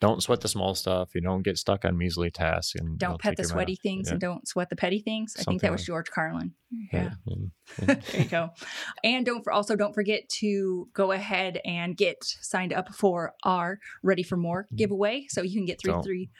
don't 0.00 0.22
sweat 0.22 0.40
the 0.40 0.48
small 0.48 0.74
stuff 0.74 1.14
you 1.14 1.20
don't 1.20 1.42
get 1.42 1.56
stuck 1.58 1.84
on 1.84 1.96
measly 1.96 2.30
tasks 2.30 2.74
and 2.74 2.98
don't 2.98 3.20
pet 3.20 3.36
the 3.36 3.44
sweaty 3.44 3.72
off. 3.74 3.78
things 3.82 4.08
Yeah. 4.08 4.12
and 4.12 4.20
don't 4.20 4.46
sweat 4.48 4.68
the 4.68 4.76
petty 4.76 5.00
things. 5.00 5.34
I 5.38 5.42
think 5.42 5.62
that 5.62 5.72
was 5.72 5.84
George 5.84 6.10
Carlin. 6.10 6.52
Yeah. 6.92 7.10
and- 7.26 7.50
there 7.78 8.00
you 8.14 8.24
go. 8.24 8.50
And 9.02 9.24
don't 9.26 9.42
for, 9.42 9.52
also 9.52 9.74
don't 9.76 9.94
forget 9.94 10.28
to 10.40 10.88
go 10.94 11.12
ahead 11.12 11.60
and 11.64 11.96
get 11.96 12.16
signed 12.22 12.72
up 12.72 12.94
for 12.94 13.34
our 13.44 13.78
Ready 14.02 14.22
for 14.22 14.36
More 14.36 14.64
mm-hmm. 14.64 14.76
giveaway, 14.76 15.26
so 15.28 15.42
you 15.42 15.54
can 15.54 15.64
get 15.64 15.80
three 15.82 16.00
three 16.02 16.30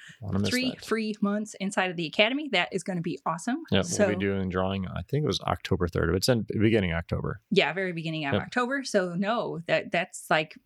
three 0.45 0.75
free 0.85 1.15
months 1.21 1.55
inside 1.59 1.91
of 1.91 1.97
the 1.97 2.07
academy. 2.07 2.49
That 2.53 2.69
is 2.73 2.83
going 2.83 2.97
to 2.97 3.03
be 3.03 3.19
awesome. 3.27 3.63
Yeah, 3.71 3.83
So 3.83 4.07
we'll 4.07 4.17
be 4.17 4.25
doing 4.25 4.49
drawing. 4.51 4.87
I 4.87 5.03
think 5.09 5.25
it 5.25 5.27
was 5.27 5.41
October 5.41 5.89
third. 5.89 6.15
It's 6.15 6.29
in 6.29 6.47
beginning 6.61 6.93
October. 6.93 7.41
yeah, 7.51 7.73
very 7.73 7.93
beginning 7.93 8.27
of 8.27 8.35
Yep. 8.35 8.43
October. 8.43 8.85
So 8.85 9.15
no, 9.15 9.61
that 9.67 9.91
that's 9.91 10.27
like 10.31 10.57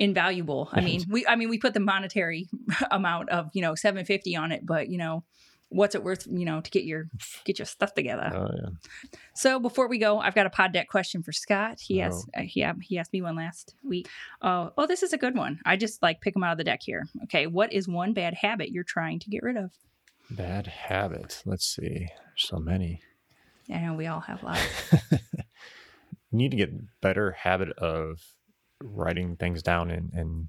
invaluable. 0.00 0.68
I 0.72 0.80
mean, 0.80 1.04
we 1.08 1.24
I 1.26 1.36
mean 1.36 1.48
we 1.48 1.58
put 1.58 1.74
the 1.74 1.80
monetary 1.80 2.48
amount 2.90 3.28
of 3.28 3.50
you 3.52 3.62
know 3.62 3.76
seven 3.76 4.04
fifty 4.04 4.34
on 4.34 4.50
it, 4.50 4.66
but 4.66 4.88
you 4.88 4.98
know 4.98 5.22
what's 5.72 5.94
it 5.94 6.02
worth 6.02 6.26
you 6.28 6.44
know 6.44 6.60
to 6.60 6.68
get 6.72 6.82
your 6.82 7.08
get 7.44 7.60
your 7.60 7.66
stuff 7.66 7.94
together. 7.94 8.28
Oh 8.34 8.50
yeah, 8.60 8.70
So 9.34 9.60
before 9.60 9.86
we 9.88 9.98
go, 9.98 10.18
I've 10.18 10.34
got 10.34 10.46
a 10.46 10.50
pod 10.50 10.72
deck 10.72 10.88
question 10.88 11.22
for 11.22 11.30
Scott. 11.30 11.78
He 11.80 12.02
Oh. 12.02 12.06
asked 12.06 12.28
uh, 12.36 12.40
he 12.42 12.66
he 12.82 12.98
asked 12.98 13.12
me 13.12 13.22
one 13.22 13.36
last 13.36 13.74
week. 13.84 14.08
Oh, 14.42 14.72
oh, 14.76 14.86
this 14.88 15.04
is 15.04 15.12
a 15.12 15.18
good 15.18 15.36
one. 15.36 15.60
I 15.64 15.76
just 15.76 16.02
like 16.02 16.20
pick 16.20 16.34
them 16.34 16.42
out 16.42 16.52
of 16.52 16.58
the 16.58 16.64
deck 16.64 16.80
here. 16.82 17.06
Okay, 17.24 17.46
what 17.46 17.72
is 17.72 17.86
one 17.86 18.12
bad 18.14 18.34
habit 18.34 18.70
you're 18.70 18.82
trying 18.82 19.20
to 19.20 19.30
get 19.30 19.42
rid 19.44 19.56
of? 19.56 19.70
bad 20.32 20.66
habit. 20.68 21.42
Let's 21.44 21.66
see. 21.66 22.06
There's 22.06 22.08
so 22.36 22.58
many. 22.58 23.00
I 23.72 23.78
know 23.78 23.94
we 23.94 24.06
all 24.06 24.20
have 24.20 24.42
lots. 24.44 24.60
Need 26.32 26.52
to 26.52 26.56
get 26.56 27.00
better 27.00 27.32
habit 27.32 27.70
of 27.78 28.20
writing 28.82 29.36
things 29.36 29.62
down 29.62 29.90
and 29.90 30.12
and 30.12 30.48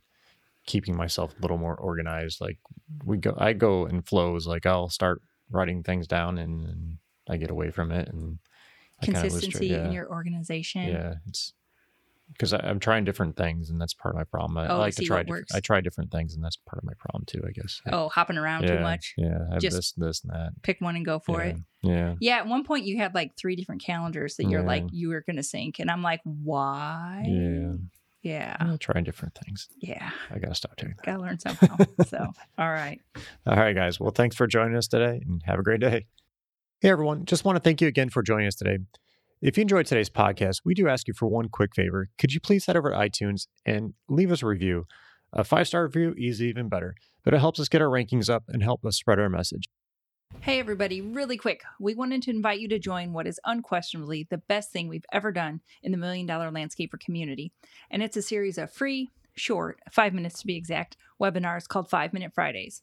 keeping 0.66 0.96
myself 0.96 1.34
a 1.38 1.42
little 1.42 1.58
more 1.58 1.76
organized. 1.76 2.40
Like 2.40 2.58
we 3.04 3.18
go, 3.18 3.36
I 3.38 3.54
go 3.54 3.86
in 3.88 4.02
flows. 4.04 4.46
Like 4.48 4.66
I'll 4.66 4.90
start 4.90 5.22
writing 5.50 5.82
things 5.84 6.08
down 6.08 6.38
and, 6.38 6.66
and 6.66 6.98
I 7.28 7.38
get 7.38 7.50
away 7.50 7.72
from 7.72 7.92
it 7.92 8.08
and 8.10 8.38
I 9.02 9.06
kinda 9.06 9.22
lose 9.24 9.32
track- 9.32 9.42
Consistency 9.42 9.68
yeah. 9.70 9.86
in 9.86 9.92
your 9.92 10.08
organization. 10.10 10.88
Yeah, 10.88 11.16
it's 11.28 11.54
because 12.32 12.54
I'm 12.54 12.80
trying 12.80 13.04
different 13.04 13.36
things, 13.36 13.70
and 13.72 13.82
that's 13.82 13.94
part 13.94 14.16
of 14.16 14.18
my 14.20 14.24
problem. 14.24 14.58
I, 14.58 14.62
I 14.62 14.66
Oh, 14.68 14.76
to 14.76 14.78
like 14.78 14.96
to 14.96 15.04
try. 15.04 15.18
what 15.18 15.26
different- 15.26 15.42
works. 15.42 15.56
I 15.56 15.60
try 15.60 15.82
different 15.82 16.12
things, 16.12 16.34
and 16.36 16.42
that's 16.44 16.56
part 16.56 16.78
of 16.78 16.86
my 16.86 16.94
problem 16.98 17.26
too. 17.26 17.42
I 17.46 17.52
guess. 17.52 17.82
Oh, 17.92 18.08
hopping 18.08 18.38
around 18.38 18.64
yeah, 18.64 18.78
too 18.78 18.80
much. 18.84 19.16
Yeah, 19.18 19.40
I 19.50 19.54
have 19.56 19.62
Just 19.62 19.76
this, 19.76 19.92
this, 19.94 20.24
and 20.24 20.32
that. 20.32 20.52
Pick 20.62 20.80
one 20.80 20.96
and 20.96 21.04
go 21.04 21.20
for 21.20 21.42
yeah, 21.44 21.50
it. 21.50 21.56
Yeah. 21.82 22.16
Yeah, 22.22 22.38
at 22.38 22.48
one 22.48 22.64
point 22.64 22.86
you 22.86 22.98
had 22.98 23.14
like 23.14 23.36
three 23.36 23.56
different 23.58 23.82
calendars 23.84 24.36
that 24.38 24.46
you're 24.48 24.62
like 24.64 24.86
you 24.92 25.10
were 25.10 25.24
gonna 25.28 25.44
sync, 25.44 25.80
and 25.80 25.90
I'm 25.92 26.04
like, 26.04 26.22
why? 26.24 27.26
Yeah. 27.28 27.74
Yeah, 28.22 28.56
I'm 28.60 28.78
trying 28.78 29.04
different 29.04 29.36
things. 29.44 29.68
yeah. 29.80 30.12
I 30.30 30.40
gotta 30.40 30.56
stop 30.56 30.76
doing 30.78 30.94
that. 30.98 31.06
Gotta 31.06 31.22
learn 31.22 31.40
somehow. 31.40 31.78
so, 32.08 32.18
all 32.58 32.72
right. 32.72 33.00
All 33.48 33.56
right, 33.56 33.76
guys. 33.76 34.00
Well, 34.00 34.12
thanks 34.12 34.36
for 34.36 34.48
joining 34.48 34.76
us 34.76 34.88
today, 34.88 35.22
and 35.26 35.42
have 35.46 35.60
a 35.60 35.64
great 35.64 35.80
day. 35.82 36.06
Hey, 36.82 36.90
everyone. 36.90 37.26
Just 37.26 37.46
want 37.46 37.56
to 37.58 37.60
thank 37.60 37.82
you 37.82 37.88
again 37.88 38.10
for 38.10 38.24
joining 38.24 38.48
us 38.48 38.56
today. 38.56 38.80
If 39.42 39.58
you 39.58 39.62
enjoyed 39.64 39.88
today's 39.88 40.10
podcast, 40.10 40.62
we 40.64 40.74
do 40.76 40.88
ask 40.88 41.08
you 41.08 41.16
for 41.16 41.28
one 41.28 41.50
quick 41.50 41.74
favor. 41.76 42.10
Could 42.20 42.32
you 42.34 42.40
please 42.40 42.66
head 42.68 42.78
over 42.78 42.92
to 42.92 42.96
iTunes 42.96 43.48
and 43.66 43.94
leave 44.08 44.32
us 44.32 44.44
a 44.44 44.46
review? 44.46 44.86
A 45.34 45.44
five 45.44 45.68
star 45.68 45.84
review 45.84 46.14
is 46.18 46.42
even 46.42 46.70
better, 46.70 46.94
but 47.24 47.34
it 47.34 47.40
helps 47.40 47.60
us 47.60 47.70
get 47.70 47.82
our 47.82 47.88
rankings 47.88 48.30
up 48.30 48.44
and 48.48 48.62
help 48.62 48.86
us 48.86 48.98
spread 48.98 49.18
our 49.20 49.30
message. 49.30 49.70
Hey, 50.40 50.60
everybody, 50.60 51.02
really 51.02 51.38
quick. 51.38 51.64
We 51.80 51.94
wanted 51.94 52.24
to 52.24 52.32
invite 52.32 52.60
you 52.60 52.68
to 52.70 52.80
join 52.80 53.14
what 53.14 53.28
is 53.28 53.40
unquestionably 53.46 54.28
the 54.30 54.38
best 54.38 54.72
thing 54.72 54.88
we've 54.88 55.06
ever 55.12 55.32
done 55.32 55.62
in 55.84 55.92
the 55.92 55.98
Million 55.98 56.26
Dollar 56.26 56.50
Landscaper 56.50 57.00
community. 57.00 57.52
And 57.90 58.02
it's 58.02 58.18
a 58.18 58.22
series 58.22 58.58
of 58.58 58.72
free, 58.72 59.10
short, 59.36 59.80
five 59.92 60.14
minutes 60.14 60.40
to 60.40 60.48
be 60.48 60.56
exact, 60.56 60.98
webinars 61.22 61.68
called 61.68 61.90
Five 61.90 62.14
Minute 62.14 62.34
Fridays. 62.34 62.82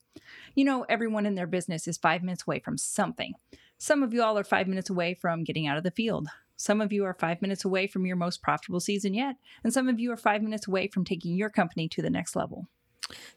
You 0.55 0.65
know, 0.65 0.85
everyone 0.89 1.27
in 1.27 1.35
their 1.35 1.47
business 1.47 1.89
is 1.89 1.97
five 1.97 2.23
minutes 2.23 2.45
away 2.47 2.61
from 2.61 2.79
something. 2.79 3.35
Some 3.79 4.03
of 4.03 4.13
you 4.13 4.23
all 4.23 4.39
are 4.39 4.45
five 4.45 4.69
minutes 4.69 4.91
away 4.91 5.15
from 5.15 5.45
getting 5.45 5.67
out 5.67 5.77
of 5.77 5.85
the 5.85 5.91
field. 5.91 6.29
Some 6.57 6.81
of 6.81 6.93
you 6.93 7.05
are 7.05 7.15
five 7.15 7.41
minutes 7.41 7.65
away 7.65 7.87
from 7.87 8.05
your 8.05 8.17
most 8.17 8.43
profitable 8.43 8.81
season 8.81 9.15
yet. 9.15 9.37
And 9.63 9.73
some 9.73 9.89
of 9.89 10.01
you 10.01 10.11
are 10.11 10.17
five 10.17 10.43
minutes 10.43 10.67
away 10.67 10.89
from 10.89 11.05
taking 11.05 11.37
your 11.37 11.51
company 11.51 11.89
to 11.91 12.03
the 12.03 12.11
next 12.11 12.35
level. 12.35 12.69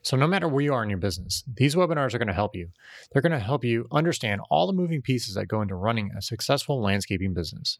So, 0.01 0.17
no 0.17 0.27
matter 0.27 0.47
where 0.47 0.63
you 0.63 0.73
are 0.73 0.83
in 0.83 0.89
your 0.89 0.99
business, 0.99 1.43
these 1.51 1.75
webinars 1.75 2.13
are 2.13 2.17
going 2.17 2.27
to 2.27 2.33
help 2.33 2.55
you. 2.55 2.69
They're 3.11 3.21
going 3.21 3.31
to 3.31 3.39
help 3.39 3.63
you 3.63 3.87
understand 3.91 4.41
all 4.49 4.67
the 4.67 4.73
moving 4.73 5.01
pieces 5.01 5.35
that 5.35 5.47
go 5.47 5.61
into 5.61 5.75
running 5.75 6.11
a 6.17 6.21
successful 6.21 6.81
landscaping 6.81 7.33
business. 7.33 7.79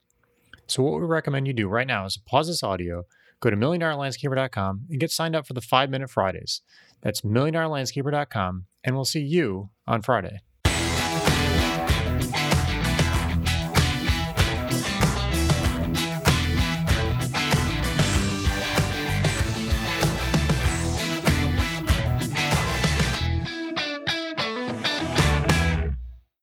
So, 0.68 0.84
what 0.84 1.00
we 1.00 1.06
recommend 1.06 1.48
you 1.48 1.54
do 1.54 1.68
right 1.68 1.88
now 1.88 2.06
is 2.06 2.18
pause 2.18 2.48
this 2.48 2.64
audio, 2.64 3.04
go 3.42 3.50
to 3.50 3.58
milliondollarlandscaper.com, 3.58 4.86
and 4.90 5.00
get 5.00 5.12
signed 5.12 5.36
up 5.36 5.46
for 5.46 5.54
the 5.54 5.62
five 5.62 5.90
minute 5.90 6.10
Fridays. 6.10 6.62
That's 7.02 7.22
milliondollarlandscaper.com, 7.22 8.66
and 8.84 8.96
we'll 8.96 9.06
see 9.06 9.22
you 9.22 9.70
on 9.88 10.02
Friday. 10.02 10.40